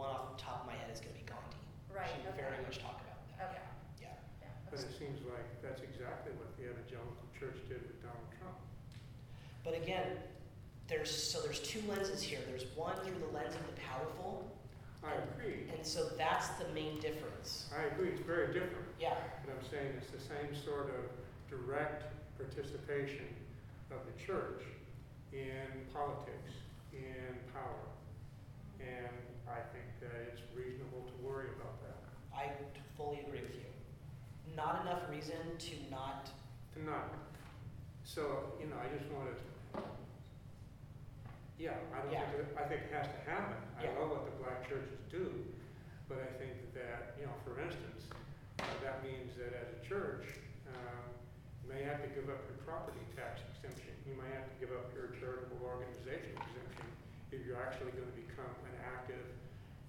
one 0.00 0.08
off 0.08 0.32
the 0.32 0.40
top 0.40 0.64
of 0.64 0.66
my 0.72 0.76
head 0.80 0.88
is 0.88 0.96
going 1.04 1.12
to 1.12 1.20
be 1.20 1.28
Gandhi. 1.28 1.60
Right, 1.92 2.08
She 2.16 2.24
okay. 2.32 2.40
very 2.40 2.56
much 2.64 2.80
talk 2.80 2.96
about 3.04 3.20
that. 3.36 3.52
Okay. 3.52 3.64
Yeah. 4.00 4.16
Yeah. 4.40 4.48
But 4.72 4.80
it 4.80 4.88
seems 4.96 5.20
like 5.28 5.44
that's 5.60 5.84
exactly 5.84 6.32
what 6.40 6.48
the 6.56 6.72
evangelical 6.72 7.28
church 7.36 7.60
did 7.68 7.84
with 7.84 8.00
Donald 8.00 8.24
Trump. 8.40 8.56
But 9.60 9.76
again, 9.76 10.16
there's 10.88 11.12
so 11.12 11.44
there's 11.44 11.60
two 11.60 11.84
lenses 11.84 12.24
here. 12.24 12.40
There's 12.48 12.64
one 12.74 12.96
through 13.04 13.20
the 13.20 13.28
lens 13.36 13.52
of 13.54 13.62
the 13.68 13.76
powerful, 13.84 14.48
I 15.04 15.12
agree. 15.36 15.68
and 15.70 15.84
so 15.84 16.08
that's 16.16 16.48
the 16.56 16.66
main 16.72 16.98
difference. 16.98 17.68
I 17.70 17.92
agree, 17.92 18.08
it's 18.16 18.24
very 18.24 18.48
different. 18.56 18.88
Yeah. 18.98 19.14
But 19.44 19.52
I'm 19.54 19.64
saying 19.70 19.92
it's 20.00 20.10
the 20.10 20.24
same 20.24 20.56
sort 20.64 20.88
of 20.96 21.04
direct 21.52 22.08
participation 22.40 23.28
of 23.92 23.98
the 24.08 24.16
church 24.16 24.64
in 25.32 25.68
politics, 25.92 26.56
in 26.92 27.36
power. 27.52 27.84
And 28.80 29.12
I 29.50 29.60
think 29.74 29.86
that 30.00 30.14
it's 30.30 30.40
reasonable 30.54 31.02
to 31.10 31.14
worry 31.26 31.50
about 31.58 31.82
that. 31.82 31.98
I 32.34 32.50
fully 32.96 33.20
agree 33.26 33.42
with 33.42 33.54
you. 33.54 33.66
Not 34.56 34.82
enough 34.86 35.02
reason 35.10 35.58
to 35.58 35.74
not, 35.90 36.30
to 36.74 36.78
not. 36.84 37.10
So, 38.04 38.54
you 38.60 38.66
know, 38.70 38.76
I 38.78 38.86
just 38.96 39.10
wanted, 39.10 39.36
yeah, 41.58 41.76
I 41.94 41.98
don't 42.02 42.12
Yeah. 42.12 42.30
think, 42.30 42.48
it- 42.48 42.56
I 42.56 42.64
think 42.68 42.82
it 42.88 42.92
has 42.92 43.06
to 43.06 43.20
happen. 43.30 43.56
I 43.78 43.84
Yeah. 43.84 43.98
love 43.98 44.10
what 44.10 44.24
the 44.24 44.34
black 44.42 44.66
churches 44.68 44.98
do, 45.10 45.44
but 46.08 46.18
I 46.18 46.26
think 46.38 46.72
that, 46.74 47.14
you 47.18 47.26
know, 47.26 47.34
for 47.44 47.60
instance, 47.60 48.08
uh, 48.60 48.64
that 48.82 49.02
means 49.02 49.36
that 49.36 49.52
as 49.52 49.68
a 49.74 49.80
church, 49.86 50.26
um, 50.68 51.10
you 51.62 51.68
may 51.72 51.82
have 51.82 52.02
to 52.02 52.08
give 52.08 52.28
up 52.30 52.40
your 52.48 52.58
property 52.64 53.00
tax 53.16 53.42
exemption. 53.54 53.94
You 54.06 54.14
may 54.14 54.30
have 54.34 54.48
to 54.48 54.56
give 54.58 54.72
up 54.76 54.92
your 54.94 55.08
charitable 55.20 55.60
organization 55.64 56.34
exemption 56.36 56.86
if 57.30 57.46
you're 57.46 57.60
actually 57.62 57.92
gonna 57.92 58.10
become 58.16 58.54
an 58.66 58.76
active, 58.84 59.24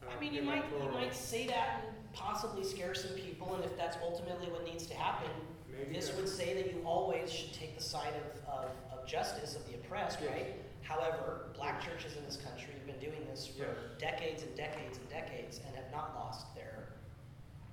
I 0.09 0.19
mean, 0.19 0.33
you 0.33 0.41
might, 0.41 0.63
you 0.83 0.89
might 0.91 1.15
say 1.15 1.47
that 1.47 1.83
and 1.87 1.95
possibly 2.13 2.63
scare 2.63 2.93
some 2.93 3.11
people, 3.11 3.55
and 3.55 3.63
if 3.63 3.75
that's 3.77 3.97
ultimately 4.01 4.47
what 4.47 4.63
needs 4.65 4.85
to 4.87 4.95
happen, 4.95 5.29
Maybe 5.71 5.93
this 5.93 6.07
that's- 6.09 6.21
would 6.21 6.29
say 6.29 6.53
that 6.55 6.73
you 6.73 6.81
always 6.85 7.31
should 7.31 7.53
take 7.53 7.77
the 7.77 7.83
side 7.83 8.13
of, 8.15 8.49
of, 8.53 8.71
of 8.91 9.07
justice 9.07 9.55
of 9.55 9.65
the 9.67 9.75
oppressed, 9.75 10.19
Yes. 10.21 10.31
right? 10.31 10.55
However, 10.81 11.49
black 11.55 11.81
churches 11.81 12.17
in 12.17 12.25
this 12.25 12.37
country 12.37 12.73
have 12.73 12.85
been 12.85 12.99
doing 12.99 13.25
this 13.29 13.47
for 13.47 13.63
Yes. 13.63 13.75
decades 13.99 14.43
and 14.43 14.55
decades 14.55 14.97
and 14.97 15.09
decades 15.09 15.61
and 15.65 15.75
have 15.75 15.89
not 15.91 16.13
lost 16.15 16.53
their, 16.55 16.89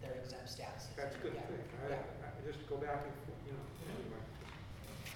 their 0.00 0.12
exempt 0.14 0.48
status. 0.48 0.88
That's 0.96 1.16
a 1.16 1.18
good 1.18 1.34
Yeah. 1.34 1.40
thing. 1.42 1.58
I, 1.86 1.90
Yeah. 1.90 1.96
I 2.22 2.46
just 2.46 2.66
go 2.68 2.76
back 2.76 3.02
and, 3.04 3.12
forth, 3.26 3.38
you 3.46 3.52
know, 3.52 3.58
anyway. 3.98 4.20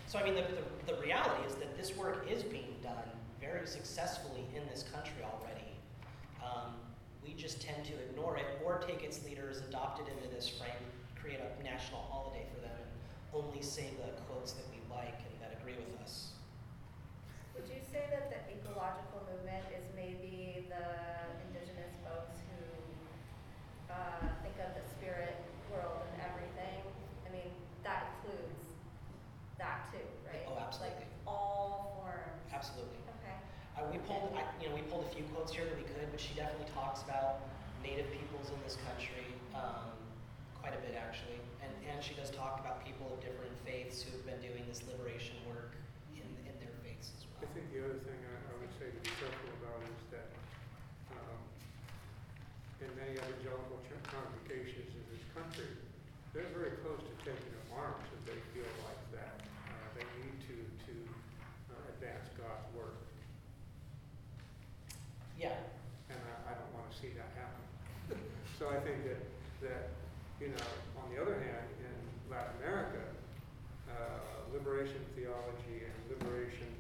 So 0.09 0.19
I 0.19 0.25
mean, 0.25 0.35
the, 0.35 0.43
the, 0.87 0.95
the 0.95 1.01
reality 1.01 1.47
is 1.47 1.55
that 1.57 1.77
this 1.77 1.97
work 1.97 2.27
is 2.29 2.43
being 2.43 2.75
done 2.83 3.09
very 3.41 3.67
successfully 3.67 4.45
in 4.57 4.67
this 4.69 4.83
country 4.83 5.23
already. 5.23 5.71
Um, 6.43 6.75
we 7.25 7.35
just 7.35 7.63
tend 7.63 7.85
to 7.87 7.95
ignore 8.11 8.37
it 8.37 8.47
or 8.65 8.79
take 8.87 9.03
its 9.03 9.25
leaders, 9.25 9.63
adopt 9.69 10.01
it 10.01 10.07
into 10.11 10.29
this 10.35 10.49
frame, 10.49 10.83
create 11.15 11.41
a 11.41 11.63
national 11.63 12.03
holiday 12.11 12.45
for 12.53 12.61
them, 12.61 12.75
and 12.75 13.01
only 13.33 13.63
say 13.63 13.95
the 14.03 14.11
quotes 14.27 14.53
that 14.53 14.67
we 14.71 14.83
like 14.91 15.23
and 15.23 15.35
that 15.41 15.55
agree 15.61 15.79
with 15.79 15.95
us. 16.03 16.35
Would 17.55 17.69
you 17.71 17.81
say 17.93 18.11
that 18.11 18.27
the 18.33 18.41
ecological 18.51 19.23
movement 19.31 19.63
is 19.71 19.87
maybe 19.95 20.67
the 20.67 20.87
indigenous 21.47 21.95
folks 22.03 22.43
who 22.51 22.59
uh, 23.93 24.27
think 24.43 24.59
of 24.59 24.75
the 24.75 24.85
spirit 24.99 25.39
world 25.71 26.03
and 26.11 26.27
everything? 26.27 26.83
I 27.23 27.31
mean, 27.31 27.55
that 27.87 28.19
includes 28.19 28.67
that 29.63 29.87
too, 29.95 30.03
right? 30.27 30.43
Oh, 30.51 30.59
absolutely. 30.59 31.07
Like 31.07 31.13
all 31.27 32.03
forms. 32.03 32.43
Absolutely. 32.51 32.99
Okay. 33.23 33.37
Uh, 33.79 33.87
we 33.95 33.99
pulled, 34.05 34.35
I, 34.35 34.43
quotes 35.31 35.53
here 35.53 35.65
that 35.65 35.77
we 35.77 35.87
could, 35.87 36.11
but 36.11 36.21
she 36.21 36.35
definitely 36.35 36.71
talks 36.75 37.03
about 37.03 37.47
Native 37.83 38.11
peoples 38.15 38.51
in 38.51 38.59
this 38.63 38.79
country, 38.87 39.27
um, 39.55 39.91
quite 40.59 40.75
a 40.75 40.81
bit 40.87 40.95
actually. 40.95 41.39
And, 41.63 41.73
and 41.91 41.99
she 42.03 42.15
does 42.15 42.31
talk 42.31 42.59
about 42.63 42.83
people 42.85 43.11
of 43.15 43.19
different 43.23 43.53
faiths 43.67 44.03
who 44.03 44.15
have 44.15 44.27
been 44.27 44.41
doing 44.43 44.63
this 44.71 44.83
liberation 44.87 45.35
work 45.51 45.75
in, 46.15 46.27
in 46.47 46.55
their 46.63 46.75
faiths 46.87 47.11
as 47.19 47.27
well. 47.31 47.43
I 47.43 47.51
think 47.55 47.67
the 47.75 47.83
other 47.83 47.99
thing 48.07 48.19
I, 48.23 48.37
I 48.51 48.55
would 48.63 48.73
say 48.79 48.91
to 48.91 49.01
be 49.03 49.13
careful 49.19 49.51
about 49.63 49.83
is 49.87 50.03
that, 50.15 50.29
um, 51.19 51.41
in 52.83 52.91
many 52.99 53.19
evangelical 53.19 53.83
congregations 54.07 54.93
in 54.93 55.05
this 55.09 55.25
country, 55.33 55.71
they're 56.37 56.53
very 56.53 56.77
close 56.85 57.01
to 57.01 57.15
taking 57.25 57.53
up 57.57 57.67
arms 57.77 58.05
if 58.13 58.23
they 58.29 58.39
feel 58.53 58.69
like 58.85 59.03
that. 59.17 59.41
Uh, 59.69 59.89
they 59.97 60.07
need 60.21 60.37
to, 60.49 60.57
to, 60.89 60.95
uh, 61.73 61.93
advance 61.97 62.29
God's 62.37 62.69
word, 62.77 62.97
Yeah, 65.41 65.57
and 66.13 66.19
I, 66.21 66.35
I 66.51 66.53
don't 66.55 66.73
wanna 66.77 66.93
see 66.93 67.11
that 67.17 67.31
happen. 67.35 67.65
So 68.59 68.62
I 68.73 68.81
think 68.81 69.05
that, 69.05 69.21
that, 69.61 69.85
you 70.41 70.49
know, 70.49 70.65
on 70.97 71.13
the 71.13 71.21
other 71.21 71.37
hand, 71.37 71.69
in 71.77 71.97
Latin 72.33 72.57
America, 72.65 73.05
uh, 73.85 74.49
liberation 74.49 75.05
theology 75.13 75.85
and 75.85 75.93
liberation 76.09 76.73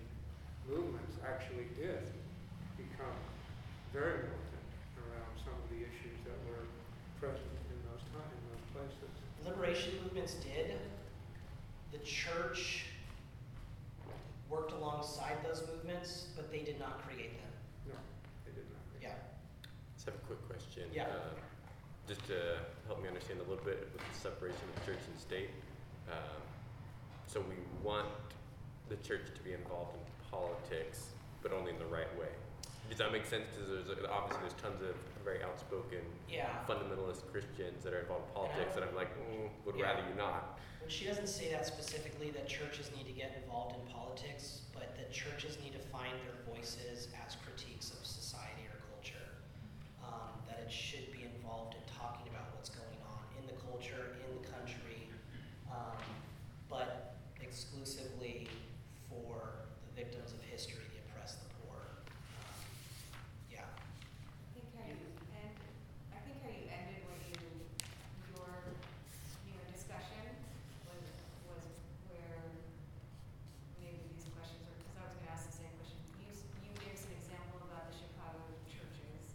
movements 0.64 1.20
actually 1.20 1.68
did 1.76 2.01
become 2.80 3.12
very 3.93 4.24
militant 4.24 4.64
around 5.05 5.36
some 5.45 5.53
of 5.53 5.68
the 5.68 5.84
issues 5.84 6.16
that 6.24 6.32
were 6.49 6.64
present 7.20 7.53
in 7.68 7.78
those 7.84 8.01
time, 8.16 8.24
in 8.24 8.45
those 8.57 8.64
places. 8.72 9.12
liberation 9.45 9.93
movements 10.03 10.40
did. 10.40 10.80
The 11.93 12.01
church 12.09 12.88
worked 14.49 14.72
alongside 14.72 15.45
those 15.45 15.61
movements, 15.68 16.32
but 16.36 16.51
they 16.51 16.64
did 16.64 16.80
not 16.80 17.05
create 17.05 17.36
them. 17.36 17.53
No, 17.93 18.01
they 18.49 18.53
did 18.57 18.64
not. 18.72 18.80
Yeah. 18.97 19.20
Just 19.93 20.07
have 20.07 20.14
a 20.16 20.24
quick 20.24 20.40
question. 20.49 20.88
Yeah. 20.95 21.05
Uh, 21.12 21.36
Just 22.09 22.24
to 22.26 22.59
help 22.86 23.00
me 23.03 23.09
understand 23.09 23.40
a 23.40 23.48
little 23.48 23.64
bit 23.64 23.88
with 23.92 24.03
the 24.03 24.18
separation 24.18 24.61
of 24.76 24.86
church 24.86 25.00
and 25.11 25.20
state. 25.20 25.50
Um, 26.11 26.42
So 27.26 27.40
we 27.48 27.57
want 27.82 28.09
the 28.90 28.96
church 28.96 29.32
to 29.34 29.40
be 29.42 29.55
involved 29.55 29.96
in 29.96 30.03
politics, 30.30 31.16
but 31.40 31.50
only 31.53 31.70
in 31.72 31.78
the 31.78 31.86
right 31.88 32.11
way. 32.20 32.28
Does 32.90 32.98
that 32.98 33.11
make 33.11 33.24
sense? 33.24 33.46
Because 33.57 33.86
there's, 33.88 34.05
obviously 34.05 34.42
there's 34.44 34.61
tons 34.61 34.82
of 34.84 34.92
very 35.24 35.40
outspoken 35.42 36.05
Yeah. 36.28 36.50
fundamentalist 36.68 37.24
Christians 37.32 37.84
that 37.84 37.94
are 37.94 38.00
involved 38.00 38.28
in 38.28 38.34
politics 38.34 38.74
that 38.74 38.82
I'm 38.84 38.94
like, 38.94 39.09
mm, 39.16 39.48
would 39.64 39.76
Yeah. 39.76 39.96
rather 39.96 40.07
you 40.07 40.14
not. 40.14 40.59
She 40.88 41.07
doesn't 41.07 41.28
say 41.28 41.48
that 41.53 41.64
specifically, 41.64 42.30
that 42.32 42.46
churches 42.48 42.90
need 42.92 43.07
to 43.07 43.12
get 43.12 43.32
involved 43.36 43.76
in 43.80 43.86
politics, 43.86 44.62
but 44.74 44.94
that 44.96 45.11
churches 45.11 45.57
need 45.62 45.72
to 45.72 45.78
find 45.88 46.12
their 46.20 46.36
voices 46.44 47.09
as 47.24 47.36
critiques 47.36 47.92
of 47.96 48.05
society 48.05 48.66
or 48.68 48.76
culture. 48.92 49.40
Um, 50.05 50.42
that 50.48 50.59
it 50.59 50.70
should 50.70 51.11
be 51.12 51.24
involved 51.24 51.76
in 51.76 51.82
talking 51.88 52.28
about 52.28 52.53
what's 52.55 52.68
going 52.68 53.00
on 53.09 53.24
in 53.40 53.46
the 53.46 53.55
culture, 53.83 54.14
in 54.22 54.43
the 54.43 54.47
country, 54.49 55.09
um, 55.70 55.99
but 56.70 57.16
exclusively 57.41 58.47
for 59.09 59.66
the 59.91 60.03
victims 60.05 60.30
of 60.33 60.39
history, 60.47 60.85
the 60.95 61.03
oppressed, 61.11 61.43
the 61.43 61.51
poor. 61.66 61.83
Um, 62.39 62.55
yeah. 63.51 63.66
I 63.66 64.55
think 64.55 64.70
how 64.78 64.87
you 64.87 64.95
end, 65.35 65.59
I 66.14 66.18
think 66.22 66.39
how 66.47 66.51
you 66.55 66.62
ended 66.70 67.03
when 67.11 67.18
you, 67.26 67.43
your, 68.30 68.47
you 69.51 69.53
know, 69.59 69.66
discussion 69.74 70.30
was, 70.87 71.03
was 71.51 71.64
where 72.07 72.39
maybe 73.83 73.99
these 74.14 74.30
questions 74.30 74.62
were, 74.62 74.78
because 74.78 74.95
I 74.95 75.05
was 75.11 75.14
gonna 75.18 75.35
ask 75.35 75.51
the 75.51 75.57
same 75.59 75.74
question. 75.83 75.99
You, 76.22 76.30
s- 76.30 76.47
you 76.62 76.70
gave 76.78 76.95
us 76.95 77.03
an 77.11 77.14
example 77.18 77.59
about 77.66 77.91
the 77.91 77.97
Chicago 77.99 78.39
churches 78.70 79.35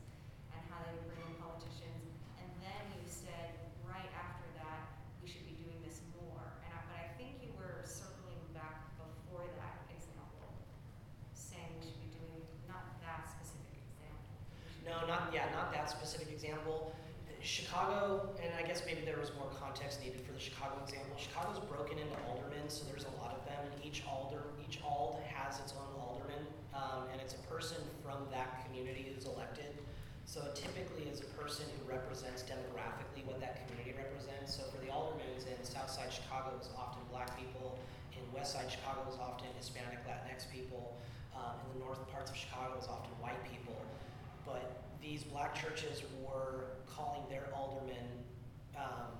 and 0.55 0.61
how 0.71 0.79
they 0.87 0.95
would 0.95 1.07
bring 1.11 1.27
in 1.27 1.35
politicians, 1.35 2.15
and 2.39 2.47
then 2.63 2.81
you 2.95 3.03
said, 3.11 3.59
right 3.85 4.09
after 4.15 4.47
that, 4.63 4.99
we 5.23 5.27
should 5.29 5.45
be 5.47 5.55
doing 5.59 5.79
this 5.85 5.99
more. 6.19 6.43
And 6.63 6.71
I, 6.75 6.79
but 6.87 6.97
I 6.99 7.07
think 7.19 7.39
you 7.43 7.51
were 7.55 7.83
circling 7.87 8.39
back 8.55 8.93
before 8.99 9.47
that 9.59 9.87
example, 9.91 10.51
saying 11.33 11.71
we 11.79 11.83
should 11.87 11.99
be 12.03 12.11
doing, 12.15 12.43
not 12.67 12.99
that 13.03 13.27
specific 13.31 13.79
example. 13.95 14.27
We 14.63 14.69
should 14.71 14.83
be 14.83 14.91
No, 14.91 15.07
not, 15.07 15.31
yeah, 15.33 15.51
not 15.55 15.71
specific 15.89 16.31
example. 16.31 16.93
Chicago, 17.41 18.33
and 18.41 18.51
I 18.57 18.67
guess 18.67 18.81
maybe 18.85 19.05
there 19.05 19.19
was 19.19 19.31
more 19.37 19.47
context 19.61 20.01
needed 20.01 20.21
for 20.25 20.33
the 20.33 20.39
Chicago 20.39 20.73
example. 20.83 21.15
Chicago's 21.15 21.61
broken 21.69 22.01
into 22.01 22.17
aldermen, 22.27 22.65
so 22.67 22.83
there's 22.89 23.05
a 23.05 23.15
lot 23.21 23.37
of 23.37 23.45
them, 23.45 23.61
and 23.61 23.77
each 23.85 24.03
alder, 24.09 24.51
each 24.57 24.81
ald 24.83 25.21
has 25.29 25.59
its 25.61 25.73
own 25.77 25.93
alderman, 26.01 26.43
um, 26.73 27.05
and 27.13 27.21
it's 27.21 27.35
a 27.37 27.43
person 27.45 27.77
from 28.03 28.25
that 28.33 28.65
community 28.65 29.13
who's 29.13 29.25
elected. 29.25 29.69
So 30.25 30.43
it 30.43 30.59
typically 30.59 31.07
is 31.07 31.21
a 31.21 31.29
person 31.39 31.63
who 31.71 31.87
represents 31.87 32.43
demographically 32.43 33.23
what 33.23 33.39
that 33.39 33.63
community 33.63 33.95
represents. 33.95 34.57
So 34.57 34.67
for 34.67 34.83
the 34.83 34.91
aldermans 34.91 35.47
in 35.47 35.55
Southside 35.63 36.11
Chicago, 36.11 36.51
it's 36.59 36.67
often 36.75 36.99
black 37.07 37.31
people. 37.39 37.79
In 38.11 38.25
Westside 38.35 38.67
Chicago, 38.67 39.07
it's 39.07 39.15
often 39.21 39.47
Hispanic, 39.55 40.03
Latinx 40.03 40.51
people. 40.51 40.97
Um, 41.31 41.55
in 41.63 41.79
the 41.79 41.85
north 41.85 42.01
parts 42.11 42.27
of 42.27 42.35
Chicago, 42.35 42.75
it's 42.75 42.91
often 42.91 43.13
white 43.23 43.39
people. 43.47 43.77
But 44.43 44.83
these 45.01 45.23
black 45.23 45.55
churches 45.55 46.03
were 46.23 46.65
calling 46.87 47.21
their 47.29 47.47
aldermen, 47.53 48.07
um, 48.75 49.13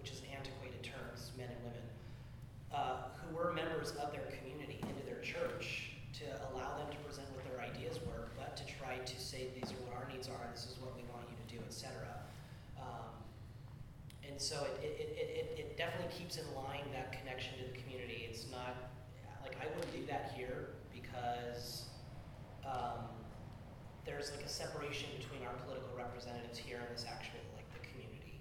which 0.00 0.10
is 0.10 0.22
antiquated 0.34 0.82
terms, 0.82 1.30
men 1.36 1.48
and 1.48 1.62
women, 1.64 1.86
uh, 2.74 3.08
who 3.20 3.36
were 3.36 3.52
members 3.52 3.92
of 4.02 4.12
their 4.12 4.28
community 4.38 4.80
into 4.82 5.04
their 5.06 5.20
church 5.20 5.92
to 6.12 6.24
allow 6.50 6.76
them 6.78 6.90
to 6.90 6.98
present 7.06 7.26
what 7.34 7.44
their 7.44 7.60
ideas 7.60 7.98
were, 8.06 8.28
but 8.36 8.56
to 8.56 8.64
try 8.66 8.96
to 8.98 9.20
say 9.20 9.48
these 9.54 9.70
are 9.72 9.80
what 9.86 9.94
our 9.94 10.08
needs 10.10 10.28
are, 10.28 10.48
this 10.52 10.66
is 10.66 10.76
what 10.80 10.94
we 10.96 11.02
want 11.12 11.24
you 11.30 11.36
to 11.36 11.48
do, 11.56 11.60
etc. 11.66 11.92
Um, 12.80 13.12
and 14.26 14.40
so 14.40 14.66
it, 14.82 14.84
it, 14.84 15.08
it, 15.14 15.28
it, 15.30 15.58
it 15.58 15.76
definitely 15.76 16.12
keeps 16.16 16.36
in 16.36 16.44
line 16.54 16.86
that 16.92 17.12
connection 17.12 17.54
to 17.58 17.64
the 17.70 17.78
community. 17.78 18.26
It's 18.28 18.46
not 18.50 18.90
like 19.42 19.56
I 19.60 19.66
wouldn't 19.74 19.94
do 19.94 20.04
that 20.06 20.32
here 20.36 20.70
because 20.92 21.88
um, 22.64 23.17
there's 24.08 24.30
like 24.30 24.44
a 24.44 24.48
separation 24.48 25.10
between 25.18 25.46
our 25.46 25.52
political 25.64 25.90
representatives 25.96 26.56
here 26.56 26.78
and 26.78 26.96
this 26.96 27.04
actual 27.06 27.40
like 27.54 27.70
the 27.74 27.86
community. 27.86 28.40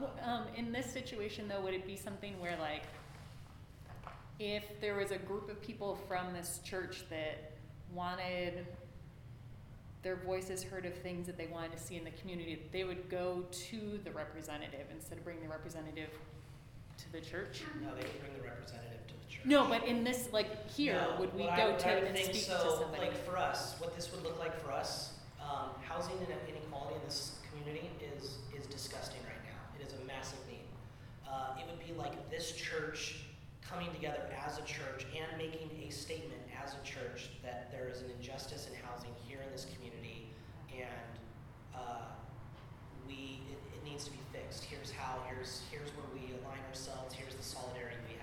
Well, 0.00 0.14
Um, 0.22 0.46
in 0.56 0.70
this 0.70 0.86
situation 0.92 1.48
though, 1.48 1.60
would 1.60 1.74
it 1.74 1.86
be 1.86 1.96
something 1.96 2.38
where 2.40 2.56
like, 2.58 2.84
if 4.38 4.80
there 4.80 4.94
was 4.94 5.10
a 5.10 5.18
group 5.18 5.50
of 5.50 5.60
people 5.60 5.98
from 6.08 6.32
this 6.32 6.60
church 6.64 7.04
that 7.10 7.52
wanted 7.92 8.64
their 10.02 10.16
voices 10.16 10.62
heard 10.62 10.86
of 10.86 10.94
things 10.94 11.26
that 11.26 11.36
they 11.36 11.46
wanted 11.48 11.72
to 11.72 11.78
see 11.78 11.96
in 11.96 12.04
the 12.04 12.12
community, 12.12 12.62
they 12.72 12.84
would 12.84 13.10
go 13.10 13.44
to 13.50 14.00
the 14.04 14.10
representative 14.12 14.86
instead 14.90 15.18
of 15.18 15.24
bringing 15.24 15.42
the 15.42 15.48
representative 15.50 16.08
to 16.96 17.12
the 17.12 17.20
church. 17.20 17.62
No, 17.82 17.88
they 17.88 18.02
would 18.02 18.20
bring 18.20 18.32
the 18.34 18.42
representative 18.48 19.06
to 19.08 19.14
the 19.14 19.19
church. 19.19 19.19
No, 19.44 19.66
but 19.68 19.86
in 19.86 20.04
this, 20.04 20.28
like 20.32 20.68
here, 20.70 20.94
No, 20.94 21.16
would 21.20 21.34
we 21.34 21.42
what 21.42 21.50
I- 21.52 21.56
go 21.56 21.70
what 21.70 21.78
to 21.80 21.90
I 21.90 21.94
would 21.96 22.04
and 22.04 22.14
think 22.16 22.28
speak 22.34 22.42
so, 22.44 22.62
to 22.62 22.76
somebody? 22.82 23.04
Like 23.08 23.24
for 23.24 23.36
us, 23.38 23.76
what 23.80 23.94
this 23.96 24.10
would 24.12 24.22
look 24.22 24.38
like 24.38 24.58
for 24.62 24.72
us, 24.72 25.14
um, 25.40 25.70
housing 25.82 26.14
and 26.18 26.28
inequality 26.48 26.96
in 26.96 27.02
this 27.04 27.38
community 27.50 27.90
is, 28.16 28.36
is 28.56 28.66
disgusting 28.66 29.20
right 29.24 29.42
now. 29.44 29.60
It 29.80 29.86
is 29.86 29.94
a 30.00 30.04
massive 30.04 30.38
need. 30.48 30.66
Uh, 31.28 31.54
it 31.58 31.66
would 31.66 31.84
be 31.84 31.92
like 31.94 32.30
this 32.30 32.52
church 32.52 33.16
coming 33.66 33.90
together 33.94 34.22
as 34.46 34.58
a 34.58 34.62
church 34.62 35.06
and 35.16 35.38
making 35.38 35.70
a 35.86 35.90
statement 35.90 36.40
as 36.62 36.74
a 36.74 36.82
church 36.84 37.30
that 37.42 37.70
there 37.70 37.88
is 37.88 38.02
an 38.02 38.10
injustice 38.18 38.68
in 38.68 38.74
housing 38.84 39.10
here 39.26 39.38
in 39.46 39.50
this 39.52 39.66
community 39.74 40.26
and, 40.74 41.14
uh, 41.74 42.02
we, 43.06 43.42
it, 43.50 43.58
it 43.74 43.84
needs 43.84 44.04
to 44.04 44.10
be 44.10 44.18
fixed. 44.32 44.64
Here's 44.64 44.90
how, 44.90 45.18
here's, 45.28 45.62
here's 45.70 45.88
where 45.96 46.06
we 46.12 46.34
align 46.42 46.58
ourselves, 46.68 47.14
here's 47.14 47.34
the 47.34 47.42
solidarity 47.42 47.96
we 48.08 48.14
have. 48.18 48.19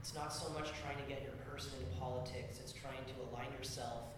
It's 0.00 0.14
not 0.14 0.32
so 0.32 0.48
much 0.50 0.72
trying 0.80 0.96
to 0.96 1.06
get 1.08 1.22
your 1.22 1.36
person 1.50 1.72
into 1.78 1.90
politics, 1.98 2.58
it's 2.62 2.72
trying 2.72 3.02
to 3.04 3.14
align 3.28 3.50
yourself 3.58 4.14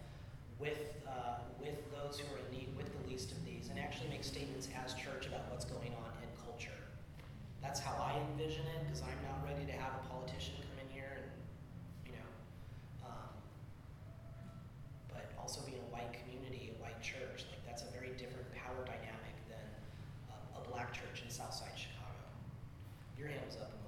with, 0.59 0.95
uh, 1.09 1.41
with 1.59 1.81
those 1.91 2.21
who 2.21 2.29
are 2.35 2.39
in 2.39 2.49
need, 2.53 2.69
with 2.77 2.87
the 2.93 3.03
least 3.09 3.33
of 3.33 3.41
these, 3.45 3.69
and 3.71 3.79
actually 3.79 4.09
make 4.09 4.23
statements 4.23 4.69
as 4.85 4.95
church 4.95 5.27
about 5.27 5.51
what's 5.51 5.65
going 5.65 5.93
on 5.97 6.13
in 6.23 6.29
culture. 6.45 6.77
That's 7.63 7.81
how 7.81 7.97
I 7.97 8.21
envision 8.33 8.65
it, 8.77 8.85
because 8.87 9.03
I'm 9.03 9.19
not 9.25 9.41
ready 9.43 9.65
to 9.67 9.73
have 9.73 9.93
a 9.99 10.03
politician 10.13 10.55
come 10.61 10.79
in 10.85 10.89
here 10.93 11.17
and, 11.17 11.27
you 12.07 12.13
know, 12.13 12.29
um, 13.09 13.33
but 15.09 15.33
also 15.41 15.65
being 15.65 15.81
a 15.81 15.91
white 15.91 16.13
community, 16.13 16.77
a 16.77 16.83
white 16.83 17.01
church, 17.01 17.49
like 17.49 17.65
that's 17.65 17.83
a 17.83 17.91
very 17.91 18.13
different 18.21 18.47
power 18.53 18.85
dynamic 18.85 19.37
than 19.49 19.65
a, 20.31 20.61
black 20.71 20.93
church 20.93 21.25
in 21.25 21.31
Southside 21.31 21.75
Chicago. 21.75 22.23
Your 23.19 23.27
hand 23.27 23.43
was 23.49 23.57
up. 23.57 23.80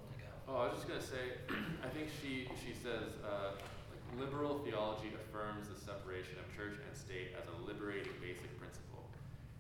Oh, 0.53 0.61
I 0.61 0.69
was 0.69 0.85
just 0.85 0.89
gonna 0.89 1.01
say, 1.01 1.41
I 1.87 1.89
think 1.97 2.13
she, 2.13 2.45
she 2.61 2.77
says, 2.77 3.17
uh, 3.25 3.57
like 3.89 4.05
liberal 4.21 4.61
theology 4.61 5.09
affirms 5.17 5.73
the 5.73 5.81
separation 5.81 6.37
of 6.37 6.45
church 6.53 6.77
and 6.77 6.93
state 6.93 7.33
as 7.33 7.49
a 7.49 7.57
liberating 7.65 8.13
basic 8.21 8.53
principle. 8.61 9.09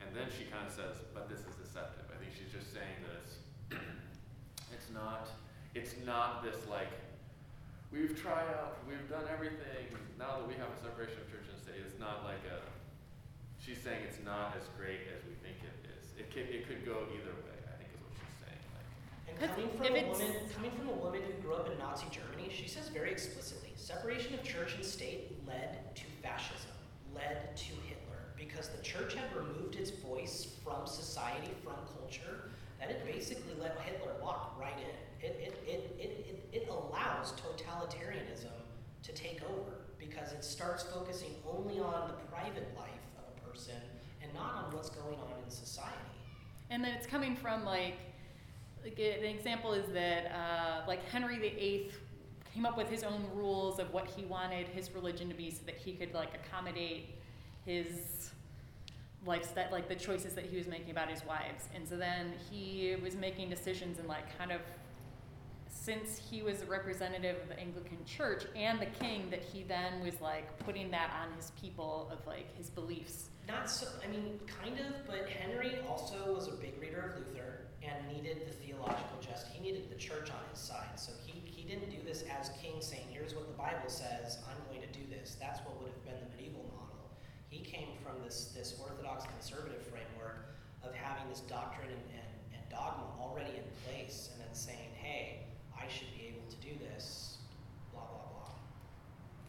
And 0.04 0.12
then 0.12 0.28
she 0.28 0.44
kind 0.52 0.68
of 0.68 0.72
says, 0.76 1.00
but 1.16 1.32
this 1.32 1.48
is 1.48 1.56
deceptive. 1.56 2.04
I 2.12 2.20
think 2.20 2.36
she's 2.36 2.52
just 2.52 2.76
saying 2.76 2.92
that 3.08 3.24
it's, 3.24 3.40
it's 4.76 4.92
not, 4.92 5.32
it's 5.72 5.96
not 6.04 6.44
this 6.44 6.60
like, 6.68 6.92
we've 7.88 8.12
tried 8.12 8.52
out, 8.52 8.84
we've 8.84 9.08
done 9.08 9.24
everything, 9.32 9.88
now 10.20 10.44
that 10.44 10.44
we 10.44 10.52
have 10.60 10.68
a 10.68 10.76
separation 10.76 11.24
of 11.24 11.26
church 11.32 11.48
and 11.48 11.56
state, 11.56 11.80
it's 11.80 11.96
not 11.96 12.20
like 12.28 12.44
a, 12.52 12.60
she's 13.56 13.80
saying 13.80 14.04
it's 14.04 14.20
not 14.20 14.52
as 14.60 14.68
great 14.76 15.08
as 15.08 15.24
we 15.24 15.32
think 15.40 15.56
it 15.64 15.88
is. 15.88 16.12
It 16.20 16.28
could, 16.28 16.52
it 16.52 16.68
could 16.68 16.84
go 16.84 17.08
either 17.16 17.32
way, 17.48 17.56
I 17.64 17.80
think 17.80 17.88
is 17.96 18.00
what 18.04 18.12
she's 18.12 18.36
saying, 18.44 18.60
like. 18.76 18.84
And 19.40 19.50
coming 19.50 19.70
from 19.76 19.86
a 19.86 19.96
it's- 19.96 20.18
woman, 20.18 20.36
coming 20.54 20.70
from 20.72 20.88
a 20.88 20.92
woman 20.92 21.22
who 21.22 21.32
grew 21.42 21.54
up 21.54 21.70
in 21.70 21.78
Nazi 21.78 22.06
Germany, 22.10 22.48
she 22.50 22.68
says 22.68 22.88
very 22.88 23.10
explicitly, 23.10 23.70
separation 23.76 24.34
of 24.34 24.42
church 24.42 24.74
and 24.74 24.84
state 24.84 25.46
led 25.46 25.94
to 25.96 26.04
fascism, 26.22 26.70
led 27.14 27.56
to 27.56 27.72
Hitler, 27.86 28.22
because 28.36 28.68
the 28.68 28.82
church 28.82 29.14
had 29.14 29.34
removed 29.34 29.76
its 29.76 29.90
voice 29.90 30.56
from 30.64 30.86
society, 30.86 31.52
from 31.64 31.74
culture, 31.98 32.50
that 32.78 32.90
it 32.90 33.04
basically 33.04 33.54
let 33.60 33.78
Hitler 33.80 34.12
walk 34.20 34.56
right 34.60 34.76
in. 34.78 35.26
It, 35.26 35.36
it, 35.40 35.62
it, 35.68 35.96
it, 35.98 36.26
it, 36.52 36.62
it 36.62 36.68
allows 36.68 37.32
totalitarianism 37.32 38.50
to 39.02 39.12
take 39.12 39.40
over 39.44 39.72
because 39.98 40.32
it 40.32 40.44
starts 40.44 40.82
focusing 40.82 41.34
only 41.48 41.78
on 41.80 42.08
the 42.08 42.14
private 42.30 42.68
life 42.76 42.90
of 43.18 43.24
a 43.36 43.48
person 43.48 43.76
and 44.22 44.32
not 44.34 44.54
on 44.54 44.74
what's 44.74 44.90
going 44.90 45.14
on 45.14 45.42
in 45.44 45.50
society. 45.50 45.90
And 46.70 46.82
then 46.82 46.94
it's 46.94 47.06
coming 47.06 47.36
from 47.36 47.64
like, 47.64 47.94
like 48.84 48.98
an 48.98 49.24
example 49.24 49.72
is 49.72 49.86
that 49.92 50.32
uh, 50.32 50.86
like 50.86 51.08
Henry 51.10 51.38
VIII 51.38 51.90
came 52.52 52.66
up 52.66 52.76
with 52.76 52.88
his 52.88 53.02
own 53.02 53.24
rules 53.34 53.78
of 53.78 53.92
what 53.92 54.06
he 54.08 54.24
wanted 54.24 54.68
his 54.68 54.90
religion 54.92 55.28
to 55.28 55.34
be 55.34 55.50
so 55.50 55.60
that 55.66 55.76
he 55.76 55.92
could 55.92 56.12
like 56.12 56.30
accommodate 56.34 57.10
his 57.64 58.30
like 59.24 59.54
that 59.54 59.70
like 59.70 59.88
the 59.88 59.94
choices 59.94 60.34
that 60.34 60.44
he 60.44 60.56
was 60.56 60.66
making 60.66 60.90
about 60.90 61.08
his 61.08 61.24
wives. 61.24 61.68
And 61.74 61.88
so 61.88 61.96
then 61.96 62.32
he 62.50 62.96
was 63.02 63.14
making 63.14 63.50
decisions 63.50 63.98
and 63.98 64.08
like 64.08 64.36
kind 64.36 64.52
of 64.52 64.60
since 65.68 66.20
he 66.30 66.42
was 66.42 66.62
a 66.62 66.66
representative 66.66 67.36
of 67.42 67.48
the 67.48 67.58
Anglican 67.58 67.98
Church 68.04 68.44
and 68.54 68.78
the 68.78 68.86
king, 68.86 69.28
that 69.30 69.42
he 69.42 69.64
then 69.64 70.00
was 70.00 70.20
like 70.20 70.56
putting 70.58 70.90
that 70.90 71.10
on 71.20 71.34
his 71.34 71.50
people 71.60 72.08
of 72.12 72.24
like 72.26 72.56
his 72.56 72.70
beliefs. 72.70 73.30
Not 73.48 73.68
so, 73.68 73.88
I 74.04 74.08
mean, 74.08 74.38
kind 74.46 74.78
of, 74.78 75.06
but 75.06 75.28
Henry 75.28 75.78
also 75.88 76.34
was 76.34 76.46
a 76.46 76.52
big 76.52 76.80
reader 76.80 77.14
of 77.16 77.26
Luther 77.26 77.61
and 77.82 77.98
needed 78.06 78.46
the 78.46 78.54
theological 78.62 79.18
justice. 79.20 79.50
He 79.52 79.60
needed 79.60 79.90
the 79.90 79.98
church 79.98 80.30
on 80.30 80.42
his 80.50 80.60
side. 80.60 80.94
So 80.96 81.12
he, 81.26 81.42
he 81.44 81.66
didn't 81.66 81.90
do 81.90 81.98
this 82.06 82.24
as 82.30 82.50
king 82.62 82.78
saying, 82.80 83.10
here's 83.10 83.34
what 83.34 83.46
the 83.46 83.58
Bible 83.58 83.88
says, 83.88 84.38
I'm 84.46 84.58
going 84.70 84.86
to 84.86 84.92
do 84.94 85.04
this. 85.10 85.36
That's 85.40 85.58
what 85.66 85.78
would 85.82 85.90
have 85.90 86.04
been 86.04 86.18
the 86.22 86.30
medieval 86.36 86.64
model. 86.70 87.10
He 87.50 87.60
came 87.60 87.98
from 88.02 88.22
this, 88.22 88.54
this 88.54 88.78
orthodox 88.80 89.26
conservative 89.26 89.82
framework 89.82 90.54
of 90.82 90.94
having 90.94 91.28
this 91.28 91.40
doctrine 91.40 91.90
and, 91.90 92.06
and, 92.14 92.30
and 92.54 92.62
dogma 92.70 93.06
already 93.20 93.58
in 93.58 93.66
place 93.86 94.30
and 94.32 94.40
then 94.40 94.54
saying, 94.54 94.94
hey, 94.94 95.46
I 95.74 95.90
should 95.90 96.10
be 96.14 96.30
able 96.30 96.46
to 96.50 96.58
do 96.62 96.78
this, 96.78 97.38
blah, 97.92 98.06
blah, 98.06 98.30
blah. 98.30 98.54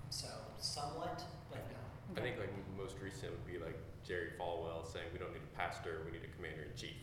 So 0.09 0.27
somewhat, 0.57 1.21
but 1.49 1.61
no. 1.69 2.21
I 2.21 2.25
think 2.25 2.37
like 2.39 2.49
most 2.77 2.95
recent 3.01 3.31
would 3.31 3.45
be 3.45 3.57
like 3.57 3.77
Jerry 4.03 4.33
Falwell 4.39 4.85
saying 4.85 5.05
we 5.13 5.19
don't 5.19 5.31
need 5.31 5.45
a 5.45 5.57
pastor, 5.57 6.01
we 6.05 6.11
need 6.11 6.25
a 6.25 6.33
commander 6.35 6.63
in 6.65 6.75
chief, 6.75 6.97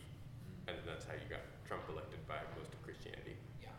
and 0.67 0.77
then 0.77 0.85
that's 0.85 1.05
how 1.05 1.13
you 1.13 1.25
got 1.29 1.41
Trump 1.65 1.83
elected 1.89 2.19
by 2.27 2.37
most 2.57 2.73
of 2.73 2.79
Christianity. 2.83 3.37
Yeah. 3.61 3.73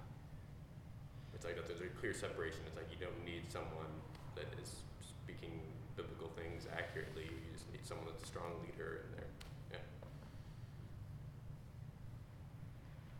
It's 1.34 1.44
like 1.44 1.60
there's 1.68 1.84
a 1.84 1.92
clear 2.00 2.14
separation. 2.14 2.64
It's 2.66 2.76
like 2.76 2.90
you 2.90 2.98
don't 2.98 3.20
need 3.24 3.46
someone 3.52 3.90
that 4.34 4.48
is 4.58 4.82
speaking 5.04 5.60
biblical 5.96 6.32
things 6.34 6.66
accurately. 6.72 7.28
You 7.28 7.50
just 7.52 7.68
need 7.70 7.84
someone 7.84 8.06
that's 8.08 8.24
a 8.24 8.30
strong 8.30 8.56
leader 8.64 9.04
in 9.04 9.08
there. 9.16 9.30
Yeah. 9.76 9.84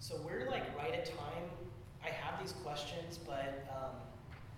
So 0.00 0.18
we're 0.24 0.48
like 0.50 0.66
right 0.76 0.94
at 0.94 1.06
time. 1.06 1.46
I 2.02 2.10
have 2.10 2.40
these 2.42 2.52
questions, 2.64 3.18
but 3.22 3.68
um, 3.70 3.94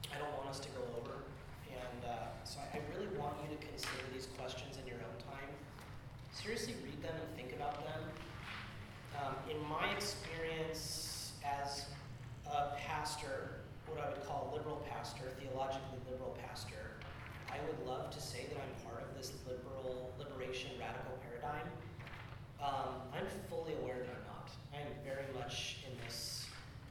I 0.08 0.16
don't 0.16 0.32
want 0.38 0.48
us 0.48 0.60
to 0.60 0.70
go 0.72 0.80
over. 0.96 1.28
And 1.68 2.00
uh, 2.08 2.32
so 2.44 2.60
I, 2.62 2.78
I 2.78 2.80
really 2.96 3.10
want 3.18 3.36
you 3.44 3.52
to 3.52 3.60
consider 3.60 4.00
these 4.12 4.28
questions 4.38 4.78
in 4.80 4.86
your 4.88 5.02
own 5.04 5.18
time. 5.20 5.50
Seriously, 6.32 6.74
read 6.82 7.02
them 7.02 7.14
and 7.14 7.30
think 7.36 7.52
about 7.52 7.84
them. 7.84 8.00
Um, 9.14 9.34
in 9.48 9.56
my 9.68 9.90
experience 9.94 11.32
as 11.44 11.86
a 12.46 12.74
pastor, 12.76 13.62
what 13.86 14.00
I 14.02 14.10
would 14.10 14.26
call 14.26 14.50
a 14.52 14.56
liberal 14.56 14.82
pastor, 14.90 15.24
theologically 15.38 15.98
liberal 16.10 16.36
pastor, 16.42 16.98
I 17.50 17.58
would 17.66 17.86
love 17.86 18.10
to 18.10 18.20
say 18.20 18.46
that 18.50 18.58
I'm 18.58 18.74
part 18.90 19.06
of 19.06 19.16
this 19.16 19.32
liberal 19.46 20.10
liberation 20.18 20.72
radical 20.80 21.14
paradigm. 21.22 21.70
Um, 22.58 23.06
I'm 23.14 23.26
fully 23.48 23.74
aware 23.82 24.02
that 24.02 24.10
I'm 24.10 24.26
not. 24.26 24.50
I'm 24.74 24.90
very 25.06 25.30
much 25.38 25.78
in 25.86 25.94
this 26.04 26.46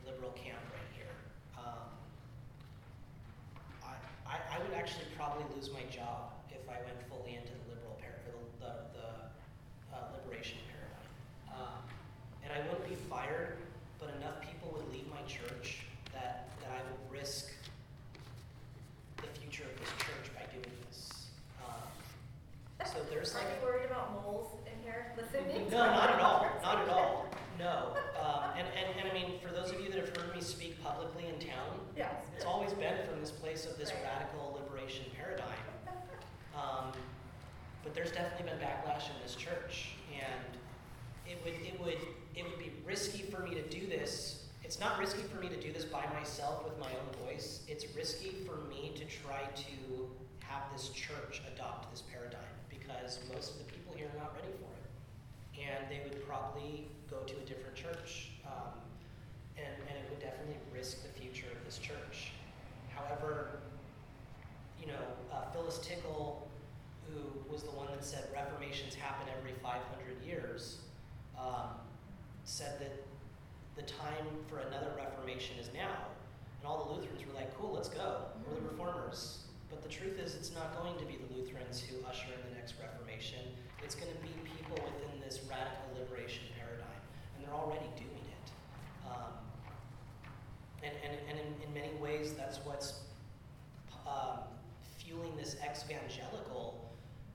liberal 0.05 0.31
camp 0.31 0.63
right 0.71 0.91
here. 0.95 1.15
Um, 1.59 1.91
I, 3.83 3.99
I, 4.23 4.35
I 4.55 4.63
would 4.63 4.73
actually 4.77 5.11
probably 5.17 5.43
lose 5.55 5.71
my 5.73 5.83
job 5.91 6.31
if 6.49 6.63
I 6.69 6.79
went 6.87 7.03
fully 7.11 7.35
into 7.35 7.51
the 7.51 7.75
liberal 7.75 7.99
par- 7.99 8.23
the, 8.23 8.63
the, 8.63 8.73
the 8.95 9.09
uh, 9.91 10.15
liberation 10.15 10.57
paradigm. 10.63 10.72
I 12.53 12.59
wouldn't 12.67 12.87
be 12.87 12.95
fired, 13.09 13.57
but 13.99 14.13
enough 14.19 14.41
people 14.41 14.69
would 14.77 14.91
leave 14.93 15.07
my 15.09 15.21
church 15.27 15.79
that, 16.13 16.49
that 16.61 16.69
I 16.71 16.81
would 16.85 17.19
risk 17.19 17.49
the 19.17 19.27
future 19.39 19.63
of 19.63 19.79
this 19.79 19.89
church 19.97 20.29
by 20.35 20.45
doing 20.53 20.69
this. 20.87 21.27
Um, 21.65 22.85
so 22.85 22.99
there's 23.09 23.33
like 23.33 23.43
Are 23.45 23.47
you 23.59 23.65
worried 23.65 23.85
about 23.89 24.13
moles 24.23 24.51
in 24.65 24.73
here 24.83 25.13
listening? 25.17 25.67
no, 25.71 25.77
not 25.85 26.09
at 26.11 26.19
all. 26.19 26.47
Not 26.61 26.81
at 26.81 26.89
all. 26.89 27.25
No. 27.59 27.95
Um, 28.21 28.51
and, 28.57 28.67
and, 28.77 28.99
and 28.99 29.09
I 29.09 29.13
mean, 29.13 29.39
for 29.41 29.53
those 29.53 29.71
of 29.71 29.79
you 29.79 29.89
that 29.91 29.99
have 29.99 30.15
heard 30.15 30.35
me 30.35 30.41
speak 30.41 30.81
publicly 30.83 31.25
in 31.27 31.39
town, 31.39 31.79
Yes. 31.97 32.13
it's 32.35 32.45
always 32.45 32.73
been 32.73 32.97
from 33.07 33.19
this 33.19 33.31
place 33.31 33.65
of 33.65 33.77
this 33.77 33.91
Right. 33.91 34.03
radical 34.03 34.59
liberation 34.61 35.05
paradigm. 35.15 35.47
Um, 36.55 36.91
but 37.83 37.93
there's 37.95 38.11
definitely 38.11 38.49
been 38.51 38.59
backlash 38.59 39.09
in 39.09 39.15
this 39.23 39.35
church, 39.35 39.95
and 40.13 40.57
it 41.27 41.37
would 41.43 41.53
it 41.65 41.79
would 41.83 41.97
it 42.35 42.43
would 42.45 42.59
be 42.59 42.71
risky 42.85 43.23
for 43.23 43.41
me 43.41 43.53
to 43.55 43.61
do 43.63 43.87
this. 43.87 44.45
It's 44.63 44.79
not 44.79 44.99
risky 44.99 45.21
for 45.23 45.37
me 45.41 45.49
to 45.49 45.59
do 45.59 45.71
this 45.71 45.85
by 45.85 46.05
myself 46.13 46.63
with 46.63 46.77
my 46.79 46.87
own 46.87 47.25
voice. 47.25 47.61
It's 47.67 47.85
risky 47.95 48.35
for 48.45 48.67
me 48.69 48.93
to 48.95 49.05
try 49.05 49.43
to 49.55 50.07
have 50.39 50.63
this 50.71 50.89
church 50.89 51.41
adopt 51.53 51.91
this 51.91 52.01
paradigm 52.01 52.39
because 52.69 53.19
most 53.33 53.51
of 53.51 53.57
the 53.59 53.71
people 53.71 53.93
here 53.95 54.07
are 54.13 54.19
not 54.19 54.35
ready 54.35 54.53
for 54.59 54.71
it, 54.73 55.61
and 55.61 55.91
they 55.91 56.01
would 56.07 56.25
probably 56.27 56.87
go 57.09 57.17
to 57.17 57.33
a 57.33 57.45
different 57.45 57.75
church, 57.75 58.31
um, 58.45 58.73
and 59.57 59.73
and 59.89 59.97
it 59.97 60.05
would 60.09 60.19
definitely 60.19 60.57
risk 60.73 61.03
the 61.03 61.19
future 61.19 61.47
of 61.51 61.63
this 61.65 61.77
church. 61.77 62.31
However, 62.95 63.59
you 64.79 64.87
know, 64.87 65.03
uh, 65.31 65.51
Phyllis 65.51 65.79
Tickle 65.79 66.47
who 67.13 67.51
was 67.51 67.63
the 67.63 67.71
one 67.71 67.87
that 67.87 68.03
said 68.03 68.25
reformations 68.33 68.95
happen 68.95 69.27
every 69.37 69.53
500 69.61 69.81
years, 70.25 70.77
um, 71.37 71.77
said 72.45 72.79
that 72.79 73.05
the 73.75 73.81
time 73.83 74.27
for 74.47 74.59
another 74.59 74.91
reformation 74.95 75.57
is 75.59 75.69
now. 75.73 76.07
And 76.59 76.67
all 76.67 76.85
the 76.85 76.93
Lutherans 76.93 77.25
were 77.25 77.33
like, 77.33 77.55
cool, 77.57 77.73
let's 77.73 77.89
go. 77.89 78.25
We're 78.47 78.55
the 78.55 78.61
reformers. 78.69 79.43
But 79.69 79.81
the 79.81 79.89
truth 79.89 80.19
is, 80.19 80.35
it's 80.35 80.53
not 80.53 80.77
going 80.81 80.97
to 80.99 81.05
be 81.05 81.17
the 81.17 81.33
Lutherans 81.35 81.81
who 81.81 81.95
usher 82.05 82.27
in 82.27 82.49
the 82.49 82.55
next 82.55 82.75
reformation. 82.79 83.39
It's 83.83 83.95
going 83.95 84.11
to 84.11 84.21
be 84.21 84.29
people 84.45 84.77
within 84.85 85.19
this 85.19 85.41
radical 85.49 85.83
liberation 85.99 86.43
paradigm. 86.59 87.01
And 87.35 87.45
they're 87.45 87.55
already 87.55 87.89
doing 87.97 88.25
it. 88.29 88.47
Um, 89.09 89.33
and 90.83 90.93
and, 91.03 91.17
and 91.29 91.39
in, 91.39 91.67
in 91.67 91.73
many 91.73 91.93
ways, 91.99 92.33
that's 92.33 92.59
what's 92.63 93.01
um, 94.07 94.39
fueling 94.97 95.35
this 95.35 95.55
ex-evangelical 95.61 96.91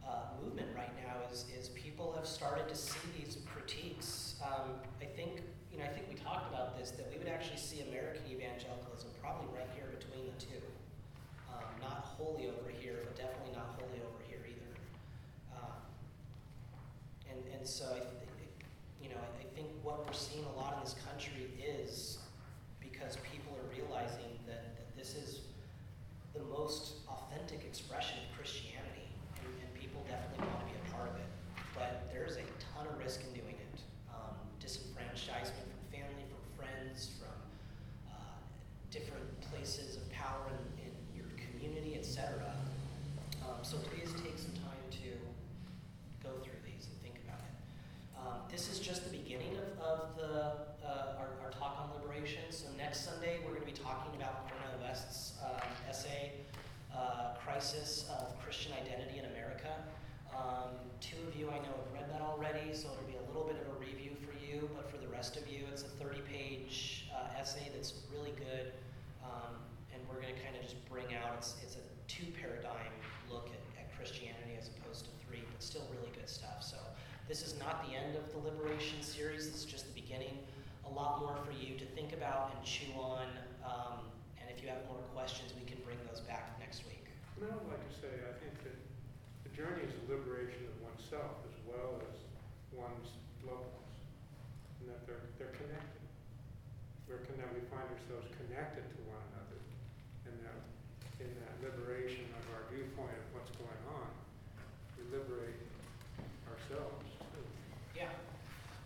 uh, 0.07 0.43
movement 0.43 0.69
right 0.77 0.95
now 1.05 1.15
is, 1.33 1.47
is 1.59 1.69
people 1.71 2.13
have 2.17 2.27
started 2.27 2.69
to 2.69 2.75
see 2.75 2.99
these 3.19 3.39
critiques. 3.53 4.28
Um, 4.39 4.79
I 5.03 5.05
think, 5.05 5.43
you 5.73 5.79
know, 5.79 5.85
I 5.85 5.91
think 5.91 6.07
we 6.07 6.15
talked 6.15 6.47
about 6.53 6.79
this, 6.79 6.93
that 6.93 7.11
we 7.11 7.19
would 7.19 7.27
actually 7.27 7.59
see 7.59 7.83
American 7.83 8.23
evangelicalism 8.31 9.11
probably 9.21 9.51
right 9.51 9.67
here 9.75 9.91
between 9.91 10.31
the 10.31 10.39
two. 10.39 10.63
Um, 11.51 11.67
not 11.83 12.07
wholly 12.07 12.47
over 12.47 12.71
here, 12.71 13.03
but 13.03 13.19
definitely 13.19 13.51
not 13.51 13.75
wholly 13.75 13.99
over 13.99 14.23
here 14.31 14.39
either. 14.47 14.73
Um, 15.59 15.75
and, 17.27 17.41
and 17.59 17.67
so 17.67 17.91
I 17.91 17.99
think, 17.99 18.63
you 19.03 19.11
know, 19.11 19.19
I, 19.19 19.43
I 19.43 19.47
think 19.59 19.75
what 19.83 20.07
we're 20.07 20.15
seeing 20.15 20.47
a 20.47 20.55
lot 20.55 20.79
in 20.79 20.87
this 20.87 20.95
country 21.03 21.51
is 21.59 22.23
because 22.79 23.19
people 23.27 23.59
are 23.59 23.67
realizing 23.75 24.39
that, 24.47 24.79
that 24.79 24.87
this 24.95 25.19
is 25.19 25.43
the 26.31 26.47
most 26.47 27.03
authentic 27.11 27.67
expression 27.67 28.23
of 28.23 28.39
Christianity, 28.39 29.11
and, 29.43 29.51
and 29.51 29.69
people 29.75 29.99
definitely 30.07 30.47
want 30.47 30.63
to 30.63 30.71
be 30.71 30.79
a 30.79 30.87
part 30.95 31.11
of 31.11 31.19
it. 31.19 31.31
But 31.75 32.07
there's 32.15 32.39
a 32.39 32.47
ton 32.71 32.87
of 32.87 32.95
risk 33.03 33.27
in 33.27 33.35
doing 33.35 33.58
from 35.47 35.71
family, 35.93 36.27
from 36.27 36.43
friends, 36.59 37.11
from 37.19 37.39
uh, 38.11 38.35
different 38.91 39.41
places 39.53 39.97
of 39.97 40.11
power 40.11 40.51
in, 40.51 40.91
in 40.91 40.93
your 41.15 41.31
community, 41.39 41.95
etc. 41.95 42.43
Um, 43.47 43.63
so 43.63 43.77
please 43.79 44.11
take 44.25 44.37
some 44.37 44.53
time 44.59 44.83
to 44.91 45.15
go 46.23 46.35
through 46.43 46.59
these 46.67 46.91
and 46.91 46.99
think 47.03 47.23
about 47.23 47.39
it. 47.39 47.55
Um, 48.19 48.39
this 48.51 48.69
is 48.69 48.81
just 48.81 49.05
the 49.05 49.17
beginning 49.17 49.55
of, 49.57 49.79
of 49.79 50.17
the 50.17 50.35
uh, 50.85 51.21
our, 51.23 51.31
our 51.45 51.51
talk 51.53 51.79
on 51.79 52.03
liberation. 52.03 52.43
So 52.51 52.67
next 52.77 53.05
Sunday 53.05 53.39
we're 53.45 53.55
going 53.55 53.67
to 53.67 53.73
be 53.73 53.79
talking 53.79 54.19
about 54.21 54.51
Cornel 54.51 54.83
West's 54.83 55.39
um, 55.45 55.63
essay, 55.89 56.33
uh, 56.93 57.35
"Crisis 57.39 58.11
of 58.11 58.37
Christian 58.43 58.73
Identity 58.73 59.19
in 59.19 59.27
America." 59.27 59.71
Um, 60.39 60.79
two 61.01 61.19
of 61.27 61.35
you 61.35 61.51
I 61.51 61.59
know 61.59 61.75
have 61.75 61.93
read 61.93 62.09
that 62.15 62.23
already, 62.23 62.71
so 62.73 62.89
it'll 62.95 63.11
be 63.11 63.19
a 63.19 63.27
little 63.27 63.43
bit 63.43 63.59
of 63.59 63.75
a 63.75 63.77
review 63.83 64.15
for 64.23 64.31
you. 64.39 64.71
But 64.75 64.89
for 64.91 64.99
the 64.99 65.09
rest 65.09 65.37
of 65.37 65.49
you, 65.51 65.67
it's 65.73 65.83
a 65.83 65.93
30-page 65.99 67.11
uh, 67.11 67.41
essay 67.41 67.69
that's 67.75 67.95
really 68.15 68.33
good, 68.39 68.71
um, 69.27 69.59
and 69.93 69.99
we're 70.09 70.23
going 70.23 70.35
to 70.35 70.41
kind 70.41 70.55
of 70.55 70.63
just 70.63 70.79
bring 70.89 71.11
out 71.19 71.35
it's 71.37 71.57
it's 71.63 71.75
a 71.75 71.85
two 72.07 72.31
paradigm 72.39 72.95
look 73.29 73.51
at, 73.51 73.63
at 73.83 73.91
Christianity 73.99 74.55
as 74.55 74.71
opposed 74.79 75.05
to 75.07 75.11
three, 75.27 75.43
but 75.51 75.63
still 75.63 75.83
really 75.91 76.15
good 76.15 76.29
stuff. 76.29 76.63
So. 76.63 76.79
This 77.29 77.45
is 77.45 77.61
not 77.61 77.85
the 77.85 77.93
end 77.93 78.17
of 78.17 78.25
the 78.33 78.41
Liberation 78.41 79.03
series, 79.03 79.53
this 79.53 79.61
is 79.61 79.67
just 79.69 79.85
the 79.85 79.93
beginning. 79.93 80.33
A 80.87 80.89
lot 80.89 81.21
more 81.21 81.37
for 81.45 81.53
you 81.53 81.77
to 81.77 81.85
think 81.93 82.15
about 82.17 82.57
and 82.57 82.65
chew 82.65 82.89
on. 82.97 83.29
Um, 83.61 84.09
and 84.41 84.49
if 84.49 84.65
you 84.65 84.73
have 84.73 84.81
more 84.89 85.05
questions, 85.13 85.53
we 85.53 85.69
can 85.69 85.77
bring 85.85 86.01
those 86.09 86.25
back 86.25 86.57
next 86.59 86.89
week. 86.89 87.05
I 87.37 87.53
would 87.53 87.69
like 87.69 87.85
to 87.85 87.95
say, 88.01 88.09
I 88.25 88.33
think 88.41 88.57
that 88.65 88.73
journey 89.59 89.83
is 89.83 89.91
a 89.91 90.05
liberation 90.07 90.71
of 90.71 90.77
oneself 90.87 91.43
as 91.51 91.57
well 91.67 91.99
as 91.99 92.15
one's 92.71 93.11
loved 93.43 93.67
ones, 93.75 93.99
and 94.79 94.87
that 94.87 95.03
they're, 95.03 95.27
they're 95.35 95.51
connected. 95.59 96.07
Where 97.11 97.19
can 97.27 97.35
connected, 97.43 97.59
we 97.59 97.67
find 97.67 97.83
ourselves 97.91 98.31
connected 98.39 98.87
to 98.87 98.99
one 99.11 99.19
another, 99.35 99.59
and 100.31 100.35
that 100.47 100.63
in 101.19 101.35
that 101.43 101.59
liberation 101.59 102.31
of 102.39 102.47
our 102.55 102.71
viewpoint 102.71 103.19
of 103.19 103.27
what's 103.35 103.51
going 103.59 103.83
on, 103.99 104.07
we 104.95 105.11
liberate 105.11 105.59
ourselves 106.47 107.03
too. 107.19 107.43
Yeah. 107.99 108.15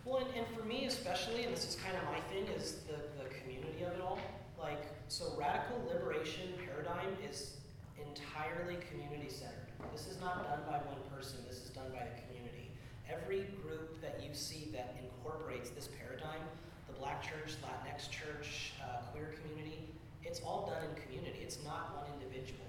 Well, 0.09 0.25
and, 0.25 0.33
and 0.33 0.49
for 0.57 0.65
me 0.65 0.89
especially, 0.89 1.45
and 1.45 1.53
this 1.53 1.69
is 1.69 1.77
kind 1.77 1.93
of 1.93 2.01
my 2.09 2.17
thing, 2.33 2.49
is 2.49 2.81
the, 2.89 2.97
the 3.21 3.29
community 3.29 3.85
of 3.85 3.93
it 3.93 4.01
all. 4.01 4.17
Like, 4.57 4.89
so 5.05 5.37
radical 5.37 5.77
liberation 5.85 6.57
paradigm 6.65 7.13
is 7.21 7.61
entirely 8.01 8.81
community 8.89 9.29
centered. 9.29 9.62
This 9.91 10.07
is 10.07 10.19
not 10.21 10.47
done 10.47 10.61
by 10.69 10.77
one 10.87 11.01
person, 11.11 11.39
this 11.47 11.63
is 11.63 11.69
done 11.69 11.89
by 11.91 12.05
the 12.05 12.15
community. 12.23 12.71
Every 13.09 13.49
group 13.61 13.99
that 14.01 14.21
you 14.23 14.33
see 14.33 14.69
that 14.71 14.95
incorporates 15.01 15.69
this 15.69 15.89
paradigm, 15.99 16.41
the 16.87 16.95
black 16.95 17.21
church, 17.21 17.59
Latinx 17.59 18.09
church, 18.09 18.73
uh, 18.79 19.03
queer 19.11 19.35
community, 19.41 19.89
it's 20.25 20.39
all 20.41 20.71
done 20.71 20.81
in 20.87 20.93
community. 21.03 21.43
It's 21.43 21.59
not 21.63 21.99
one 21.99 22.07
individual. 22.15 22.65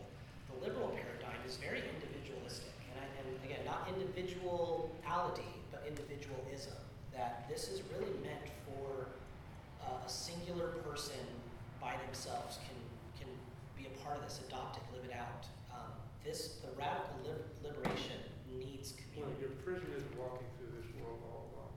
The 0.50 0.68
liberal 0.68 0.90
paradigm 0.90 1.38
is 1.46 1.56
very 1.56 1.80
individualistic. 1.80 2.74
And, 2.92 3.00
I, 3.00 3.06
and 3.22 3.28
again, 3.46 3.62
not 3.64 3.88
individuality, 3.88 5.48
but 5.70 5.86
individualism. 5.86 6.76
That 7.14 7.46
this 7.48 7.68
is 7.70 7.80
really 7.94 8.12
meant 8.20 8.50
for 8.66 9.06
uh, 9.80 10.02
a 10.04 10.10
singular 10.10 10.76
person 10.82 11.22
by 11.80 11.94
themselves 12.04 12.58
can, 12.66 12.76
can 13.22 13.30
be 13.78 13.86
a 13.86 13.94
part 14.02 14.18
of 14.18 14.24
this, 14.24 14.40
adopt 14.48 14.76
it, 14.76 14.84
live 14.92 15.06
it 15.08 15.14
out 15.14 15.46
this, 16.24 16.60
the 16.64 16.70
radical 16.78 17.14
liber- 17.24 17.52
liberation 17.62 18.18
needs 18.48 18.94
Well, 19.16 19.28
community. 19.28 19.40
your 19.40 19.54
prison 19.62 19.88
is 19.96 20.04
walking 20.16 20.48
through 20.58 20.72
this 20.80 20.88
world 21.00 21.20
all 21.28 21.44
alone. 21.52 21.74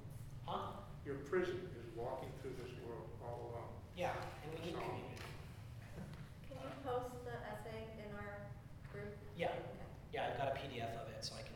Huh? 0.47 0.71
Your 1.05 1.15
prison 1.27 1.59
is 1.75 1.85
walking 1.95 2.31
through 2.41 2.55
this 2.63 2.71
world 2.87 3.07
all 3.23 3.51
alone. 3.51 3.73
Yeah, 3.95 4.13
and 4.43 4.51
we 4.55 4.59
need 4.65 4.75
So- 4.75 4.81
community. 4.81 5.19
Can 6.47 6.57
you 6.63 6.71
post 6.83 7.11
the 7.27 7.35
essay 7.51 7.87
in 7.99 8.09
our 8.15 8.47
group? 8.91 9.11
Yeah, 9.35 9.51
Okay. 9.51 9.85
yeah, 10.13 10.31
I've 10.31 10.37
got 10.37 10.47
a 10.55 10.55
PDF 10.59 10.95
of 10.95 11.09
it, 11.11 11.23
so 11.23 11.35
I 11.35 11.41
can 11.43 11.46